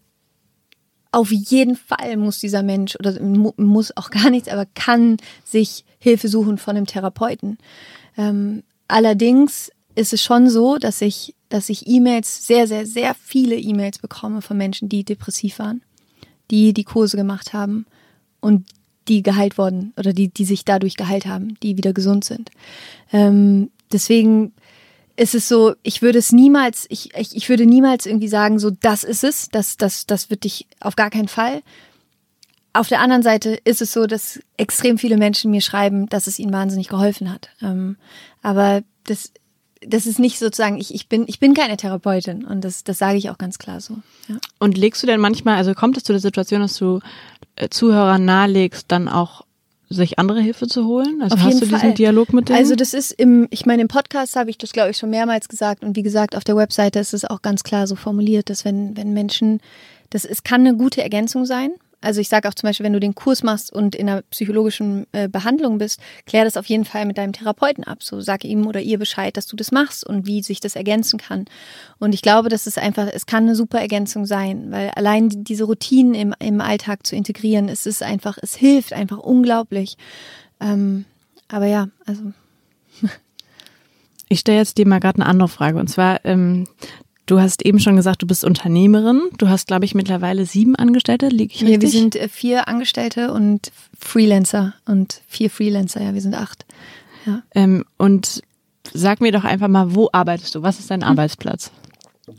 auf 1.12 1.32
jeden 1.32 1.76
Fall 1.76 2.18
muss 2.18 2.40
dieser 2.40 2.64
Mensch 2.64 2.96
oder 2.96 3.22
muss 3.22 3.96
auch 3.96 4.10
gar 4.10 4.32
nichts, 4.32 4.50
aber 4.50 4.66
kann 4.74 5.18
sich 5.46 5.86
Hilfe 6.00 6.30
suchen 6.30 6.58
von 6.58 6.76
einem 6.76 6.88
Therapeuten. 6.88 7.60
Ähm, 8.18 8.64
allerdings 8.88 9.70
ist 9.94 10.14
es 10.14 10.24
schon 10.24 10.50
so, 10.50 10.78
dass 10.80 11.02
ich, 11.02 11.36
dass 11.50 11.70
ich 11.70 11.88
E-Mails, 11.88 12.48
sehr, 12.48 12.68
sehr, 12.68 12.88
sehr 12.88 13.14
viele 13.14 13.56
E-Mails 13.56 14.00
bekomme 14.00 14.42
von 14.42 14.58
Menschen, 14.58 14.90
die 14.90 15.04
depressiv 15.04 15.60
waren, 15.60 15.84
die 16.50 16.74
die 16.74 16.86
Kurse 16.86 17.18
gemacht 17.18 17.54
haben 17.54 17.86
und 18.42 18.66
die 19.08 19.22
geheilt 19.22 19.60
wurden 19.60 19.94
oder 19.96 20.12
die, 20.12 20.30
die 20.30 20.46
sich 20.46 20.66
dadurch 20.66 20.96
geheilt 20.96 21.28
haben, 21.28 21.56
die 21.62 21.78
wieder 21.78 21.94
gesund 21.94 22.26
sind. 22.26 22.50
Ähm, 23.12 23.70
deswegen 23.94 24.54
ist 25.16 25.36
es 25.36 25.48
so, 25.48 25.76
ich 25.84 26.02
würde 26.02 26.20
es 26.20 26.32
niemals, 26.32 26.86
ich, 26.90 27.16
ich, 27.16 27.36
ich 27.36 27.50
würde 27.50 27.66
niemals 27.66 28.06
irgendwie 28.06 28.28
sagen, 28.28 28.58
so 28.58 28.72
das 28.72 29.04
ist 29.04 29.24
es, 29.24 29.50
das, 29.50 29.78
das, 29.78 30.08
das 30.08 30.30
wird 30.30 30.44
dich 30.44 30.68
auf 30.80 30.96
gar 30.96 31.10
keinen 31.10 31.28
Fall. 31.28 31.62
Auf 32.74 32.88
der 32.88 33.00
anderen 33.00 33.22
Seite 33.22 33.60
ist 33.64 33.84
es 33.84 33.94
so, 33.94 34.08
dass 34.08 34.40
extrem 34.58 34.98
viele 34.98 35.18
Menschen 35.18 35.52
mir 35.52 35.62
schreiben, 35.62 36.10
dass 36.10 36.26
es 36.26 36.40
ihnen 36.40 36.52
wahnsinnig 36.52 36.88
geholfen 36.88 37.32
hat. 37.32 37.50
Ähm, 37.62 37.98
aber 38.42 38.82
das, 39.04 39.32
das 39.86 40.08
ist 40.08 40.18
nicht 40.18 40.40
sozusagen, 40.40 40.80
ich, 40.80 40.94
ich, 40.94 41.08
bin, 41.08 41.26
ich 41.28 41.40
bin 41.40 41.54
keine 41.54 41.78
Therapeutin 41.78 42.46
und 42.46 42.62
das, 42.62 42.84
das 42.84 42.98
sage 42.98 43.18
ich 43.18 43.30
auch 43.30 43.38
ganz 43.38 43.60
klar 43.60 43.80
so. 43.80 43.98
Ja. 44.28 44.38
Und 44.58 44.80
legst 44.80 45.04
du 45.04 45.08
denn 45.08 45.20
manchmal, 45.20 45.58
also 45.58 45.76
kommt 45.76 45.98
es 45.98 46.04
zu 46.04 46.14
der 46.14 46.22
Situation, 46.22 46.62
dass 46.62 46.76
du 46.78 47.00
äh, 47.56 47.70
Zuhörern 47.70 48.26
nahelegst, 48.26 48.86
dann 48.92 49.08
auch 49.08 49.46
sich 49.94 50.20
andere 50.20 50.42
Hilfe 50.42 50.68
zu 50.68 50.86
holen? 50.86 51.22
Also 51.22 51.36
auf 51.36 51.42
hast 51.44 51.62
du 51.62 51.66
diesen 51.66 51.80
Fall. 51.80 51.94
Dialog 51.94 52.34
mit 52.34 52.50
denen? 52.50 52.60
Also 52.60 52.76
das 52.76 52.94
ist 52.94 53.12
im, 53.12 53.48
ich 53.52 53.66
meine, 53.66 53.82
im 53.82 53.88
Podcast 53.88 54.36
habe 54.36 54.50
ich 54.50 54.58
das, 54.58 54.74
glaube 54.74 54.92
ich, 54.92 54.98
schon 54.98 55.10
mehrmals 55.10 55.48
gesagt 55.48 55.84
und 55.84 55.96
wie 55.96 56.04
gesagt, 56.04 56.36
auf 56.36 56.44
der 56.44 56.56
Webseite 56.56 57.00
ist 57.00 57.14
es 57.14 57.26
auch 57.26 57.42
ganz 57.42 57.64
klar 57.64 57.88
so 57.88 57.96
formuliert, 57.96 58.50
dass 58.50 58.66
wenn, 58.66 58.96
wenn 58.98 59.14
Menschen, 59.14 59.60
das 60.10 60.26
es 60.26 60.44
kann 60.44 60.62
eine 60.62 60.76
gute 60.76 61.02
Ergänzung 61.02 61.46
sein, 61.46 61.72
also 62.04 62.20
ich 62.20 62.28
sage 62.30 62.48
auch 62.48 62.54
zum 62.54 62.68
Beispiel, 62.68 62.84
wenn 62.84 62.94
du 62.94 63.00
den 63.00 63.16
Kurs 63.16 63.44
machst 63.44 63.72
und 63.72 63.96
in 63.96 64.10
einer 64.10 64.22
psychologischen 64.24 65.08
äh, 65.14 65.30
Behandlung 65.30 65.78
bist, 65.78 66.00
klär 66.26 66.44
das 66.44 66.58
auf 66.58 66.66
jeden 66.66 66.86
Fall 66.86 67.06
mit 67.06 67.18
deinem 67.18 67.34
Therapeuten 67.34 67.84
ab. 67.84 68.04
So 68.04 68.20
sag 68.20 68.44
ihm 68.44 68.68
oder 68.68 68.82
ihr 68.82 69.00
Bescheid, 69.00 69.36
dass 69.38 69.48
du 69.48 69.56
das 69.56 69.72
machst 69.72 70.06
und 70.06 70.28
wie 70.28 70.44
sich 70.44 70.60
das 70.60 70.76
ergänzen 70.76 71.18
kann. 71.18 71.46
Und 72.00 72.14
ich 72.14 72.22
glaube, 72.22 72.50
dass 72.50 72.68
es 72.68 72.78
einfach, 72.78 73.08
es 73.12 73.26
kann 73.26 73.44
eine 73.44 73.56
super 73.56 73.80
Ergänzung 73.80 74.26
sein, 74.26 74.72
weil 74.72 74.90
allein 74.92 75.30
diese 75.30 75.64
Routinen 75.64 76.14
im, 76.14 76.36
im 76.40 76.62
Alltag 76.62 77.08
zu 77.08 77.16
integrieren, 77.16 77.70
es 77.70 77.86
ist 77.86 78.04
einfach, 78.04 78.38
es 78.42 78.56
hilft 78.56 78.94
einfach 78.94 79.20
unglaublich. 79.20 79.98
Ähm, 80.60 81.06
aber 81.48 81.68
ja, 81.68 81.88
also. 82.06 82.34
Ich 84.30 84.40
stelle 84.40 84.58
jetzt 84.58 84.80
dir 84.80 84.88
mal 84.88 85.00
gerade 85.00 85.18
eine 85.22 85.28
andere 85.28 85.48
Frage. 85.48 85.78
Und 85.78 85.90
zwar, 85.90 86.26
ähm, 86.26 86.66
Du 87.26 87.40
hast 87.40 87.66
eben 87.66 87.80
schon 87.80 87.96
gesagt, 87.96 88.22
du 88.22 88.28
bist 88.28 88.44
Unternehmerin. 88.44 89.22
Du 89.38 89.48
hast, 89.48 89.68
glaube 89.68 89.86
ich, 89.86 89.96
mittlerweile 89.96 90.46
sieben 90.46 90.76
Angestellte. 90.76 91.30
Liege 91.30 91.54
ich 91.54 91.62
richtig? 91.62 91.76
Ja, 91.76 91.82
wir 91.82 91.90
sind 91.90 92.16
äh, 92.16 92.28
vier 92.28 92.68
Angestellte 92.68 93.32
und 93.32 93.72
Freelancer 93.98 94.74
und 94.86 95.22
vier 95.28 95.50
Freelancer. 95.50 96.02
Ja, 96.02 96.14
wir 96.14 96.22
sind 96.22 96.36
acht. 96.36 96.66
Ja. 97.26 97.42
Ähm, 97.56 97.86
und 97.98 98.42
sag 98.94 99.22
mir 99.22 99.32
doch 99.32 99.46
einfach 99.46 99.70
mal, 99.70 99.96
wo 99.96 100.10
arbeitest 100.12 100.56
du? 100.56 100.64
Was 100.64 100.80
ist 100.80 100.92
dein 100.92 101.02
hm. 101.02 101.10
Arbeitsplatz? 101.10 101.72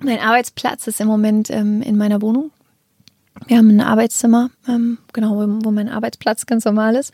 Mein 0.02 0.18
Arbeitsplatz 0.18 0.86
ist 0.86 1.00
im 1.00 1.08
Moment 1.08 1.50
ähm, 1.50 1.80
in 1.80 1.96
meiner 1.96 2.20
Wohnung. 2.20 2.50
Wir 3.46 3.58
haben 3.58 3.68
ein 3.68 3.80
Arbeitszimmer, 3.80 4.50
ähm, 4.68 4.98
genau, 5.12 5.36
wo, 5.36 5.66
wo, 5.66 5.70
mein 5.70 5.88
Arbeitsplatz 5.88 6.46
ganz 6.46 6.64
normal 6.64 6.94
ist. 6.94 7.12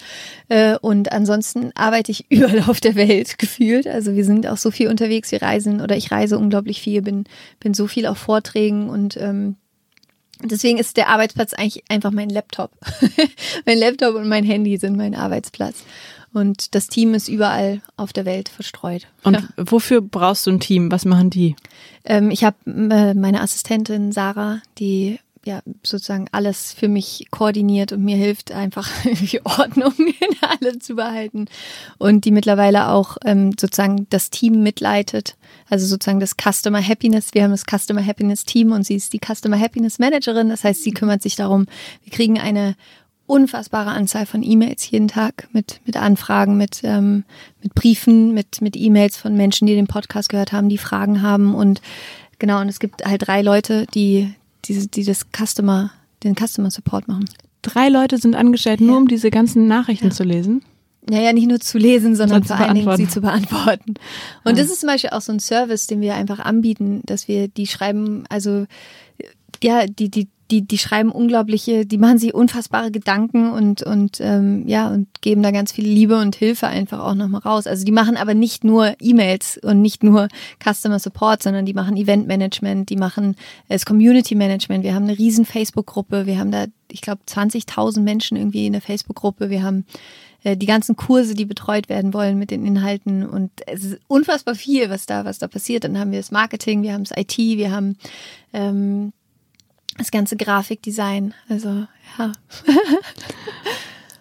Äh, 0.48 0.76
und 0.78 1.12
ansonsten 1.12 1.72
arbeite 1.74 2.12
ich 2.12 2.26
überall 2.30 2.64
auf 2.68 2.80
der 2.80 2.94
Welt 2.94 3.38
gefühlt. 3.38 3.86
Also 3.86 4.14
wir 4.14 4.24
sind 4.24 4.46
auch 4.46 4.58
so 4.58 4.70
viel 4.70 4.88
unterwegs, 4.88 5.32
wir 5.32 5.42
reisen 5.42 5.80
oder 5.80 5.96
ich 5.96 6.10
reise 6.10 6.38
unglaublich 6.38 6.80
viel, 6.80 7.02
bin, 7.02 7.24
bin 7.58 7.74
so 7.74 7.86
viel 7.86 8.06
auf 8.06 8.18
Vorträgen 8.18 8.90
und 8.90 9.16
ähm, 9.16 9.56
deswegen 10.42 10.78
ist 10.78 10.96
der 10.96 11.08
Arbeitsplatz 11.08 11.54
eigentlich 11.54 11.84
einfach 11.88 12.10
mein 12.10 12.30
Laptop. 12.30 12.72
mein 13.66 13.78
Laptop 13.78 14.14
und 14.14 14.28
mein 14.28 14.44
Handy 14.44 14.76
sind 14.76 14.96
mein 14.96 15.14
Arbeitsplatz. 15.14 15.84
Und 16.32 16.76
das 16.76 16.86
Team 16.86 17.14
ist 17.14 17.28
überall 17.28 17.80
auf 17.96 18.12
der 18.12 18.24
Welt 18.24 18.48
verstreut. 18.48 19.08
Und 19.24 19.34
ja. 19.34 19.42
wofür 19.56 20.00
brauchst 20.00 20.46
du 20.46 20.52
ein 20.52 20.60
Team? 20.60 20.92
Was 20.92 21.04
machen 21.04 21.30
die? 21.30 21.56
Ähm, 22.04 22.30
ich 22.30 22.44
habe 22.44 22.56
äh, 22.66 23.14
meine 23.14 23.40
Assistentin 23.40 24.12
Sarah, 24.12 24.60
die 24.78 25.18
ja 25.44 25.62
sozusagen 25.82 26.26
alles 26.32 26.72
für 26.72 26.88
mich 26.88 27.26
koordiniert 27.30 27.92
und 27.92 28.04
mir 28.04 28.16
hilft 28.16 28.52
einfach 28.52 28.90
die 29.04 29.44
Ordnung 29.44 29.92
in 29.98 30.48
allem 30.48 30.80
zu 30.80 30.96
behalten 30.96 31.46
und 31.98 32.24
die 32.24 32.30
mittlerweile 32.30 32.88
auch 32.88 33.16
ähm, 33.24 33.52
sozusagen 33.58 34.06
das 34.10 34.30
Team 34.30 34.62
mitleitet, 34.62 35.36
also 35.68 35.86
sozusagen 35.86 36.20
das 36.20 36.34
Customer 36.36 36.86
Happiness. 36.86 37.32
Wir 37.32 37.44
haben 37.44 37.52
das 37.52 37.64
Customer 37.64 38.04
Happiness 38.04 38.44
Team 38.44 38.72
und 38.72 38.84
sie 38.84 38.96
ist 38.96 39.12
die 39.12 39.20
Customer 39.20 39.58
Happiness 39.58 39.98
Managerin. 39.98 40.50
Das 40.50 40.64
heißt, 40.64 40.82
sie 40.82 40.92
kümmert 40.92 41.22
sich 41.22 41.36
darum. 41.36 41.66
Wir 42.04 42.12
kriegen 42.12 42.38
eine 42.38 42.76
unfassbare 43.30 43.90
Anzahl 43.90 44.26
von 44.26 44.42
E-Mails 44.42 44.90
jeden 44.90 45.06
Tag 45.06 45.48
mit, 45.52 45.80
mit 45.86 45.96
Anfragen, 45.96 46.56
mit, 46.56 46.80
ähm, 46.82 47.24
mit 47.62 47.74
Briefen, 47.74 48.34
mit, 48.34 48.60
mit 48.60 48.76
E-Mails 48.76 49.16
von 49.16 49.36
Menschen, 49.36 49.68
die 49.68 49.76
den 49.76 49.86
Podcast 49.86 50.28
gehört 50.28 50.52
haben, 50.52 50.68
die 50.68 50.78
Fragen 50.78 51.22
haben 51.22 51.54
und 51.54 51.80
genau, 52.40 52.60
und 52.60 52.68
es 52.68 52.80
gibt 52.80 53.04
halt 53.04 53.28
drei 53.28 53.40
Leute, 53.42 53.86
die, 53.94 54.34
die, 54.64 54.86
die 54.88 55.04
das 55.04 55.26
Customer, 55.36 55.90
den 56.24 56.34
Customer 56.36 56.70
Support 56.70 57.08
machen. 57.08 57.24
Drei 57.62 57.88
Leute 57.88 58.18
sind 58.18 58.34
angestellt, 58.34 58.80
nur 58.80 58.96
um 58.96 59.08
diese 59.08 59.30
ganzen 59.30 59.66
Nachrichten 59.68 60.08
ja. 60.08 60.12
zu 60.12 60.24
lesen. 60.24 60.62
Naja, 61.08 61.32
nicht 61.32 61.48
nur 61.48 61.60
zu 61.60 61.78
lesen, 61.78 62.14
sondern 62.14 62.44
vor 62.44 62.56
allen 62.56 62.74
Dingen 62.74 62.96
sie 62.96 63.08
zu 63.08 63.20
beantworten. 63.20 63.94
Und 64.44 64.52
ah. 64.52 64.52
das 64.52 64.70
ist 64.70 64.80
zum 64.80 64.88
Beispiel 64.88 65.10
auch 65.10 65.22
so 65.22 65.32
ein 65.32 65.40
Service, 65.40 65.86
den 65.86 66.00
wir 66.00 66.14
einfach 66.14 66.38
anbieten, 66.40 67.02
dass 67.04 67.26
wir 67.26 67.48
die 67.48 67.66
schreiben, 67.66 68.24
also 68.28 68.66
ja, 69.62 69.86
die, 69.86 70.10
die, 70.10 70.28
die, 70.50 70.62
die 70.62 70.78
schreiben 70.78 71.10
unglaubliche, 71.10 71.86
die 71.86 71.98
machen 71.98 72.18
sich 72.18 72.34
unfassbare 72.34 72.90
Gedanken 72.90 73.50
und, 73.50 73.82
und 73.82 74.18
ähm, 74.20 74.66
ja, 74.66 74.88
und 74.88 75.08
geben 75.20 75.42
da 75.42 75.50
ganz 75.50 75.72
viel 75.72 75.86
Liebe 75.86 76.18
und 76.18 76.34
Hilfe 76.34 76.66
einfach 76.66 77.00
auch 77.00 77.14
nochmal 77.14 77.42
raus. 77.42 77.66
Also 77.66 77.84
die 77.84 77.92
machen 77.92 78.16
aber 78.16 78.34
nicht 78.34 78.64
nur 78.64 78.94
E-Mails 79.00 79.58
und 79.62 79.80
nicht 79.80 80.02
nur 80.02 80.28
Customer 80.62 80.98
Support, 80.98 81.42
sondern 81.42 81.66
die 81.66 81.74
machen 81.74 81.96
Event 81.96 82.26
Management, 82.26 82.90
die 82.90 82.96
machen 82.96 83.34
äh, 83.68 83.74
das 83.74 83.86
Community 83.86 84.34
Management. 84.34 84.84
Wir 84.84 84.94
haben 84.94 85.04
eine 85.04 85.18
riesen 85.18 85.44
Facebook-Gruppe, 85.44 86.26
wir 86.26 86.38
haben 86.38 86.50
da, 86.50 86.66
ich 86.90 87.00
glaube, 87.00 87.20
20.000 87.26 88.00
Menschen 88.00 88.36
irgendwie 88.36 88.66
in 88.66 88.72
der 88.72 88.82
Facebook-Gruppe. 88.82 89.50
Wir 89.50 89.62
haben 89.62 89.84
äh, 90.42 90.56
die 90.56 90.66
ganzen 90.66 90.96
Kurse, 90.96 91.34
die 91.34 91.44
betreut 91.44 91.88
werden 91.88 92.14
wollen 92.14 92.38
mit 92.38 92.50
den 92.50 92.66
Inhalten 92.66 93.26
und 93.26 93.50
es 93.66 93.84
ist 93.84 94.00
unfassbar 94.08 94.54
viel, 94.54 94.90
was 94.90 95.06
da, 95.06 95.24
was 95.24 95.38
da 95.38 95.48
passiert. 95.48 95.84
Dann 95.84 95.98
haben 95.98 96.12
wir 96.12 96.18
das 96.18 96.30
Marketing, 96.30 96.82
wir 96.82 96.92
haben 96.92 97.04
das 97.04 97.16
IT, 97.16 97.36
wir 97.38 97.70
haben 97.70 97.96
ähm, 98.52 99.12
das 100.00 100.10
ganze 100.10 100.36
Grafikdesign. 100.36 101.34
Also 101.48 101.86
ja. 102.18 102.32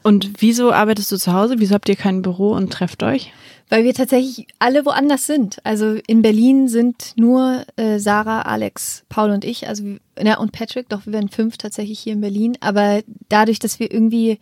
Und 0.03 0.41
wieso 0.41 0.71
arbeitest 0.71 1.11
du 1.11 1.17
zu 1.17 1.33
Hause? 1.33 1.55
Wieso 1.57 1.75
habt 1.75 1.89
ihr 1.89 1.95
kein 1.95 2.21
Büro 2.21 2.53
und 2.53 2.71
trefft 2.71 3.03
euch? 3.03 3.31
Weil 3.69 3.83
wir 3.83 3.93
tatsächlich 3.93 4.47
alle 4.57 4.85
woanders 4.85 5.27
sind. 5.27 5.59
Also 5.63 5.99
in 6.07 6.21
Berlin 6.21 6.67
sind 6.67 7.13
nur 7.15 7.65
äh, 7.75 7.99
Sarah, 7.99 8.41
Alex, 8.41 9.03
Paul 9.09 9.29
und 9.31 9.45
ich, 9.45 9.67
also 9.67 9.83
ja, 10.21 10.37
und 10.37 10.51
Patrick, 10.51 10.89
doch 10.89 11.05
wir 11.05 11.13
werden 11.13 11.29
fünf 11.29 11.57
tatsächlich 11.57 11.99
hier 11.99 12.13
in 12.13 12.21
Berlin. 12.21 12.57
Aber 12.61 13.01
dadurch, 13.27 13.59
dass 13.59 13.79
wir 13.79 13.91
irgendwie, 13.91 14.39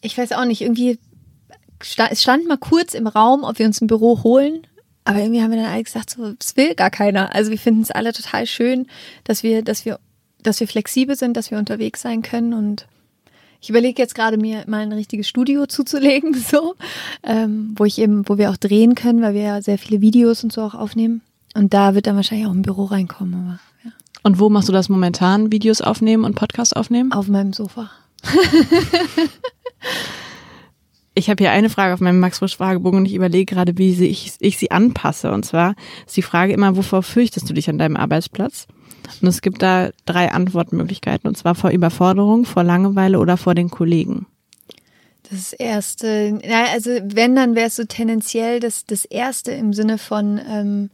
ich 0.00 0.16
weiß 0.16 0.32
auch 0.32 0.44
nicht, 0.44 0.60
irgendwie, 0.60 0.98
es 2.10 2.22
stand 2.22 2.46
mal 2.46 2.58
kurz 2.58 2.94
im 2.94 3.06
Raum, 3.08 3.42
ob 3.42 3.58
wir 3.58 3.66
uns 3.66 3.80
ein 3.80 3.88
Büro 3.88 4.22
holen. 4.22 4.66
Aber 5.04 5.18
irgendwie 5.18 5.42
haben 5.42 5.50
wir 5.50 5.58
dann 5.58 5.72
alle 5.72 5.82
gesagt, 5.82 6.10
so, 6.10 6.34
es 6.38 6.56
will 6.56 6.74
gar 6.76 6.90
keiner. 6.90 7.34
Also 7.34 7.50
wir 7.50 7.58
finden 7.58 7.82
es 7.82 7.90
alle 7.90 8.12
total 8.12 8.46
schön, 8.46 8.86
dass 9.24 9.42
wir, 9.42 9.62
dass 9.62 9.84
wir, 9.84 9.98
dass 10.42 10.60
wir 10.60 10.68
flexibel 10.68 11.16
sind, 11.16 11.36
dass 11.36 11.50
wir 11.50 11.58
unterwegs 11.58 12.02
sein 12.02 12.22
können 12.22 12.54
und 12.54 12.86
ich 13.62 13.70
überlege 13.70 14.02
jetzt 14.02 14.16
gerade 14.16 14.36
mir 14.38 14.64
mal 14.66 14.80
ein 14.80 14.92
richtiges 14.92 15.28
Studio 15.28 15.66
zuzulegen, 15.68 16.34
so, 16.34 16.74
ähm, 17.22 17.74
wo 17.76 17.84
ich 17.84 17.98
eben, 17.98 18.28
wo 18.28 18.36
wir 18.36 18.50
auch 18.50 18.56
drehen 18.56 18.94
können, 18.94 19.22
weil 19.22 19.34
wir 19.34 19.42
ja 19.42 19.62
sehr 19.62 19.78
viele 19.78 20.00
Videos 20.00 20.42
und 20.42 20.52
so 20.52 20.62
auch 20.62 20.74
aufnehmen. 20.74 21.22
Und 21.54 21.72
da 21.72 21.94
wird 21.94 22.06
dann 22.06 22.16
wahrscheinlich 22.16 22.46
auch 22.46 22.52
ein 22.52 22.62
Büro 22.62 22.84
reinkommen, 22.84 23.34
aber 23.34 23.60
ja. 23.84 23.92
Und 24.22 24.38
wo 24.38 24.48
machst 24.48 24.68
du 24.68 24.72
das 24.72 24.88
momentan? 24.88 25.52
Videos 25.52 25.80
aufnehmen 25.80 26.24
und 26.24 26.34
Podcast 26.34 26.76
aufnehmen? 26.76 27.12
Auf 27.12 27.28
meinem 27.28 27.52
Sofa. 27.52 27.90
ich 31.14 31.28
habe 31.28 31.42
hier 31.42 31.50
eine 31.52 31.70
Frage 31.70 31.94
auf 31.94 32.00
meinem 32.00 32.20
Max 32.20 32.38
Frisch 32.38 32.56
Fragebogen 32.56 33.00
und 33.00 33.06
ich 33.06 33.14
überlege 33.14 33.54
gerade, 33.54 33.76
wie 33.78 33.92
ich, 34.04 34.32
ich 34.38 34.58
sie 34.58 34.70
anpasse. 34.70 35.30
Und 35.30 35.44
zwar 35.44 35.74
ist 36.06 36.16
die 36.16 36.22
Frage 36.22 36.52
immer, 36.52 36.76
wovor 36.76 37.02
fürchtest 37.02 37.48
du 37.48 37.54
dich 37.54 37.68
an 37.68 37.78
deinem 37.78 37.96
Arbeitsplatz? 37.96 38.66
Und 39.20 39.28
es 39.28 39.42
gibt 39.42 39.62
da 39.62 39.90
drei 40.04 40.30
Antwortmöglichkeiten, 40.30 41.28
und 41.28 41.36
zwar 41.36 41.54
vor 41.54 41.70
Überforderung, 41.70 42.44
vor 42.44 42.64
Langeweile 42.64 43.18
oder 43.18 43.36
vor 43.36 43.54
den 43.54 43.70
Kollegen. 43.70 44.26
Das 45.30 45.52
erste, 45.52 46.38
na, 46.46 46.64
also 46.72 46.90
wenn, 47.04 47.34
dann 47.36 47.54
wäre 47.54 47.68
es 47.68 47.76
so 47.76 47.84
tendenziell 47.84 48.60
das, 48.60 48.84
das 48.84 49.04
erste 49.04 49.52
im 49.52 49.72
Sinne 49.72 49.96
von, 49.98 50.40
ähm, 50.46 50.90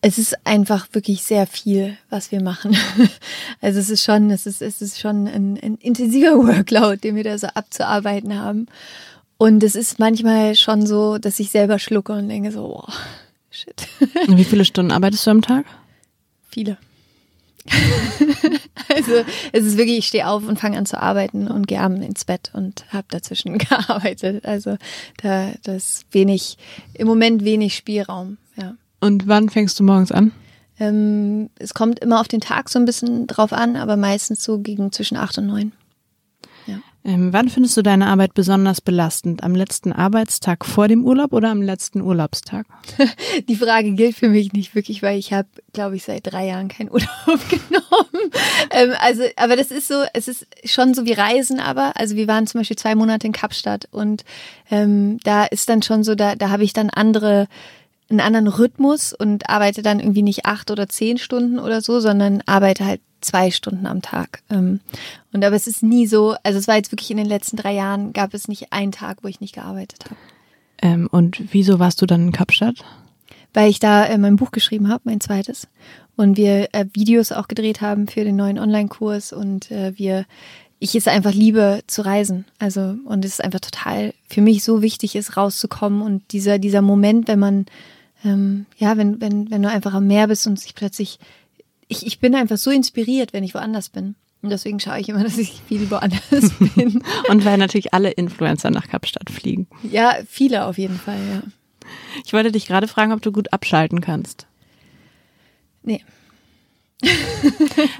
es 0.00 0.18
ist 0.18 0.46
einfach 0.46 0.88
wirklich 0.92 1.22
sehr 1.22 1.46
viel, 1.46 1.96
was 2.10 2.32
wir 2.32 2.42
machen. 2.42 2.76
Also 3.60 3.78
es 3.78 3.90
ist 3.90 4.02
schon, 4.02 4.30
es 4.30 4.46
ist, 4.46 4.60
es 4.60 4.82
ist 4.82 4.98
schon 4.98 5.28
ein, 5.28 5.56
ein 5.62 5.76
intensiver 5.76 6.36
Workload, 6.46 6.96
den 6.96 7.14
wir 7.14 7.22
da 7.22 7.38
so 7.38 7.46
abzuarbeiten 7.46 8.36
haben. 8.36 8.66
Und 9.38 9.62
es 9.62 9.76
ist 9.76 10.00
manchmal 10.00 10.56
schon 10.56 10.84
so, 10.84 11.18
dass 11.18 11.38
ich 11.38 11.50
selber 11.50 11.78
schlucke 11.78 12.12
und 12.12 12.28
denke 12.28 12.50
so, 12.50 12.62
boah, 12.68 12.92
shit. 13.50 13.86
Und 14.28 14.36
wie 14.36 14.44
viele 14.44 14.64
Stunden 14.64 14.90
arbeitest 14.90 15.26
du 15.26 15.30
am 15.30 15.42
Tag? 15.42 15.64
Viele. 16.48 16.76
also 18.88 19.12
es 19.52 19.64
ist 19.64 19.76
wirklich, 19.76 19.98
ich 19.98 20.06
stehe 20.06 20.26
auf 20.26 20.46
und 20.46 20.58
fange 20.58 20.78
an 20.78 20.86
zu 20.86 21.00
arbeiten 21.00 21.48
und 21.48 21.66
gehe 21.66 21.80
abends 21.80 22.06
ins 22.06 22.24
Bett 22.24 22.50
und 22.54 22.84
habe 22.92 23.06
dazwischen 23.10 23.58
gearbeitet. 23.58 24.44
Also 24.44 24.76
da 25.22 25.52
das 25.62 26.04
wenig, 26.10 26.58
im 26.94 27.06
Moment 27.06 27.44
wenig 27.44 27.76
Spielraum, 27.76 28.38
ja. 28.56 28.74
Und 29.00 29.26
wann 29.26 29.48
fängst 29.48 29.78
du 29.80 29.84
morgens 29.84 30.12
an? 30.12 30.32
Ähm, 30.78 31.50
es 31.58 31.74
kommt 31.74 31.98
immer 31.98 32.20
auf 32.20 32.28
den 32.28 32.40
Tag 32.40 32.68
so 32.68 32.78
ein 32.78 32.84
bisschen 32.84 33.26
drauf 33.26 33.52
an, 33.52 33.76
aber 33.76 33.96
meistens 33.96 34.42
so 34.42 34.58
gegen 34.58 34.92
zwischen 34.92 35.16
acht 35.16 35.38
und 35.38 35.46
neun. 35.46 35.72
Ähm, 37.04 37.32
wann 37.32 37.48
findest 37.48 37.76
du 37.76 37.82
deine 37.82 38.06
Arbeit 38.06 38.34
besonders 38.34 38.80
belastend? 38.80 39.42
Am 39.42 39.56
letzten 39.56 39.92
Arbeitstag 39.92 40.64
vor 40.64 40.86
dem 40.86 41.04
Urlaub 41.04 41.32
oder 41.32 41.50
am 41.50 41.60
letzten 41.60 42.00
Urlaubstag? 42.00 42.64
Die 43.48 43.56
Frage 43.56 43.92
gilt 43.92 44.16
für 44.16 44.28
mich 44.28 44.52
nicht 44.52 44.74
wirklich, 44.76 45.02
weil 45.02 45.18
ich 45.18 45.32
habe, 45.32 45.48
glaube 45.72 45.96
ich, 45.96 46.04
seit 46.04 46.32
drei 46.32 46.46
Jahren 46.46 46.68
keinen 46.68 46.90
Urlaub 46.92 47.40
genommen. 47.48 48.30
ähm, 48.70 48.92
also, 49.00 49.24
aber 49.36 49.56
das 49.56 49.72
ist 49.72 49.88
so, 49.88 50.04
es 50.12 50.28
ist 50.28 50.46
schon 50.64 50.94
so 50.94 51.04
wie 51.04 51.12
Reisen, 51.12 51.58
aber 51.58 51.96
also 51.96 52.14
wir 52.14 52.28
waren 52.28 52.46
zum 52.46 52.60
Beispiel 52.60 52.78
zwei 52.78 52.94
Monate 52.94 53.26
in 53.26 53.32
Kapstadt 53.32 53.88
und 53.90 54.24
ähm, 54.70 55.18
da 55.24 55.44
ist 55.44 55.68
dann 55.68 55.82
schon 55.82 56.04
so, 56.04 56.14
da, 56.14 56.36
da 56.36 56.50
habe 56.50 56.62
ich 56.62 56.72
dann 56.72 56.88
andere 56.88 57.48
einen 58.12 58.20
anderen 58.20 58.48
Rhythmus 58.48 59.12
und 59.12 59.48
arbeite 59.48 59.82
dann 59.82 60.00
irgendwie 60.00 60.22
nicht 60.22 60.46
acht 60.46 60.70
oder 60.70 60.88
zehn 60.88 61.18
Stunden 61.18 61.58
oder 61.58 61.80
so, 61.80 62.00
sondern 62.00 62.42
arbeite 62.46 62.84
halt 62.84 63.00
zwei 63.20 63.50
Stunden 63.50 63.86
am 63.86 64.02
Tag. 64.02 64.42
Ähm, 64.50 64.80
und 65.32 65.44
aber 65.44 65.56
es 65.56 65.66
ist 65.66 65.82
nie 65.82 66.06
so, 66.06 66.36
also 66.42 66.58
es 66.58 66.68
war 66.68 66.76
jetzt 66.76 66.92
wirklich 66.92 67.10
in 67.10 67.16
den 67.16 67.26
letzten 67.26 67.56
drei 67.56 67.74
Jahren, 67.74 68.12
gab 68.12 68.34
es 68.34 68.48
nicht 68.48 68.72
einen 68.72 68.92
Tag, 68.92 69.18
wo 69.22 69.28
ich 69.28 69.40
nicht 69.40 69.54
gearbeitet 69.54 70.04
habe. 70.04 70.16
Ähm, 70.82 71.08
und 71.10 71.52
wieso 71.52 71.78
warst 71.78 72.02
du 72.02 72.06
dann 72.06 72.26
in 72.26 72.32
Kapstadt? 72.32 72.84
Weil 73.54 73.70
ich 73.70 73.78
da 73.78 74.06
äh, 74.06 74.18
mein 74.18 74.36
Buch 74.36 74.50
geschrieben 74.50 74.88
habe, 74.88 75.02
mein 75.04 75.20
zweites. 75.20 75.68
Und 76.16 76.36
wir 76.36 76.68
äh, 76.72 76.86
Videos 76.92 77.32
auch 77.32 77.48
gedreht 77.48 77.80
haben 77.80 78.06
für 78.06 78.24
den 78.24 78.36
neuen 78.36 78.58
Online-Kurs 78.58 79.32
und 79.32 79.70
äh, 79.70 79.96
wir 79.96 80.26
ich 80.82 80.96
es 80.96 81.06
einfach 81.06 81.32
liebe 81.32 81.84
zu 81.86 82.04
reisen. 82.04 82.44
Also, 82.58 82.96
und 83.04 83.24
es 83.24 83.34
ist 83.34 83.44
einfach 83.44 83.60
total 83.60 84.14
für 84.26 84.40
mich 84.40 84.64
so 84.64 84.82
wichtig 84.82 85.14
ist, 85.14 85.36
rauszukommen 85.36 86.02
und 86.02 86.32
dieser, 86.32 86.58
dieser 86.58 86.82
Moment, 86.82 87.28
wenn 87.28 87.38
man, 87.38 87.66
ähm, 88.24 88.66
ja, 88.78 88.96
wenn, 88.96 89.20
wenn, 89.20 89.50
wenn 89.50 89.62
du 89.62 89.68
einfach 89.68 89.94
am 89.94 90.06
Meer 90.06 90.28
bist 90.28 90.46
und 90.46 90.58
sich 90.58 90.74
plötzlich 90.74 91.18
ich, 91.92 92.06
ich 92.06 92.18
bin 92.18 92.34
einfach 92.34 92.56
so 92.56 92.70
inspiriert, 92.70 93.32
wenn 93.32 93.44
ich 93.44 93.54
woanders 93.54 93.90
bin. 93.90 94.14
Und 94.40 94.50
deswegen 94.50 94.80
schaue 94.80 94.98
ich 94.98 95.08
immer, 95.08 95.22
dass 95.24 95.38
ich 95.38 95.60
viel 95.68 95.90
woanders 95.90 96.50
bin. 96.74 97.02
Und 97.28 97.44
weil 97.44 97.58
natürlich 97.58 97.94
alle 97.94 98.10
Influencer 98.10 98.70
nach 98.70 98.88
Kapstadt 98.88 99.30
fliegen. 99.30 99.68
Ja, 99.82 100.16
viele 100.26 100.66
auf 100.66 100.78
jeden 100.78 100.98
Fall, 100.98 101.18
ja. 101.30 101.42
Ich 102.24 102.32
wollte 102.32 102.52
dich 102.52 102.66
gerade 102.66 102.88
fragen, 102.88 103.12
ob 103.12 103.22
du 103.22 103.32
gut 103.32 103.52
abschalten 103.52 104.00
kannst. 104.00 104.46
Nee. 105.82 106.02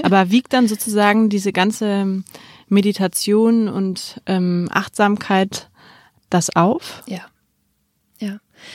Aber 0.02 0.30
wiegt 0.30 0.52
dann 0.52 0.68
sozusagen 0.68 1.28
diese 1.28 1.52
ganze 1.52 2.22
Meditation 2.68 3.68
und 3.68 4.20
ähm, 4.26 4.68
Achtsamkeit 4.70 5.68
das 6.30 6.54
auf? 6.54 7.02
Ja. 7.06 7.22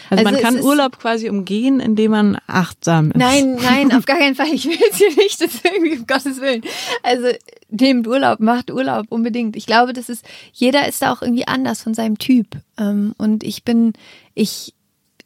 Also, 0.09 0.25
also 0.25 0.31
man 0.31 0.41
kann 0.41 0.61
Urlaub 0.61 0.99
quasi 0.99 1.29
umgehen, 1.29 1.79
indem 1.79 2.11
man 2.11 2.37
achtsam 2.47 3.11
ist. 3.11 3.17
Nein, 3.17 3.55
nein, 3.61 3.91
auf 3.91 4.05
gar 4.05 4.17
keinen 4.17 4.35
Fall. 4.35 4.47
Ich 4.53 4.65
will 4.65 4.77
es 4.89 4.97
hier 4.97 5.15
nicht, 5.15 5.41
das 5.41 5.61
irgendwie, 5.63 5.97
um 5.97 6.07
Gottes 6.07 6.41
Willen. 6.41 6.61
Also 7.03 7.27
nehmt 7.69 8.07
Urlaub, 8.07 8.39
macht 8.39 8.71
Urlaub 8.71 9.07
unbedingt. 9.09 9.55
Ich 9.55 9.65
glaube, 9.65 9.93
das 9.93 10.09
ist, 10.09 10.25
jeder 10.53 10.87
ist 10.87 11.01
da 11.01 11.11
auch 11.13 11.21
irgendwie 11.21 11.47
anders 11.47 11.81
von 11.81 11.93
seinem 11.93 12.17
Typ. 12.17 12.47
Ähm, 12.77 13.13
und 13.17 13.43
ich 13.43 13.63
bin, 13.63 13.93
ich, 14.33 14.73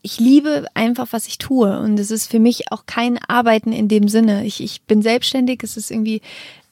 ich 0.02 0.20
liebe 0.20 0.66
einfach, 0.74 1.08
was 1.12 1.28
ich 1.28 1.38
tue. 1.38 1.80
Und 1.80 2.00
es 2.00 2.12
ist 2.12 2.30
für 2.30 2.40
mich 2.40 2.72
auch 2.72 2.86
kein 2.86 3.20
Arbeiten 3.28 3.72
in 3.72 3.88
dem 3.88 4.08
Sinne. 4.08 4.46
Ich, 4.46 4.62
ich 4.62 4.82
bin 4.84 5.02
selbstständig, 5.02 5.62
es 5.64 5.78
ist 5.78 5.92
irgendwie 5.92 6.22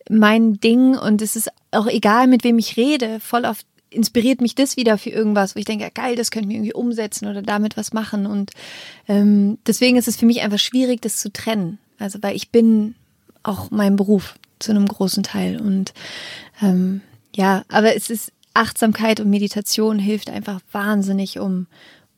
mein 0.10 0.60
Ding 0.60 0.98
und 0.98 1.22
es 1.22 1.36
ist 1.36 1.50
auch 1.72 1.88
egal, 1.88 2.28
mit 2.28 2.44
wem 2.44 2.58
ich 2.58 2.78
rede. 2.78 3.20
Voll 3.20 3.46
oft 3.46 3.66
inspiriert 3.90 4.42
mich 4.42 4.56
das 4.56 4.78
wieder 4.78 4.98
für 4.98 5.10
irgendwas, 5.10 5.56
wo 5.56 5.60
ich 5.60 5.66
denke, 5.66 5.90
geil, 5.94 6.16
das 6.16 6.32
könnten 6.32 6.50
wir 6.50 6.58
irgendwie 6.58 6.74
umsetzen 6.74 7.28
oder 7.28 7.42
damit 7.42 7.78
was 7.78 7.94
machen. 7.94 8.26
Und 8.26 8.52
ähm, 9.08 9.58
deswegen 9.66 9.98
ist 9.98 10.08
es 10.08 10.18
für 10.18 10.26
mich 10.26 10.42
einfach 10.42 10.60
schwierig, 10.60 11.02
das 11.02 11.18
zu 11.18 11.32
trennen. 11.32 11.80
Also 11.98 12.20
weil 12.22 12.36
ich 12.36 12.52
bin 12.52 12.96
auch 13.44 13.72
mein 13.72 13.96
Beruf 13.96 14.36
zu 14.60 14.72
einem 14.72 14.86
großen 14.86 15.24
Teil. 15.24 15.60
Und 15.60 15.94
ähm, 16.62 17.02
ja, 17.36 17.64
aber 17.70 17.96
es 17.96 18.10
ist 18.10 18.32
Achtsamkeit 18.54 19.20
und 19.20 19.30
Meditation 19.30 20.00
hilft 20.00 20.30
einfach 20.30 20.62
wahnsinnig, 20.72 21.40
um, 21.40 21.68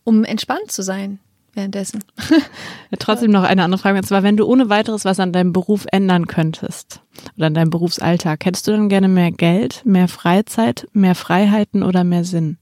um 0.04 0.24
entspannt 0.24 0.72
zu 0.72 0.82
sein 0.82 1.20
währenddessen. 1.54 2.04
Ja, 2.30 2.98
trotzdem 3.00 3.32
noch 3.32 3.44
eine 3.44 3.64
andere 3.64 3.80
Frage, 3.80 3.98
und 3.98 4.06
zwar, 4.06 4.24
wenn 4.24 4.38
du 4.38 4.46
ohne 4.46 4.70
weiteres 4.70 5.06
was 5.06 5.20
an 5.20 5.32
deinem 5.32 5.54
Beruf 5.54 5.86
ändern 5.92 6.28
könntest 6.28 7.02
oder 7.38 7.48
an 7.48 7.54
deinem 7.54 7.70
Berufsalltag, 7.70 8.46
hättest 8.46 8.68
du 8.68 8.72
dann 8.72 8.90
gerne 8.90 9.08
mehr 9.08 9.32
Geld, 9.32 9.82
mehr 9.86 10.08
Freizeit, 10.08 10.88
mehr 10.94 11.16
Freiheiten 11.16 11.84
oder 11.84 12.04
mehr 12.04 12.24
Sinn? 12.24 12.58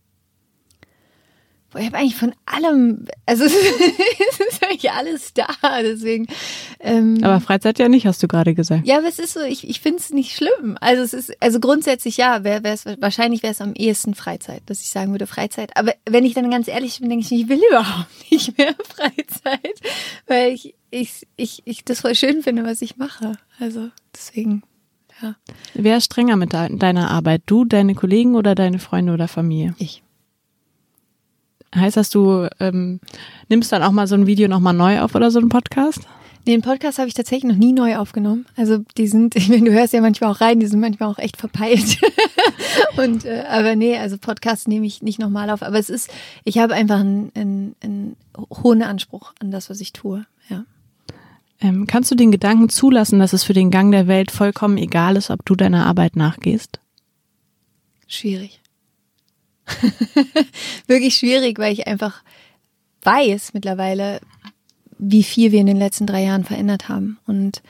Ich 1.78 1.86
habe 1.86 1.98
eigentlich 1.98 2.16
von 2.16 2.34
allem, 2.46 3.06
also 3.26 3.44
es 3.46 3.54
ist 3.54 4.64
eigentlich 4.64 4.92
alles 4.92 5.34
da, 5.34 5.48
deswegen. 5.82 6.28
Ähm, 6.80 7.20
aber 7.24 7.40
Freizeit 7.40 7.78
ja 7.78 7.90
nicht, 7.90 8.08
hast 8.08 8.24
du 8.24 8.28
gerade 8.28 8.56
gesagt. 8.56 8.88
Ja, 8.88 8.98
aber 8.98 9.08
es 9.08 9.20
ist 9.20 9.34
so, 9.34 9.42
ich, 9.42 9.70
ich 9.70 9.80
finde 9.80 10.00
es 10.00 10.10
nicht 10.12 10.36
schlimm. 10.36 10.78
Also 10.82 11.04
es 11.04 11.14
ist, 11.14 11.42
also 11.42 11.60
grundsätzlich 11.60 12.18
ja, 12.18 12.44
wär, 12.44 12.64
wär's, 12.64 12.86
wahrscheinlich 13.00 13.44
wäre 13.44 13.54
es 13.54 13.62
am 13.62 13.74
ehesten 13.74 14.16
Freizeit, 14.16 14.64
dass 14.66 14.82
ich 14.82 14.90
sagen 14.90 15.12
würde 15.12 15.28
Freizeit. 15.28 15.78
Aber 15.78 15.94
wenn 16.10 16.26
ich 16.26 16.34
dann 16.34 16.50
ganz 16.50 16.68
ehrlich 16.68 17.00
bin, 17.00 17.10
denke 17.10 17.26
ich, 17.26 17.32
ich 17.32 17.50
will 17.50 17.62
überhaupt 17.70 18.10
nicht 18.32 18.58
mehr 18.58 18.74
Freizeit, 18.84 19.80
weil 20.26 20.54
ich, 20.54 20.76
ich, 20.90 21.28
ich, 21.36 21.62
ich 21.66 21.86
das 21.86 22.02
voll 22.02 22.16
schön 22.16 22.42
finde, 22.42 22.64
was 22.64 22.82
ich 22.82 22.98
mache. 22.98 23.34
Also 23.60 23.90
deswegen. 24.16 24.64
Ja. 25.22 25.36
Wer 25.74 25.98
ist 25.98 26.06
strenger 26.06 26.38
mit 26.38 26.54
deiner 26.54 27.12
Arbeit? 27.12 27.44
Du, 27.46 27.66
deine 27.66 27.94
Kollegen 27.94 28.36
oder 28.36 28.56
deine 28.56 28.80
Freunde 28.80 29.14
oder 29.14 29.28
Familie? 29.28 29.76
Ich. 29.78 30.02
Heißt 31.76 31.98
das, 31.98 32.10
du 32.10 32.48
ähm, 32.60 33.00
nimmst 33.48 33.72
dann 33.72 33.84
auch 33.84 33.92
mal 33.92 34.08
so 34.08 34.16
ein 34.16 34.26
Video 34.28 34.48
nochmal 34.48 34.74
neu 34.74 35.02
auf 35.02 35.14
oder 35.14 35.30
so 35.30 35.40
einen 35.40 35.50
Podcast? 35.50 36.02
Nee, 36.46 36.54
den 36.54 36.62
Podcast 36.62 36.98
habe 36.98 37.08
ich 37.08 37.14
tatsächlich 37.14 37.52
noch 37.52 37.60
nie 37.60 37.74
neu 37.74 37.98
aufgenommen. 37.98 38.48
Also 38.56 38.80
die 38.98 39.08
sind, 39.08 39.36
ich 39.36 39.50
meine, 39.50 39.66
du 39.66 39.72
hörst 39.72 39.94
ja 39.94 40.02
manchmal 40.02 40.32
auch 40.32 40.42
rein, 40.42 40.60
die 40.60 40.66
sind 40.66 40.80
manchmal 40.80 41.10
auch 41.10 41.20
echt 41.20 41.38
verpeilt. 41.38 42.00
Und 42.98 43.26
äh, 43.26 43.44
aber 43.48 43.76
nee, 43.76 43.98
also 43.98 44.18
Podcast 44.18 44.68
nehme 44.68 44.88
ich 44.88 45.04
nicht 45.04 45.20
nochmal 45.20 45.50
auf. 45.52 45.62
Aber 45.62 45.78
es 45.78 45.90
ist, 45.90 46.12
ich 46.44 46.58
habe 46.58 46.74
einfach 46.74 47.00
einen, 47.00 47.32
einen, 47.36 47.76
einen 47.84 48.16
hohen 48.64 48.82
Anspruch 48.82 49.34
an 49.40 49.52
das, 49.52 49.70
was 49.70 49.80
ich 49.80 49.94
tue. 49.94 50.26
Ja. 50.50 50.64
Ähm, 51.62 51.86
kannst 51.86 52.10
du 52.10 52.16
den 52.16 52.32
Gedanken 52.32 52.70
zulassen, 52.70 53.20
dass 53.20 53.34
es 53.34 53.44
für 53.44 53.54
den 53.54 53.70
Gang 53.70 53.92
der 53.92 54.08
Welt 54.08 54.32
vollkommen 54.32 54.78
egal 54.78 55.18
ist, 55.18 55.30
ob 55.30 55.46
du 55.46 55.56
deiner 55.56 55.86
Arbeit 55.86 56.16
nachgehst? 56.16 56.80
Schwierig 58.08 58.60
wirklich 60.88 61.16
schwierig, 61.16 61.60
weil 61.60 61.74
ich 61.74 61.88
einfach 61.88 62.24
weiß 63.04 63.54
mittlerweile, 63.54 64.20
wie 64.98 65.24
viel 65.24 65.52
wir 65.52 65.62
in 65.62 65.68
den 65.68 65.78
letzten 65.78 66.06
drei 66.06 66.24
Jahren 66.24 66.44
verändert 66.44 66.90
haben. 66.90 67.18
Und 67.26 67.62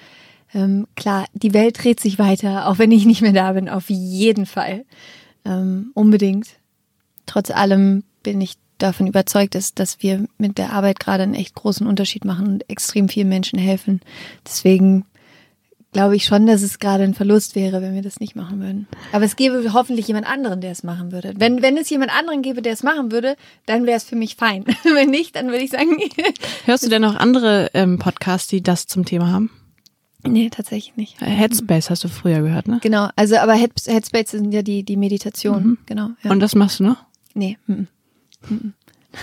ähm, 0.54 0.88
klar, 0.96 1.26
die 1.34 1.54
Welt 1.54 1.84
dreht 1.84 2.00
sich 2.00 2.18
weiter, 2.18 2.68
auch 2.68 2.80
wenn 2.80 2.92
ich 2.92 3.06
nicht 3.06 3.22
mehr 3.22 3.34
da 3.34 3.54
bin, 3.54 3.70
auf 3.70 3.90
jeden 3.90 4.46
Fall. 4.46 4.86
Ähm, 5.46 5.92
unbedingt. 5.94 6.48
Trotz 7.26 7.52
allem 7.52 8.04
bin 8.24 8.42
ich 8.42 8.56
davon 8.80 9.08
überzeugt, 9.08 9.56
dass, 9.56 9.74
dass 9.74 10.02
wir 10.02 10.26
mit 10.38 10.58
der 10.58 10.72
Arbeit 10.74 11.00
gerade 11.00 11.24
einen 11.24 11.36
echt 11.36 11.54
großen 11.54 11.86
Unterschied 11.86 12.26
machen 12.26 12.48
und 12.48 12.70
extrem 12.70 13.10
vielen 13.10 13.30
Menschen 13.30 13.60
helfen. 13.60 14.02
Deswegen 14.46 15.06
glaube 15.92 16.16
ich 16.16 16.26
schon, 16.26 16.46
dass 16.46 16.62
es 16.62 16.80
gerade 16.80 17.04
ein 17.04 17.14
Verlust 17.14 17.56
wäre, 17.56 17.82
wenn 17.82 17.96
wir 17.96 18.02
das 18.02 18.20
nicht 18.20 18.36
machen 18.36 18.60
würden. 18.60 18.88
Aber 19.12 19.26
es 19.26 19.36
gäbe 19.36 19.74
hoffentlich 19.74 20.08
jemand 20.08 20.28
anderen, 20.28 20.62
der 20.62 20.72
es 20.72 20.84
machen 20.84 21.12
würde. 21.12 21.34
Wenn, 21.38 21.62
wenn 21.62 21.78
es 21.78 21.90
jemand 21.90 22.16
anderen 22.16 22.42
gäbe, 22.42 22.62
der 22.62 22.74
es 22.74 22.84
machen 22.84 23.12
würde, 23.12 23.36
dann 23.66 23.86
wäre 23.86 23.98
es 23.98 24.04
für 24.04 24.16
mich 24.16 24.36
fein. 24.36 24.66
wenn 24.84 25.10
nicht, 25.10 25.36
dann 25.36 25.48
würde 25.48 25.64
ich 25.64 25.72
sagen. 25.72 25.98
Hörst 26.66 26.86
du 26.86 26.90
denn 26.90 27.02
noch 27.02 27.16
andere 27.16 27.72
ähm, 27.74 27.98
Podcasts, 27.98 28.48
die 28.48 28.62
das 28.62 28.88
zum 28.88 29.06
Thema 29.06 29.32
haben? 29.32 29.50
Nee, 30.28 30.50
tatsächlich 30.50 30.98
nicht. 30.98 31.22
Headspace 31.22 31.90
hast 31.90 32.04
du 32.04 32.10
früher 32.10 32.42
gehört, 32.42 32.68
ne? 32.68 32.80
Genau, 32.82 33.08
also 33.16 33.38
aber 33.38 33.54
Headspace 33.54 34.32
sind 34.32 34.52
ja 34.54 34.64
die, 34.64 34.84
die 34.84 34.98
Meditation, 34.98 35.64
mhm. 35.64 35.78
genau. 35.86 36.10
Ja. 36.24 36.32
Und 36.32 36.42
das 36.42 36.56
machst 36.56 36.82
du 36.82 36.84
noch? 36.84 36.98
Nee. 37.34 37.58
Mhm. 37.68 37.88
Mhm. 38.50 38.74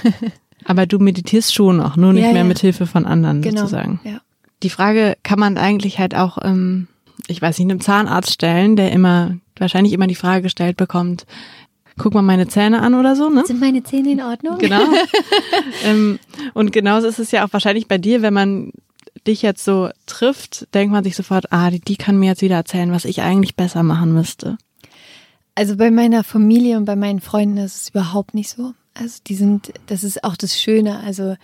aber 0.64 0.86
du 0.86 0.98
meditierst 0.98 1.54
schon 1.54 1.82
auch, 1.82 1.96
nur 1.96 2.14
nicht 2.14 2.24
ja, 2.24 2.32
mehr 2.32 2.42
ja. 2.42 2.44
mit 2.44 2.60
Hilfe 2.60 2.86
von 2.86 3.04
anderen 3.04 3.42
genau. 3.42 3.60
sozusagen. 3.60 4.00
Ja 4.04 4.22
die 4.62 4.70
Frage 4.70 5.16
kann 5.22 5.38
man 5.38 5.58
eigentlich 5.58 5.98
halt 5.98 6.14
auch, 6.14 6.38
ähm, 6.42 6.88
ich 7.28 7.40
weiß 7.40 7.58
nicht, 7.58 7.70
einem 7.70 7.80
Zahnarzt 7.80 8.32
stellen, 8.32 8.76
der 8.76 8.92
immer, 8.92 9.36
wahrscheinlich 9.58 9.92
immer 9.92 10.06
die 10.06 10.14
Frage 10.14 10.42
gestellt 10.42 10.76
bekommt, 10.76 11.26
guck 11.98 12.14
mal 12.14 12.22
meine 12.22 12.48
Zähne 12.48 12.82
an 12.82 12.94
oder 12.94 13.16
so, 13.16 13.30
ne? 13.30 13.44
Sind 13.46 13.60
meine 13.60 13.82
Zähne 13.82 14.12
in 14.12 14.20
Ordnung? 14.20 14.58
Genau. 14.58 14.82
ähm, 15.84 16.18
und 16.54 16.72
genauso 16.72 17.06
ist 17.06 17.18
es 17.18 17.30
ja 17.30 17.44
auch 17.44 17.52
wahrscheinlich 17.52 17.88
bei 17.88 17.98
dir, 17.98 18.22
wenn 18.22 18.34
man 18.34 18.72
dich 19.26 19.42
jetzt 19.42 19.64
so 19.64 19.88
trifft, 20.06 20.72
denkt 20.74 20.92
man 20.92 21.04
sich 21.04 21.16
sofort, 21.16 21.52
ah, 21.52 21.70
die, 21.70 21.80
die 21.80 21.96
kann 21.96 22.18
mir 22.18 22.26
jetzt 22.26 22.42
wieder 22.42 22.56
erzählen, 22.56 22.92
was 22.92 23.04
ich 23.04 23.22
eigentlich 23.22 23.56
besser 23.56 23.82
machen 23.82 24.12
müsste. 24.12 24.58
Also 25.54 25.76
bei 25.76 25.90
meiner 25.90 26.22
Familie 26.22 26.76
und 26.76 26.84
bei 26.84 26.96
meinen 26.96 27.20
Freunden 27.20 27.56
ist 27.56 27.76
es 27.76 27.88
überhaupt 27.88 28.34
nicht 28.34 28.50
so. 28.50 28.74
Also 28.94 29.20
die 29.26 29.34
sind, 29.34 29.72
das 29.86 30.04
ist 30.04 30.22
auch 30.22 30.36
das 30.36 30.60
Schöne. 30.60 31.00
Also 31.00 31.36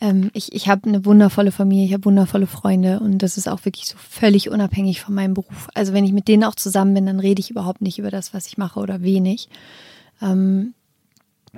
ähm, 0.00 0.30
ich, 0.32 0.52
ich 0.52 0.68
habe 0.68 0.88
eine 0.88 1.04
wundervolle 1.04 1.52
Familie, 1.52 1.86
ich 1.86 1.92
habe 1.92 2.04
wundervolle 2.04 2.46
Freunde 2.46 3.00
und 3.00 3.18
das 3.18 3.36
ist 3.36 3.48
auch 3.48 3.64
wirklich 3.64 3.86
so 3.86 3.96
völlig 3.98 4.50
unabhängig 4.50 5.00
von 5.00 5.14
meinem 5.14 5.34
Beruf. 5.34 5.68
Also 5.74 5.92
wenn 5.92 6.04
ich 6.04 6.12
mit 6.12 6.28
denen 6.28 6.44
auch 6.44 6.54
zusammen 6.54 6.94
bin, 6.94 7.06
dann 7.06 7.20
rede 7.20 7.40
ich 7.40 7.50
überhaupt 7.50 7.80
nicht 7.80 7.98
über 7.98 8.10
das, 8.10 8.32
was 8.34 8.46
ich 8.46 8.58
mache 8.58 8.80
oder 8.80 9.02
wenig. 9.02 9.48
Ähm, 10.22 10.74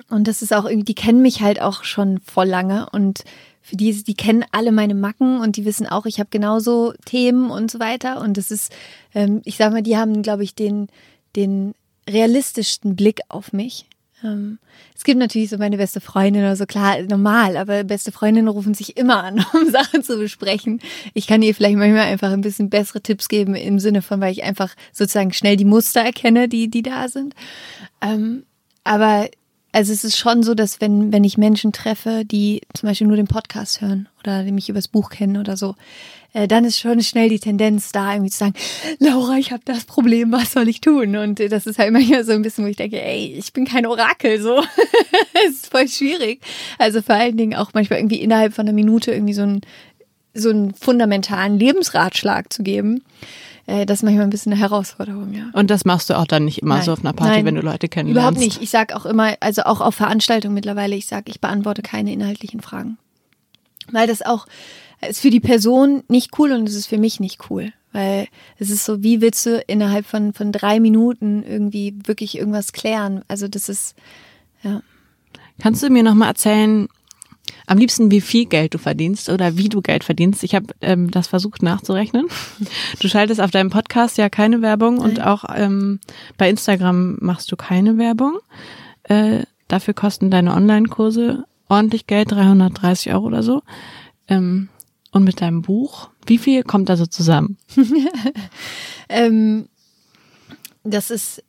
und 0.08 0.28
das 0.28 0.42
ist 0.42 0.52
auch 0.52 0.64
irgendwie, 0.64 0.84
die 0.84 0.94
kennen 0.94 1.22
mich 1.22 1.42
halt 1.42 1.60
auch 1.60 1.84
schon 1.84 2.20
voll 2.20 2.46
lange 2.46 2.88
und 2.90 3.24
für 3.62 3.76
die, 3.76 4.02
die 4.02 4.14
kennen 4.14 4.44
alle 4.52 4.72
meine 4.72 4.94
Macken 4.94 5.40
und 5.40 5.56
die 5.56 5.64
wissen 5.64 5.86
auch, 5.86 6.06
ich 6.06 6.18
habe 6.18 6.30
genauso 6.30 6.94
Themen 7.04 7.50
und 7.50 7.70
so 7.70 7.78
weiter. 7.78 8.20
Und 8.20 8.36
das 8.36 8.50
ist, 8.50 8.72
ähm, 9.14 9.42
ich 9.44 9.56
sag 9.56 9.72
mal, 9.72 9.82
die 9.82 9.96
haben, 9.96 10.22
glaube 10.22 10.42
ich, 10.42 10.54
den, 10.54 10.88
den 11.36 11.74
realistischsten 12.08 12.96
Blick 12.96 13.20
auf 13.28 13.52
mich. 13.52 13.86
Ähm, 14.22 14.58
es 14.96 15.04
gibt 15.04 15.18
natürlich 15.18 15.50
so 15.50 15.58
meine 15.58 15.76
beste 15.76 16.00
Freundin 16.00 16.42
oder 16.42 16.56
so, 16.56 16.66
klar, 16.66 17.00
normal, 17.02 17.56
aber 17.56 17.84
beste 17.84 18.12
Freundinnen 18.12 18.48
rufen 18.48 18.74
sich 18.74 18.96
immer 18.96 19.22
an, 19.22 19.44
um 19.52 19.70
Sachen 19.70 20.02
zu 20.02 20.18
besprechen. 20.18 20.80
Ich 21.14 21.26
kann 21.26 21.42
ihr 21.42 21.54
vielleicht 21.54 21.76
manchmal 21.76 22.06
einfach 22.06 22.30
ein 22.30 22.42
bisschen 22.42 22.70
bessere 22.70 23.00
Tipps 23.00 23.28
geben 23.28 23.54
im 23.54 23.78
Sinne 23.78 24.02
von, 24.02 24.20
weil 24.20 24.32
ich 24.32 24.44
einfach 24.44 24.74
sozusagen 24.92 25.32
schnell 25.32 25.56
die 25.56 25.64
Muster 25.64 26.00
erkenne, 26.00 26.48
die, 26.48 26.68
die 26.68 26.82
da 26.82 27.08
sind. 27.08 27.34
Ähm, 28.00 28.44
aber 28.84 29.28
also 29.72 29.92
es 29.92 30.04
ist 30.04 30.18
schon 30.18 30.42
so, 30.42 30.54
dass 30.54 30.80
wenn, 30.80 31.12
wenn 31.12 31.24
ich 31.24 31.38
Menschen 31.38 31.72
treffe, 31.72 32.24
die 32.24 32.62
zum 32.74 32.88
Beispiel 32.88 33.06
nur 33.06 33.16
den 33.16 33.28
Podcast 33.28 33.80
hören 33.80 34.08
oder 34.20 34.42
die 34.42 34.52
mich 34.52 34.68
übers 34.68 34.88
Buch 34.88 35.10
kennen 35.10 35.36
oder 35.36 35.56
so, 35.56 35.76
äh, 36.32 36.46
dann 36.46 36.64
ist 36.64 36.78
schon 36.78 37.02
schnell 37.02 37.28
die 37.28 37.40
Tendenz 37.40 37.92
da, 37.92 38.12
irgendwie 38.12 38.30
zu 38.30 38.38
sagen, 38.38 38.54
Laura, 38.98 39.36
ich 39.36 39.52
habe 39.52 39.62
das 39.64 39.84
Problem, 39.84 40.32
was 40.32 40.52
soll 40.52 40.68
ich 40.68 40.80
tun? 40.80 41.16
Und 41.16 41.40
äh, 41.40 41.48
das 41.48 41.66
ist 41.66 41.78
halt 41.78 41.92
manchmal 41.92 42.24
so 42.26 42.32
ein 42.32 42.42
bisschen, 42.42 42.64
wo 42.64 42.68
ich 42.68 42.76
denke, 42.76 43.02
ey, 43.02 43.34
ich 43.36 43.52
bin 43.52 43.64
kein 43.64 43.86
Orakel, 43.86 44.40
so. 44.40 44.62
Es 45.46 45.50
ist 45.54 45.70
voll 45.70 45.88
schwierig. 45.88 46.40
Also 46.78 47.02
vor 47.02 47.16
allen 47.16 47.36
Dingen 47.36 47.56
auch 47.56 47.70
manchmal 47.74 47.98
irgendwie 47.98 48.20
innerhalb 48.20 48.54
von 48.54 48.66
einer 48.66 48.74
Minute 48.74 49.12
irgendwie 49.12 49.34
so 49.34 49.42
einen, 49.42 49.60
so 50.34 50.50
einen 50.50 50.74
fundamentalen 50.74 51.58
Lebensratschlag 51.58 52.52
zu 52.52 52.62
geben 52.62 53.02
äh, 53.66 53.86
das 53.86 53.98
ist 53.98 54.02
manchmal 54.02 54.24
ein 54.24 54.30
bisschen 54.30 54.52
eine 54.52 54.60
Herausforderung, 54.60 55.32
ja. 55.32 55.44
Und 55.52 55.70
das 55.70 55.84
machst 55.84 56.10
du 56.10 56.14
auch 56.18 56.26
dann 56.26 56.44
nicht 56.44 56.58
immer 56.58 56.76
Nein. 56.76 56.84
so 56.84 56.92
auf 56.92 57.00
einer 57.00 57.12
Party, 57.12 57.36
Nein. 57.36 57.44
wenn 57.44 57.54
du 57.54 57.60
Leute 57.60 57.88
kennenlernst? 57.88 58.36
Überhaupt 58.36 58.38
nicht. 58.38 58.62
Ich 58.62 58.70
sage 58.70 58.96
auch 58.96 59.06
immer, 59.06 59.34
also 59.40 59.62
auch 59.62 59.80
auf 59.80 59.94
Veranstaltungen 59.94 60.54
mittlerweile, 60.54 60.96
ich 60.96 61.06
sage, 61.06 61.24
ich 61.26 61.40
beantworte 61.40 61.82
keine 61.82 62.12
inhaltlichen 62.12 62.60
Fragen. 62.60 62.98
Weil 63.92 64.06
das 64.06 64.22
auch 64.22 64.46
ist 65.08 65.20
für 65.20 65.30
die 65.30 65.40
Person 65.40 66.02
nicht 66.08 66.38
cool 66.38 66.52
und 66.52 66.68
es 66.68 66.74
ist 66.74 66.86
für 66.86 66.98
mich 66.98 67.20
nicht 67.20 67.50
cool. 67.50 67.72
Weil 67.92 68.28
es 68.58 68.70
ist 68.70 68.84
so, 68.84 69.02
wie 69.02 69.20
willst 69.20 69.46
du 69.46 69.58
innerhalb 69.66 70.06
von, 70.06 70.32
von 70.32 70.52
drei 70.52 70.78
Minuten 70.78 71.42
irgendwie 71.42 71.94
wirklich 72.04 72.38
irgendwas 72.38 72.72
klären? 72.72 73.24
Also 73.26 73.48
das 73.48 73.68
ist, 73.68 73.96
ja. 74.62 74.82
Kannst 75.60 75.82
du 75.82 75.90
mir 75.90 76.02
nochmal 76.02 76.28
erzählen, 76.28 76.88
am 77.66 77.78
liebsten, 77.78 78.10
wie 78.10 78.20
viel 78.20 78.46
Geld 78.46 78.74
du 78.74 78.78
verdienst 78.78 79.28
oder 79.28 79.56
wie 79.56 79.68
du 79.68 79.80
Geld 79.80 80.04
verdienst. 80.04 80.44
Ich 80.44 80.54
habe 80.54 80.66
ähm, 80.80 81.10
das 81.10 81.26
versucht 81.26 81.62
nachzurechnen. 81.62 82.26
Du 83.00 83.08
schaltest 83.08 83.40
auf 83.40 83.50
deinem 83.50 83.70
Podcast 83.70 84.18
ja 84.18 84.28
keine 84.28 84.62
Werbung 84.62 84.96
Nein. 84.96 85.10
und 85.10 85.22
auch 85.22 85.44
ähm, 85.54 86.00
bei 86.36 86.48
Instagram 86.48 87.16
machst 87.20 87.50
du 87.50 87.56
keine 87.56 87.98
Werbung. 87.98 88.38
Äh, 89.04 89.44
dafür 89.68 89.94
kosten 89.94 90.30
deine 90.30 90.54
Online-Kurse 90.54 91.44
ordentlich 91.68 92.06
Geld, 92.06 92.32
330 92.32 93.12
Euro 93.12 93.26
oder 93.26 93.42
so. 93.42 93.62
Ähm, 94.28 94.68
und 95.12 95.24
mit 95.24 95.40
deinem 95.40 95.62
Buch, 95.62 96.10
wie 96.26 96.38
viel 96.38 96.62
kommt 96.62 96.88
da 96.88 96.96
so 96.96 97.06
zusammen? 97.06 97.56
ähm, 99.08 99.68
das 100.84 101.10
ist 101.10 101.42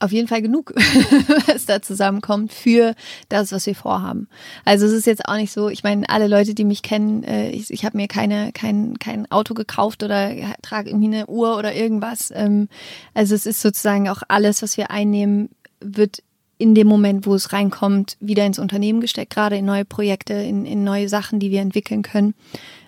auf 0.00 0.12
jeden 0.12 0.28
Fall 0.28 0.40
genug, 0.40 0.72
was 1.46 1.66
da 1.66 1.82
zusammenkommt 1.82 2.52
für 2.52 2.94
das, 3.28 3.52
was 3.52 3.66
wir 3.66 3.74
vorhaben. 3.74 4.28
Also 4.64 4.86
es 4.86 4.92
ist 4.92 5.06
jetzt 5.06 5.28
auch 5.28 5.36
nicht 5.36 5.52
so, 5.52 5.68
ich 5.68 5.84
meine, 5.84 6.08
alle 6.08 6.26
Leute, 6.26 6.54
die 6.54 6.64
mich 6.64 6.82
kennen, 6.82 7.22
äh, 7.22 7.50
ich, 7.50 7.70
ich 7.70 7.84
habe 7.84 7.98
mir 7.98 8.08
keine, 8.08 8.50
kein, 8.52 8.98
kein 8.98 9.30
Auto 9.30 9.52
gekauft 9.52 10.02
oder 10.02 10.34
trage 10.62 10.88
irgendwie 10.88 11.14
eine 11.14 11.26
Uhr 11.26 11.58
oder 11.58 11.74
irgendwas. 11.74 12.32
Ähm, 12.34 12.68
also 13.12 13.34
es 13.34 13.44
ist 13.44 13.60
sozusagen 13.60 14.08
auch 14.08 14.22
alles, 14.28 14.62
was 14.62 14.78
wir 14.78 14.90
einnehmen, 14.90 15.50
wird 15.80 16.22
in 16.56 16.74
dem 16.74 16.86
Moment, 16.86 17.26
wo 17.26 17.34
es 17.34 17.52
reinkommt, 17.52 18.16
wieder 18.20 18.44
ins 18.44 18.58
Unternehmen 18.58 19.00
gesteckt, 19.00 19.32
gerade 19.32 19.56
in 19.56 19.64
neue 19.64 19.84
Projekte, 19.84 20.34
in, 20.34 20.66
in 20.66 20.82
neue 20.82 21.08
Sachen, 21.08 21.40
die 21.40 21.50
wir 21.50 21.60
entwickeln 21.60 22.02
können. 22.02 22.34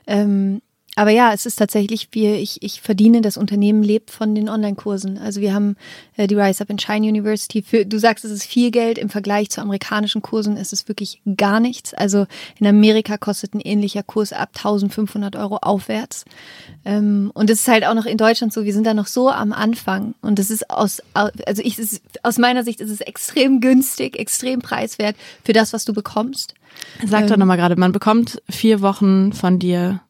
Ähm, 0.07 0.63
aber 0.95 1.11
ja, 1.11 1.33
es 1.33 1.47
ist 1.47 1.57
tatsächlich, 1.57 2.09
wir, 2.13 2.35
ich, 2.35 2.63
ich 2.63 2.83
verdiene, 2.83 3.23
das 3.23 3.39
Unternehmen 3.39 3.83
lebt 3.83 4.11
von 4.11 4.35
den 4.35 4.51
Online-Kursen. 4.51 5.17
Also 5.17 5.41
wir 5.41 5.55
haben 5.55 5.77
äh, 6.17 6.27
die 6.27 6.35
Rise 6.35 6.63
Up 6.63 6.69
and 6.69 6.83
Shine 6.83 7.09
University. 7.09 7.63
Für, 7.63 7.87
du 7.87 7.99
sagst, 7.99 8.27
es 8.27 8.31
ist 8.31 8.45
viel 8.45 8.71
Geld 8.71 8.99
im 8.99 9.09
Vergleich 9.09 9.49
zu 9.49 9.63
amerikanischen 9.63 10.21
Kursen. 10.21 10.59
ist 10.59 10.75
Es 10.75 10.89
wirklich 10.89 11.23
gar 11.37 11.61
nichts. 11.61 11.95
Also 11.95 12.27
in 12.59 12.67
Amerika 12.67 13.17
kostet 13.17 13.55
ein 13.55 13.61
ähnlicher 13.61 14.03
Kurs 14.03 14.35
ab 14.35 14.51
1500 14.55 15.35
Euro 15.37 15.57
aufwärts. 15.63 16.27
Ähm, 16.85 17.31
und 17.33 17.49
es 17.49 17.61
ist 17.61 17.69
halt 17.69 17.87
auch 17.87 17.95
noch 17.95 18.07
in 18.07 18.19
Deutschland 18.19 18.53
so, 18.53 18.65
wir 18.65 18.75
sind 18.75 18.87
da 18.87 18.93
noch 18.93 19.07
so 19.07 19.31
am 19.31 19.55
Anfang. 19.55 20.15
Und 20.21 20.39
es 20.39 20.51
ist 20.51 20.69
aus, 20.69 21.03
also 21.15 21.63
ich, 21.63 21.79
ist, 21.79 22.03
aus 22.23 22.37
meiner 22.37 22.65
Sicht 22.65 22.83
ist 22.83 22.91
es 22.91 23.01
extrem 23.01 23.63
günstig, 23.63 24.19
extrem 24.19 24.61
preiswert 24.61 25.17
für 25.43 25.55
das, 25.55 25.73
was 25.73 25.87
du 25.87 25.95
bekommst. 25.95 26.53
Sag 27.07 27.29
doch 27.29 27.35
ähm, 27.35 27.41
nochmal 27.41 27.57
gerade, 27.57 27.77
man 27.77 27.93
bekommt 27.93 28.43
vier 28.51 28.83
Wochen 28.83 29.33
von 29.33 29.59
dir 29.59 30.01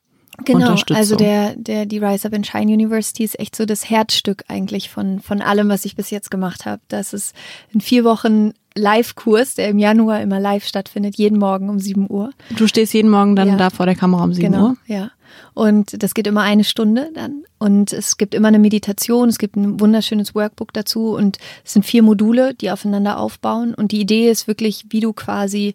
Genau, 0.45 0.76
also 0.90 1.16
der, 1.16 1.55
der, 1.57 1.86
die 1.86 1.99
Rise 1.99 2.28
Up 2.28 2.34
and 2.34 2.47
Shine 2.47 2.72
University 2.72 3.24
ist 3.24 3.38
echt 3.38 3.57
so 3.57 3.64
das 3.66 3.88
Herzstück 3.88 4.45
eigentlich 4.49 4.90
von, 4.90 5.20
von 5.20 5.40
allem, 5.40 5.68
was 5.68 5.84
ich 5.84 5.97
bis 5.97 6.11
jetzt 6.11 6.30
gemacht 6.30 6.66
habe. 6.66 6.82
Das 6.88 7.12
ist 7.12 7.34
in 7.72 7.80
vier 7.80 8.05
Wochen 8.05 8.53
Live-Kurs, 8.74 9.55
der 9.55 9.68
im 9.68 9.78
Januar 9.78 10.20
immer 10.20 10.40
live 10.40 10.64
stattfindet, 10.64 11.16
jeden 11.16 11.38
Morgen 11.38 11.68
um 11.68 11.78
7 11.78 12.07
Uhr. 12.09 12.30
Du 12.57 12.66
stehst 12.66 12.95
jeden 12.95 13.11
Morgen 13.11 13.36
dann 13.36 13.49
ja. 13.49 13.57
da 13.57 13.70
vor 13.70 13.86
der 13.86 13.95
Kamera 13.95 14.24
um 14.24 14.32
7 14.32 14.53
genau, 14.53 14.68
Uhr? 14.68 14.76
ja. 14.86 15.11
Und 15.55 16.03
das 16.03 16.14
geht 16.14 16.26
immer 16.26 16.43
eine 16.43 16.64
Stunde 16.64 17.11
dann. 17.14 17.45
Und 17.59 17.93
es 17.93 18.16
gibt 18.16 18.34
immer 18.34 18.49
eine 18.49 18.59
Meditation, 18.59 19.28
es 19.28 19.38
gibt 19.38 19.57
ein 19.57 19.80
wunderschönes 19.80 20.34
Workbook 20.34 20.72
dazu 20.72 21.14
und 21.14 21.38
es 21.64 21.74
sind 21.74 21.84
vier 21.84 22.03
Module, 22.03 22.55
die 22.55 22.70
aufeinander 22.70 23.18
aufbauen. 23.18 23.74
Und 23.74 23.93
die 23.93 24.01
Idee 24.01 24.30
ist 24.30 24.47
wirklich, 24.47 24.86
wie 24.90 25.01
du 25.01 25.12
quasi, 25.12 25.74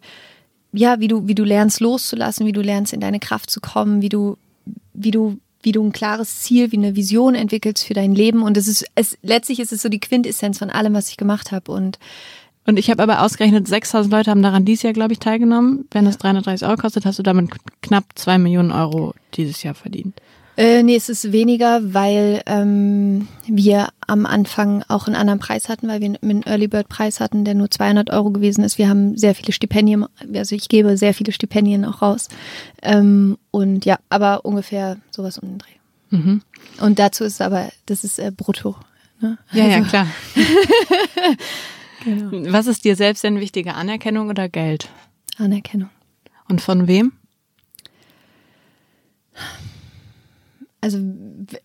ja, 0.72 1.00
wie 1.00 1.08
du, 1.08 1.26
wie 1.26 1.34
du 1.34 1.44
lernst 1.44 1.80
loszulassen, 1.80 2.46
wie 2.46 2.52
du 2.52 2.60
lernst 2.60 2.92
in 2.92 3.00
deine 3.00 3.20
Kraft 3.20 3.50
zu 3.50 3.60
kommen, 3.60 4.02
wie 4.02 4.08
du 4.08 4.36
wie 4.98 5.10
du 5.10 5.38
wie 5.60 5.72
du 5.72 5.82
ein 5.82 5.92
klares 5.92 6.42
Ziel, 6.42 6.70
wie 6.70 6.76
eine 6.76 6.94
Vision 6.94 7.34
entwickelst 7.34 7.84
für 7.84 7.94
dein 7.94 8.14
Leben. 8.14 8.42
Und 8.42 8.56
es 8.56 8.68
ist, 8.68 8.84
es, 8.94 9.18
letztlich 9.22 9.58
ist 9.58 9.72
es 9.72 9.82
so 9.82 9.88
die 9.88 9.98
Quintessenz 9.98 10.58
von 10.58 10.70
allem, 10.70 10.94
was 10.94 11.08
ich 11.08 11.16
gemacht 11.16 11.50
habe. 11.50 11.72
Und 11.72 11.98
und 12.68 12.78
ich 12.78 12.90
habe 12.90 13.02
aber 13.02 13.22
ausgerechnet, 13.22 13.66
6000 13.66 14.12
Leute 14.12 14.30
haben 14.30 14.42
daran 14.42 14.66
dieses 14.66 14.82
Jahr, 14.82 14.92
glaube 14.92 15.14
ich, 15.14 15.18
teilgenommen. 15.18 15.88
Wenn 15.90 16.06
es 16.06 16.18
330 16.18 16.68
Euro 16.68 16.76
kostet, 16.76 17.06
hast 17.06 17.18
du 17.18 17.22
damit 17.22 17.50
knapp 17.80 18.04
zwei 18.14 18.36
Millionen 18.36 18.72
Euro 18.72 19.14
dieses 19.32 19.62
Jahr 19.62 19.74
verdient. 19.74 20.20
Äh, 20.58 20.82
nee, 20.82 20.96
es 20.96 21.08
ist 21.08 21.30
weniger, 21.30 21.94
weil 21.94 22.42
ähm, 22.46 23.28
wir 23.46 23.90
am 24.08 24.26
Anfang 24.26 24.82
auch 24.88 25.06
einen 25.06 25.14
anderen 25.14 25.38
Preis 25.38 25.68
hatten, 25.68 25.86
weil 25.86 26.00
wir 26.00 26.18
einen 26.20 26.42
Early 26.42 26.66
Bird 26.66 26.88
Preis 26.88 27.20
hatten, 27.20 27.44
der 27.44 27.54
nur 27.54 27.70
200 27.70 28.10
Euro 28.10 28.32
gewesen 28.32 28.64
ist. 28.64 28.76
Wir 28.76 28.88
haben 28.88 29.16
sehr 29.16 29.36
viele 29.36 29.52
Stipendien, 29.52 30.04
also 30.34 30.56
ich 30.56 30.68
gebe 30.68 30.96
sehr 30.96 31.14
viele 31.14 31.30
Stipendien 31.30 31.84
auch 31.84 32.02
raus. 32.02 32.26
Ähm, 32.82 33.38
und 33.52 33.84
ja, 33.84 34.00
aber 34.08 34.44
ungefähr 34.44 34.96
sowas 35.12 35.38
um 35.38 35.48
den 35.48 35.58
Dreh. 35.58 35.70
Mhm. 36.10 36.42
Und 36.80 36.98
dazu 36.98 37.22
ist 37.22 37.40
aber, 37.40 37.68
das 37.86 38.02
ist 38.02 38.18
äh, 38.18 38.32
brutto. 38.36 38.74
Ne? 39.20 39.38
Ja, 39.52 39.64
also. 39.64 39.78
ja, 39.78 39.84
klar. 39.84 40.06
genau. 42.04 42.52
Was 42.52 42.66
ist 42.66 42.84
dir 42.84 42.96
selbst 42.96 43.22
denn 43.22 43.38
wichtiger, 43.38 43.76
Anerkennung 43.76 44.28
oder 44.28 44.48
Geld? 44.48 44.88
Anerkennung. 45.36 45.90
Und 46.48 46.60
von 46.60 46.88
wem? 46.88 47.12
Also 50.88 51.04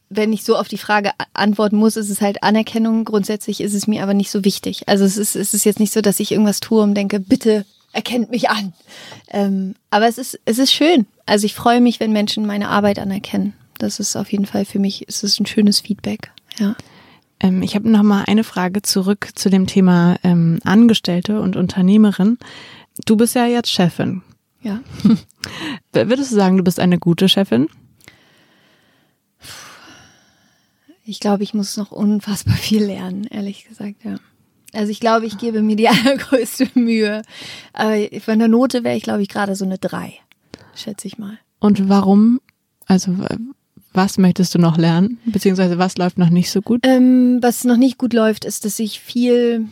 wenn 0.09 0.33
ich 0.33 0.43
so 0.43 0.57
auf 0.57 0.67
die 0.67 0.77
Frage 0.77 1.11
antworten 1.33 1.77
muss, 1.77 1.95
ist 1.95 2.09
es 2.09 2.19
halt 2.19 2.43
Anerkennung. 2.43 3.05
Grundsätzlich 3.05 3.61
ist 3.61 3.73
es 3.73 3.87
mir 3.87 4.03
aber 4.03 4.13
nicht 4.13 4.29
so 4.29 4.43
wichtig. 4.43 4.87
Also 4.89 5.05
es 5.05 5.15
ist, 5.15 5.37
es 5.37 5.53
ist 5.53 5.63
jetzt 5.63 5.79
nicht 5.79 5.93
so, 5.93 6.01
dass 6.01 6.19
ich 6.19 6.33
irgendwas 6.33 6.59
tue 6.59 6.83
und 6.83 6.93
denke, 6.93 7.21
bitte 7.21 7.65
erkennt 7.93 8.31
mich 8.31 8.49
an. 8.49 8.73
Ähm, 9.29 9.75
aber 9.91 10.07
es 10.07 10.17
ist, 10.17 10.39
es 10.43 10.59
ist 10.59 10.73
schön. 10.73 11.05
Also 11.25 11.45
ich 11.45 11.53
freue 11.53 11.79
mich, 11.79 12.01
wenn 12.01 12.11
Menschen 12.11 12.45
meine 12.45 12.67
Arbeit 12.67 12.99
anerkennen. 12.99 13.53
Das 13.77 14.01
ist 14.01 14.17
auf 14.17 14.29
jeden 14.31 14.45
Fall 14.45 14.65
für 14.65 14.79
mich, 14.79 15.05
es 15.07 15.23
ist 15.23 15.39
ein 15.39 15.45
schönes 15.45 15.79
Feedback. 15.79 16.31
Ja. 16.59 16.75
Ähm, 17.39 17.61
ich 17.63 17.75
habe 17.75 17.89
noch 17.89 18.03
mal 18.03 18.25
eine 18.27 18.43
Frage 18.43 18.81
zurück 18.81 19.29
zu 19.35 19.49
dem 19.49 19.67
Thema 19.67 20.17
ähm, 20.23 20.59
Angestellte 20.65 21.39
und 21.39 21.55
Unternehmerin. 21.55 22.37
Du 23.05 23.15
bist 23.15 23.35
ja 23.35 23.45
jetzt 23.45 23.71
Chefin. 23.71 24.21
Ja. 24.61 24.81
Würdest 25.93 26.31
du 26.31 26.35
sagen, 26.35 26.57
du 26.57 26.63
bist 26.63 26.79
eine 26.79 26.99
gute 26.99 27.29
Chefin? 27.29 27.67
Ich 31.05 31.19
glaube, 31.19 31.43
ich 31.43 31.53
muss 31.53 31.77
noch 31.77 31.91
unfassbar 31.91 32.55
viel 32.55 32.85
lernen, 32.85 33.25
ehrlich 33.25 33.65
gesagt, 33.67 34.03
ja. 34.03 34.15
Also 34.73 34.89
ich 34.89 34.99
glaube, 34.99 35.25
ich 35.25 35.37
gebe 35.37 35.61
mir 35.61 35.75
die 35.75 35.87
allergrößte 35.89 36.69
Mühe. 36.73 37.21
Aber 37.73 37.95
von 38.19 38.39
der 38.39 38.47
Note 38.47 38.83
wäre 38.83 38.95
ich, 38.95 39.03
glaube 39.03 39.21
ich, 39.21 39.29
gerade 39.29 39.55
so 39.55 39.65
eine 39.65 39.77
drei, 39.77 40.15
schätze 40.75 41.07
ich 41.07 41.17
mal. 41.17 41.37
Und 41.59 41.89
warum? 41.89 42.41
Also 42.85 43.15
was 43.93 44.17
möchtest 44.17 44.55
du 44.55 44.59
noch 44.59 44.77
lernen? 44.77 45.19
Beziehungsweise 45.25 45.77
was 45.77 45.97
läuft 45.97 46.17
noch 46.17 46.29
nicht 46.29 46.49
so 46.49 46.61
gut? 46.61 46.81
Ähm, 46.85 47.37
was 47.41 47.63
noch 47.63 47.77
nicht 47.77 47.97
gut 47.97 48.13
läuft, 48.13 48.43
ist, 48.43 48.65
dass 48.65 48.79
ich 48.79 48.99
viel, 48.99 49.67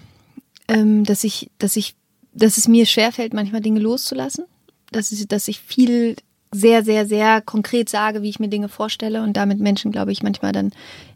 ähm, 0.68 1.04
dass 1.04 1.24
ich, 1.24 1.50
dass 1.58 1.76
ich, 1.76 1.96
dass 2.34 2.58
es 2.58 2.68
mir 2.68 2.86
schwerfällt, 2.86 3.34
manchmal 3.34 3.62
Dinge 3.62 3.80
loszulassen. 3.80 4.46
Dass 4.92 5.12
ich, 5.12 5.28
dass 5.28 5.48
ich 5.48 5.60
viel 5.60 6.16
sehr, 6.52 6.84
sehr, 6.84 7.08
sehr 7.08 7.42
konkret 7.42 7.90
sage, 7.90 8.22
wie 8.22 8.30
ich 8.30 8.40
mir 8.40 8.50
Dinge 8.50 8.70
vorstelle 8.70 9.24
und 9.24 9.34
damit 9.38 9.60
Menschen, 9.60 9.92
glaube 9.92 10.12
ich, 10.12 10.22
manchmal 10.22 10.52
dann 10.52 10.72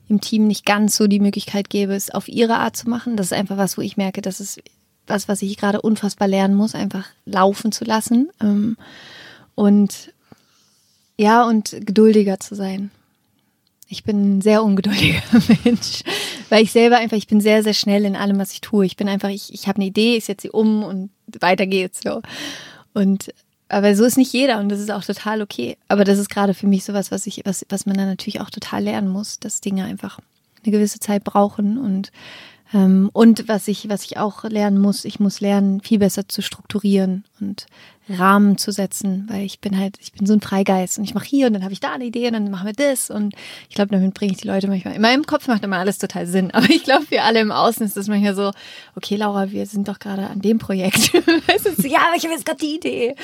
im 0.08 0.22
Team 0.22 0.48
nicht 0.48 0.66
ganz 0.66 0.96
so 0.96 1.08
die 1.08 1.20
Möglichkeit 1.20 1.70
gebe, 1.70 1.94
es 1.94 2.12
auf 2.12 2.28
ihre 2.28 2.58
Art 2.58 2.76
zu 2.76 2.90
machen. 2.90 3.18
Das 3.18 3.28
ist 3.28 3.34
einfach 3.34 3.58
was, 3.58 3.78
wo 3.78 3.82
ich 3.82 3.98
merke, 3.98 4.22
das 4.22 4.40
ist 4.40 4.62
was, 5.08 5.28
was 5.28 5.42
ich 5.42 5.58
gerade 5.58 5.82
unfassbar 5.82 6.28
lernen 6.28 6.56
muss, 6.56 6.76
einfach 6.76 7.08
laufen 7.26 7.72
zu 7.72 7.86
lassen. 7.86 8.30
Ähm, 8.42 8.78
und 9.56 10.14
ja, 11.18 11.44
und 11.44 11.76
geduldiger 11.82 12.40
zu 12.40 12.56
sein. 12.56 12.92
Ich 13.88 14.04
bin 14.04 14.38
ein 14.38 14.42
sehr 14.42 14.64
ungeduldiger 14.64 15.22
Mensch, 15.64 16.02
weil 16.50 16.64
ich 16.64 16.72
selber 16.72 16.98
einfach, 16.98 17.18
ich 17.18 17.28
bin 17.28 17.40
sehr, 17.40 17.64
sehr 17.64 17.74
schnell 17.74 18.04
in 18.06 18.16
allem, 18.16 18.40
was 18.40 18.52
ich 18.52 18.62
tue. 18.62 18.86
Ich 18.86 18.98
bin 18.98 19.08
einfach, 19.08 19.30
ich, 19.30 19.54
ich 19.54 19.68
habe 19.68 19.78
eine 19.78 19.86
Idee, 19.86 20.18
ich 20.18 20.26
setze 20.26 20.48
sie 20.48 20.52
um 20.52 20.84
und 20.84 21.12
weiter 21.40 21.68
geht's 21.68 22.02
so. 22.04 22.22
Und 22.94 23.32
aber 23.68 23.96
so 23.96 24.06
ist 24.06 24.18
nicht 24.18 24.32
jeder 24.32 24.60
und 24.60 24.70
das 24.70 24.80
ist 24.80 24.92
auch 24.92 25.04
total 25.04 25.42
okay. 25.42 25.78
Aber 25.88 26.04
das 26.04 26.20
ist 26.20 26.30
gerade 26.30 26.54
für 26.54 26.68
mich 26.68 26.84
sowas, 26.84 27.12
was 27.12 27.26
ich, 27.26 27.42
was, 27.46 27.66
was 27.70 27.86
man 27.86 27.98
dann 27.98 28.08
natürlich 28.08 28.42
auch 28.42 28.50
total 28.50 28.84
lernen 28.84 29.10
muss, 29.10 29.40
dass 29.40 29.62
Dinge 29.62 29.86
einfach 29.86 30.20
eine 30.64 30.72
gewisse 30.72 31.00
Zeit 31.00 31.24
brauchen 31.24 31.78
und 31.78 32.12
und 32.76 33.48
was 33.48 33.70
ich, 33.70 33.88
was 33.88 34.04
ich 34.04 34.18
auch 34.18 34.44
lernen 34.44 34.80
muss, 34.80 35.06
ich 35.06 35.20
muss 35.20 35.40
lernen, 35.40 35.80
viel 35.80 36.00
besser 36.00 36.28
zu 36.28 36.42
strukturieren 36.42 37.24
und 37.40 37.68
Rahmen 38.10 38.58
zu 38.58 38.72
setzen, 38.72 39.28
weil 39.30 39.46
ich 39.46 39.62
bin 39.62 39.80
halt, 39.80 39.98
ich 40.02 40.12
bin 40.12 40.26
so 40.28 40.34
ein 40.34 40.42
Freigeist 40.42 40.98
und 40.98 41.06
ich 41.06 41.14
mache 41.14 41.26
hier 41.26 41.48
und 41.48 41.54
dann 41.54 41.64
habe 41.64 41.72
ich 41.72 41.80
da 41.80 41.94
eine 41.94 42.04
Idee 42.04 42.28
und 42.28 42.34
dann 42.34 42.52
machen 42.52 42.66
wir 42.66 42.74
das 42.74 43.10
und 43.10 43.34
ich 43.70 43.76
glaube, 43.76 43.92
damit 43.92 44.14
bringe 44.14 44.34
ich 44.34 44.40
die 44.40 44.48
Leute 44.48 44.68
manchmal. 44.68 44.94
In 44.94 45.02
meinem 45.02 45.26
Kopf 45.26 45.48
macht 45.48 45.64
immer 45.64 45.78
alles 45.78 46.00
total 46.00 46.28
Sinn, 46.28 46.52
aber 46.54 46.70
ich 46.70 46.84
glaube, 46.84 47.06
für 47.06 47.22
alle 47.22 47.40
im 47.40 47.52
Außen 47.52 47.86
ist 47.86 47.96
das 47.96 48.08
manchmal 48.08 48.36
so, 48.36 48.52
okay, 48.96 49.16
Laura, 49.16 49.52
wir 49.52 49.66
sind 49.66 49.88
doch 49.88 50.00
gerade 50.00 50.28
an 50.28 50.42
dem 50.42 50.60
Projekt. 50.60 51.14
ja, 51.14 52.00
aber 52.08 52.18
ich 52.18 52.24
habe 52.24 52.34
jetzt 52.34 52.46
gerade 52.46 52.60
die 52.60 52.76
Idee. 52.76 53.16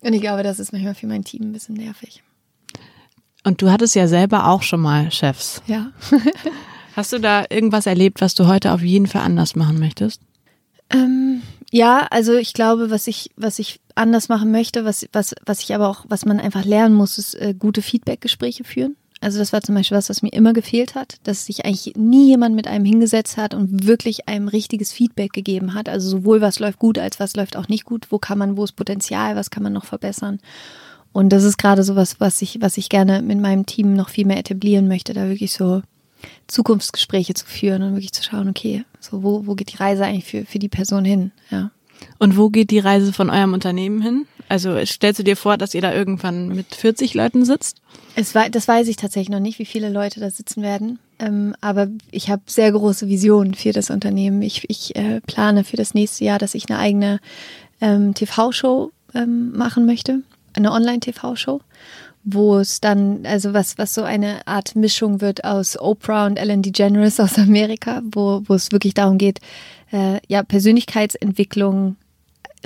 Und 0.00 0.14
ich 0.14 0.20
glaube, 0.22 0.42
das 0.42 0.58
ist 0.58 0.72
manchmal 0.72 0.94
für 0.94 1.06
mein 1.06 1.24
Team 1.24 1.42
ein 1.42 1.52
bisschen 1.52 1.74
nervig. 1.74 2.22
Und 3.44 3.60
du 3.60 3.70
hattest 3.70 3.94
ja 3.94 4.08
selber 4.08 4.46
auch 4.48 4.62
schon 4.62 4.80
mal 4.80 5.10
Chefs. 5.10 5.62
Ja. 5.66 5.92
Hast 6.98 7.12
du 7.12 7.20
da 7.20 7.44
irgendwas 7.48 7.86
erlebt, 7.86 8.20
was 8.20 8.34
du 8.34 8.48
heute 8.48 8.72
auf 8.72 8.82
jeden 8.82 9.06
Fall 9.06 9.22
anders 9.22 9.54
machen 9.54 9.78
möchtest? 9.78 10.20
Ähm, 10.90 11.42
ja, 11.70 12.08
also 12.10 12.34
ich 12.34 12.54
glaube, 12.54 12.90
was 12.90 13.06
ich, 13.06 13.30
was 13.36 13.60
ich 13.60 13.78
anders 13.94 14.28
machen 14.28 14.50
möchte, 14.50 14.84
was, 14.84 15.06
was, 15.12 15.32
was 15.46 15.60
ich 15.60 15.72
aber 15.72 15.90
auch, 15.90 16.06
was 16.08 16.24
man 16.24 16.40
einfach 16.40 16.64
lernen 16.64 16.96
muss, 16.96 17.16
ist 17.16 17.34
äh, 17.36 17.54
gute 17.56 17.82
Feedback-Gespräche 17.82 18.64
führen. 18.64 18.96
Also 19.20 19.38
das 19.38 19.52
war 19.52 19.60
zum 19.60 19.76
Beispiel 19.76 19.96
was, 19.96 20.08
was 20.08 20.22
mir 20.22 20.32
immer 20.32 20.52
gefehlt 20.52 20.96
hat, 20.96 21.18
dass 21.22 21.46
sich 21.46 21.64
eigentlich 21.64 21.94
nie 21.94 22.30
jemand 22.30 22.56
mit 22.56 22.66
einem 22.66 22.84
hingesetzt 22.84 23.36
hat 23.36 23.54
und 23.54 23.86
wirklich 23.86 24.28
einem 24.28 24.48
richtiges 24.48 24.90
Feedback 24.92 25.32
gegeben 25.32 25.74
hat. 25.74 25.88
Also 25.88 26.08
sowohl 26.08 26.40
was 26.40 26.58
läuft 26.58 26.80
gut, 26.80 26.98
als 26.98 27.20
was 27.20 27.36
läuft 27.36 27.56
auch 27.56 27.68
nicht 27.68 27.84
gut. 27.84 28.08
Wo 28.10 28.18
kann 28.18 28.38
man, 28.38 28.56
wo 28.56 28.64
ist 28.64 28.74
Potenzial, 28.74 29.36
was 29.36 29.50
kann 29.50 29.62
man 29.62 29.72
noch 29.72 29.84
verbessern? 29.84 30.40
Und 31.12 31.28
das 31.28 31.44
ist 31.44 31.58
gerade 31.58 31.84
so 31.84 31.94
was, 31.94 32.18
was 32.18 32.42
ich, 32.42 32.60
was 32.60 32.76
ich 32.76 32.88
gerne 32.88 33.22
mit 33.22 33.38
meinem 33.38 33.66
Team 33.66 33.94
noch 33.94 34.08
viel 34.08 34.26
mehr 34.26 34.38
etablieren 34.38 34.88
möchte, 34.88 35.12
da 35.12 35.28
wirklich 35.28 35.52
so 35.52 35.82
Zukunftsgespräche 36.46 37.34
zu 37.34 37.46
führen 37.46 37.82
und 37.82 37.92
wirklich 37.92 38.12
zu 38.12 38.22
schauen, 38.22 38.48
okay, 38.48 38.84
so 39.00 39.22
wo, 39.22 39.46
wo 39.46 39.54
geht 39.54 39.72
die 39.72 39.76
Reise 39.76 40.04
eigentlich 40.04 40.24
für, 40.24 40.44
für 40.44 40.58
die 40.58 40.68
Person 40.68 41.04
hin, 41.04 41.32
ja. 41.50 41.70
Und 42.18 42.36
wo 42.36 42.48
geht 42.48 42.70
die 42.70 42.78
Reise 42.78 43.12
von 43.12 43.30
eurem 43.30 43.54
Unternehmen 43.54 44.00
hin? 44.00 44.26
Also 44.48 44.84
stellst 44.84 45.18
du 45.18 45.24
dir 45.24 45.36
vor, 45.36 45.56
dass 45.56 45.74
ihr 45.74 45.82
da 45.82 45.92
irgendwann 45.92 46.48
mit 46.48 46.74
40 46.74 47.14
Leuten 47.14 47.44
sitzt? 47.44 47.80
Es 48.14 48.34
war, 48.34 48.48
das 48.48 48.66
weiß 48.66 48.88
ich 48.88 48.96
tatsächlich 48.96 49.28
noch 49.28 49.40
nicht, 49.40 49.58
wie 49.58 49.66
viele 49.66 49.90
Leute 49.90 50.20
da 50.20 50.30
sitzen 50.30 50.62
werden. 50.62 50.98
Ähm, 51.18 51.54
aber 51.60 51.88
ich 52.10 52.30
habe 52.30 52.42
sehr 52.46 52.72
große 52.72 53.08
Visionen 53.08 53.54
für 53.54 53.72
das 53.72 53.90
Unternehmen. 53.90 54.40
Ich, 54.42 54.68
ich 54.68 54.96
äh, 54.96 55.20
plane 55.22 55.64
für 55.64 55.76
das 55.76 55.94
nächste 55.94 56.24
Jahr, 56.24 56.38
dass 56.38 56.54
ich 56.54 56.68
eine 56.70 56.78
eigene 56.78 57.20
ähm, 57.80 58.14
TV-Show 58.14 58.90
ähm, 59.14 59.52
machen 59.52 59.84
möchte, 59.84 60.22
eine 60.54 60.72
Online-TV-Show 60.72 61.60
wo 62.24 62.58
es 62.58 62.80
dann, 62.80 63.24
also 63.24 63.54
was, 63.54 63.78
was 63.78 63.94
so 63.94 64.02
eine 64.02 64.46
Art 64.46 64.76
Mischung 64.76 65.20
wird 65.20 65.44
aus 65.44 65.78
Oprah 65.78 66.26
und 66.26 66.36
Ellen 66.36 66.62
DeGeneres 66.62 67.20
aus 67.20 67.38
Amerika, 67.38 68.02
wo, 68.10 68.42
wo 68.46 68.54
es 68.54 68.72
wirklich 68.72 68.94
darum 68.94 69.18
geht, 69.18 69.40
äh, 69.92 70.20
ja, 70.28 70.42
Persönlichkeitsentwicklung 70.42 71.96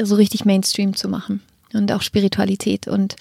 so 0.01 0.15
richtig 0.15 0.45
Mainstream 0.45 0.97
zu 0.97 1.09
machen 1.09 1.43
und 1.75 1.93
auch 1.93 2.03
Spiritualität 2.03 2.89
und 2.89 3.17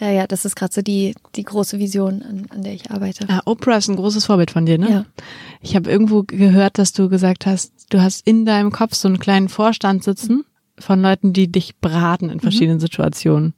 äh, 0.00 0.16
ja, 0.16 0.26
das 0.26 0.44
ist 0.44 0.56
gerade 0.56 0.72
so 0.72 0.82
die, 0.82 1.14
die 1.34 1.42
große 1.42 1.78
Vision, 1.78 2.22
an, 2.22 2.46
an 2.50 2.62
der 2.62 2.74
ich 2.74 2.90
arbeite. 2.90 3.26
Ah, 3.28 3.40
Oprah 3.46 3.76
ist 3.76 3.88
ein 3.88 3.96
großes 3.96 4.26
Vorbild 4.26 4.50
von 4.50 4.66
dir, 4.66 4.78
ne? 4.78 4.90
Ja. 4.90 5.04
Ich 5.62 5.74
habe 5.74 5.90
irgendwo 5.90 6.22
gehört, 6.22 6.78
dass 6.78 6.92
du 6.92 7.08
gesagt 7.08 7.46
hast, 7.46 7.72
du 7.90 8.02
hast 8.02 8.26
in 8.26 8.44
deinem 8.44 8.72
Kopf 8.72 8.94
so 8.94 9.08
einen 9.08 9.18
kleinen 9.18 9.48
Vorstand 9.48 10.04
sitzen 10.04 10.44
von 10.78 11.00
Leuten, 11.00 11.32
die 11.32 11.50
dich 11.50 11.76
beraten 11.76 12.28
in 12.28 12.36
mhm. 12.36 12.40
verschiedenen 12.40 12.76
mhm. 12.76 12.82
Situationen. 12.82 13.54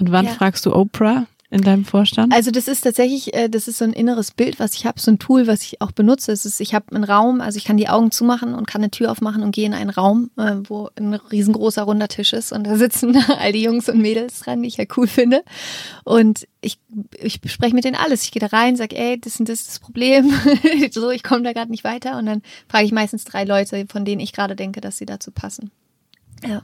Und 0.00 0.10
wann 0.10 0.26
ja. 0.26 0.32
fragst 0.32 0.66
du 0.66 0.74
Oprah? 0.74 1.26
In 1.52 1.62
deinem 1.62 1.84
Vorstand? 1.84 2.32
Also 2.32 2.50
das 2.50 2.66
ist 2.66 2.80
tatsächlich, 2.80 3.34
äh, 3.34 3.48
das 3.48 3.68
ist 3.68 3.78
so 3.78 3.84
ein 3.84 3.92
inneres 3.92 4.30
Bild, 4.30 4.58
was 4.58 4.74
ich 4.74 4.86
habe, 4.86 4.98
so 4.98 5.10
ein 5.10 5.18
Tool, 5.18 5.46
was 5.46 5.62
ich 5.62 5.82
auch 5.82 5.92
benutze. 5.92 6.32
Es 6.32 6.46
ist, 6.46 6.60
ich 6.60 6.74
habe 6.74 6.94
einen 6.94 7.04
Raum, 7.04 7.40
also 7.40 7.58
ich 7.58 7.64
kann 7.64 7.76
die 7.76 7.88
Augen 7.88 8.10
zumachen 8.10 8.54
und 8.54 8.66
kann 8.66 8.80
eine 8.80 8.90
Tür 8.90 9.10
aufmachen 9.10 9.42
und 9.42 9.52
gehe 9.52 9.66
in 9.66 9.74
einen 9.74 9.90
Raum, 9.90 10.30
äh, 10.38 10.56
wo 10.64 10.88
ein 10.96 11.14
riesengroßer 11.14 11.82
runder 11.82 12.08
Tisch 12.08 12.32
ist 12.32 12.52
und 12.52 12.64
da 12.66 12.76
sitzen 12.76 13.16
all 13.38 13.52
die 13.52 13.62
Jungs 13.62 13.88
und 13.88 14.00
Mädels 14.00 14.40
dran, 14.40 14.62
die 14.62 14.68
ich 14.68 14.78
ja 14.78 14.84
cool 14.96 15.06
finde. 15.06 15.44
Und 16.04 16.48
ich, 16.62 16.78
ich 17.18 17.40
bespreche 17.40 17.74
mit 17.74 17.84
denen 17.84 17.96
alles. 17.96 18.24
Ich 18.24 18.32
gehe 18.32 18.40
da 18.40 18.46
rein, 18.46 18.76
sage, 18.76 18.96
ey, 18.96 19.20
das 19.20 19.38
und 19.38 19.48
das 19.48 19.60
ist 19.60 19.68
das 19.68 19.78
Problem. 19.80 20.32
so, 20.90 21.10
ich 21.10 21.22
komme 21.22 21.42
da 21.42 21.52
gerade 21.52 21.70
nicht 21.70 21.84
weiter. 21.84 22.16
Und 22.18 22.26
dann 22.26 22.42
frage 22.68 22.86
ich 22.86 22.92
meistens 22.92 23.24
drei 23.24 23.44
Leute, 23.44 23.84
von 23.88 24.04
denen 24.04 24.20
ich 24.20 24.32
gerade 24.32 24.56
denke, 24.56 24.80
dass 24.80 24.96
sie 24.96 25.06
dazu 25.06 25.30
passen. 25.32 25.70
Ja, 26.46 26.62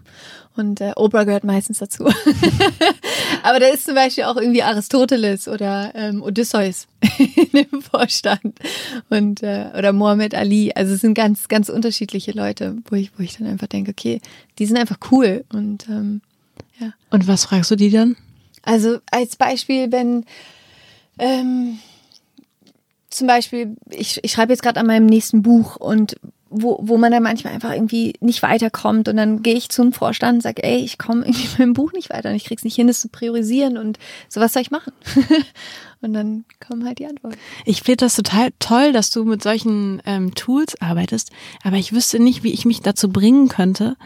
und 0.57 0.81
äh, 0.81 0.93
Oprah 0.97 1.25
gehört 1.25 1.45
meistens 1.45 1.79
dazu. 1.79 2.05
Aber 3.43 3.61
da 3.61 3.67
ist 3.67 3.85
zum 3.85 3.95
Beispiel 3.95 4.25
auch 4.25 4.37
irgendwie 4.37 4.63
Aristoteles 4.63 5.47
oder 5.47 5.93
ähm, 5.95 6.21
Odysseus 6.23 6.89
im 7.53 7.81
Vorstand 7.81 8.59
und 9.09 9.43
äh, 9.43 9.67
oder 9.77 9.93
Mohammed 9.93 10.35
Ali. 10.35 10.73
Also 10.75 10.95
es 10.95 11.01
sind 11.01 11.15
ganz, 11.15 11.47
ganz 11.47 11.69
unterschiedliche 11.69 12.33
Leute, 12.33 12.77
wo 12.91 12.97
ich, 12.97 13.13
wo 13.17 13.23
ich 13.23 13.37
dann 13.37 13.47
einfach 13.47 13.69
denke, 13.69 13.93
okay, 13.93 14.21
die 14.59 14.67
sind 14.67 14.77
einfach 14.79 14.99
cool 15.13 15.45
und 15.53 15.89
ähm, 15.89 16.23
ja. 16.81 16.93
Und 17.11 17.29
was 17.29 17.45
fragst 17.45 17.71
du 17.71 17.77
die 17.77 17.91
dann? 17.91 18.17
Also 18.63 18.99
als 19.11 19.37
Beispiel, 19.37 19.93
wenn 19.93 20.25
ähm, 21.19 21.79
zum 23.11 23.27
Beispiel, 23.27 23.77
ich, 23.91 24.19
ich 24.23 24.33
schreibe 24.33 24.53
jetzt 24.53 24.63
gerade 24.63 24.81
an 24.81 24.87
meinem 24.87 25.07
nächsten 25.07 25.43
Buch 25.43 25.77
und 25.77 26.17
wo, 26.51 26.79
wo 26.83 26.97
man 26.97 27.13
dann 27.13 27.23
manchmal 27.23 27.53
einfach 27.53 27.73
irgendwie 27.73 28.15
nicht 28.21 28.43
weiterkommt 28.43 29.09
und 29.09 29.17
dann 29.17 29.43
gehe 29.43 29.55
ich 29.55 29.69
zum 29.69 29.93
Vorstand 29.93 30.37
und 30.37 30.41
sage, 30.43 30.63
ey, 30.63 30.79
ich 30.79 30.99
komme 30.99 31.23
irgendwie 31.23 31.49
mit 31.49 31.59
dem 31.59 31.73
Buch 31.75 31.93
nicht 31.93 32.11
weiter 32.11 32.31
und 32.31 32.37
ich 32.37 32.45
krieg's 32.45 32.65
nicht 32.65 32.77
hin, 32.77 32.87
das 32.87 33.01
zu 33.01 33.09
priorisieren 33.09 33.77
und 33.77 33.99
so 34.29 34.41
was 34.41 34.53
soll 34.53 34.63
ich 34.63 34.71
machen? 34.71 34.93
und 36.01 36.15
dann 36.15 36.45
kommen 36.67 36.85
halt 36.87 36.99
die 36.99 37.07
Antworten. 37.07 37.37
Ich 37.65 37.83
finde 37.83 38.05
das 38.05 38.17
total 38.17 38.51
toll, 38.59 38.93
dass 38.93 39.11
du 39.11 39.25
mit 39.25 39.43
solchen 39.43 40.03
ähm, 40.07 40.35
Tools 40.35 40.81
arbeitest, 40.81 41.31
aber 41.63 41.77
ich 41.77 41.93
wüsste 41.93 42.19
nicht, 42.19 42.43
wie 42.43 42.53
ich 42.53 42.65
mich 42.65 42.81
dazu 42.81 43.11
bringen 43.11 43.49
könnte, 43.49 43.97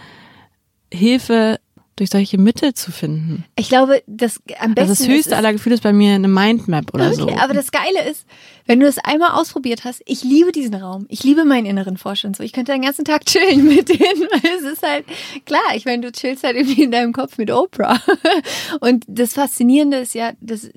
Hilfe 0.93 1.59
durch 1.97 2.11
solche 2.11 2.39
Mittel 2.39 2.75
zu 2.75 2.91
finden. 2.91 3.45
Ich 3.57 3.69
glaube, 3.69 4.03
das 4.07 4.41
am 4.59 4.75
besten 4.75 4.91
Also 4.91 5.05
das 5.05 5.09
höchste 5.09 5.37
aller 5.37 5.53
Gefühle 5.53 5.75
ist 5.75 5.83
bei 5.83 5.93
mir 5.93 6.15
eine 6.15 6.29
Mindmap 6.29 6.95
oder 6.95 7.09
okay, 7.09 7.17
so. 7.17 7.29
Aber 7.31 7.53
das 7.53 7.71
Geile 7.71 8.09
ist, 8.11 8.27
wenn 8.67 8.81
du 8.81 8.87
es 8.87 8.99
einmal 8.99 9.33
ausprobiert 9.33 9.85
hast, 9.85 10.03
ich 10.07 10.25
liebe 10.25 10.53
diesen 10.53 10.75
Raum. 10.75 11.07
Ich 11.09 11.23
liebe 11.23 11.45
meinen 11.45 11.67
inneren 11.67 11.99
Vorstand 11.99 12.37
so. 12.37 12.43
Ich 12.43 12.53
könnte 12.53 12.73
den 12.73 12.83
ganzen 12.83 13.05
Tag 13.05 13.25
chillen 13.27 13.67
mit 13.67 13.89
denen, 13.89 14.01
weil 14.01 14.59
es 14.59 14.63
ist 14.63 14.83
halt 14.83 15.05
klar, 15.45 15.75
ich 15.75 15.85
meine, 15.85 16.03
du 16.03 16.13
chillst 16.13 16.45
halt 16.45 16.57
irgendwie 16.57 16.83
in 16.83 16.91
deinem 16.91 17.13
Kopf 17.13 17.37
mit 17.37 17.51
Oprah. 17.51 18.01
Und 18.81 19.05
das 19.07 19.35
Faszinierende 19.35 19.99
ist 19.99 20.15
ja, 20.15 20.33
dass 20.41 20.71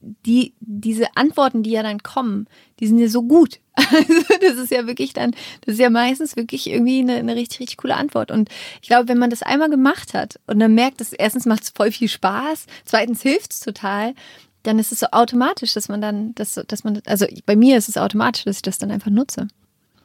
die, 0.00 0.54
diese 0.60 1.06
Antworten, 1.16 1.62
die 1.62 1.70
ja 1.70 1.82
dann 1.82 2.02
kommen, 2.02 2.46
die 2.78 2.86
sind 2.86 2.98
ja 2.98 3.08
so 3.08 3.22
gut. 3.22 3.60
Also 3.92 4.22
das 4.40 4.56
ist 4.56 4.70
ja 4.70 4.86
wirklich 4.86 5.12
dann, 5.12 5.32
das 5.62 5.74
ist 5.74 5.80
ja 5.80 5.90
meistens 5.90 6.36
wirklich 6.36 6.68
irgendwie 6.68 7.00
eine, 7.00 7.16
eine 7.16 7.34
richtig, 7.34 7.60
richtig 7.60 7.76
coole 7.78 7.96
Antwort. 7.96 8.30
Und 8.30 8.48
ich 8.80 8.88
glaube, 8.88 9.08
wenn 9.08 9.18
man 9.18 9.30
das 9.30 9.42
einmal 9.42 9.70
gemacht 9.70 10.14
hat 10.14 10.38
und 10.46 10.58
dann 10.58 10.74
merkt, 10.74 11.00
dass 11.00 11.12
erstens 11.12 11.46
macht 11.46 11.64
es 11.64 11.70
voll 11.70 11.90
viel 11.90 12.08
Spaß, 12.08 12.66
zweitens 12.84 13.22
hilft 13.22 13.52
es 13.52 13.60
total, 13.60 14.14
dann 14.62 14.78
ist 14.78 14.92
es 14.92 15.00
so 15.00 15.06
automatisch, 15.12 15.72
dass 15.74 15.88
man 15.88 16.00
dann, 16.00 16.34
dass, 16.34 16.60
dass 16.66 16.84
man, 16.84 17.00
also 17.06 17.26
bei 17.46 17.56
mir 17.56 17.76
ist 17.76 17.88
es 17.88 17.96
automatisch, 17.96 18.44
dass 18.44 18.56
ich 18.56 18.62
das 18.62 18.78
dann 18.78 18.90
einfach 18.90 19.10
nutze. 19.10 19.48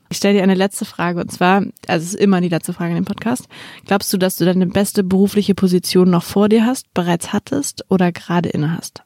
Ich 0.09 0.17
stelle 0.17 0.35
dir 0.35 0.43
eine 0.43 0.53
letzte 0.53 0.85
Frage 0.85 1.19
und 1.19 1.31
zwar, 1.31 1.63
also 1.87 2.03
es 2.03 2.13
ist 2.13 2.19
immer 2.19 2.39
die 2.39 2.49
letzte 2.49 2.73
Frage 2.73 2.91
in 2.91 2.97
dem 2.97 3.05
Podcast. 3.05 3.47
Glaubst 3.85 4.13
du, 4.13 4.17
dass 4.17 4.35
du 4.35 4.45
deine 4.45 4.67
beste 4.67 5.03
berufliche 5.03 5.55
Position 5.55 6.09
noch 6.09 6.23
vor 6.23 6.47
dir 6.47 6.65
hast, 6.65 6.93
bereits 6.93 7.33
hattest 7.33 7.85
oder 7.89 8.11
gerade 8.11 8.49
inne 8.49 8.77
hast? 8.77 9.03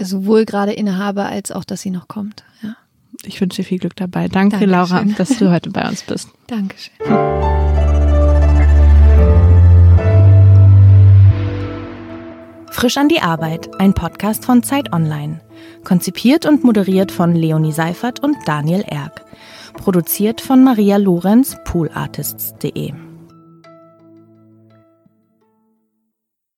Sowohl 0.00 0.44
gerade 0.44 0.72
innehabe 0.72 1.24
als 1.24 1.52
auch, 1.52 1.64
dass 1.64 1.80
sie 1.80 1.90
noch 1.90 2.08
kommt. 2.08 2.44
Ja. 2.62 2.76
Ich 3.24 3.40
wünsche 3.40 3.62
dir 3.62 3.68
viel 3.68 3.78
Glück 3.78 3.96
dabei. 3.96 4.28
Danke, 4.28 4.58
Dankeschön. 4.58 4.70
Laura, 4.70 5.04
dass 5.16 5.38
du 5.38 5.50
heute 5.50 5.70
bei 5.70 5.88
uns 5.88 6.02
bist. 6.02 6.28
Dankeschön. 6.46 6.94
Frisch 12.70 12.98
an 12.98 13.08
die 13.08 13.20
Arbeit, 13.20 13.70
ein 13.80 13.94
Podcast 13.94 14.44
von 14.44 14.62
Zeit 14.62 14.92
Online. 14.92 15.40
Konzipiert 15.82 16.44
und 16.44 16.62
moderiert 16.62 17.10
von 17.10 17.34
Leonie 17.34 17.72
Seifert 17.72 18.22
und 18.22 18.36
Daniel 18.44 18.84
Erck. 18.86 19.24
Produziert 19.72 20.42
von 20.42 20.62
Maria 20.62 20.98
Lorenz, 20.98 21.56
poolartists.de. 21.64 23.05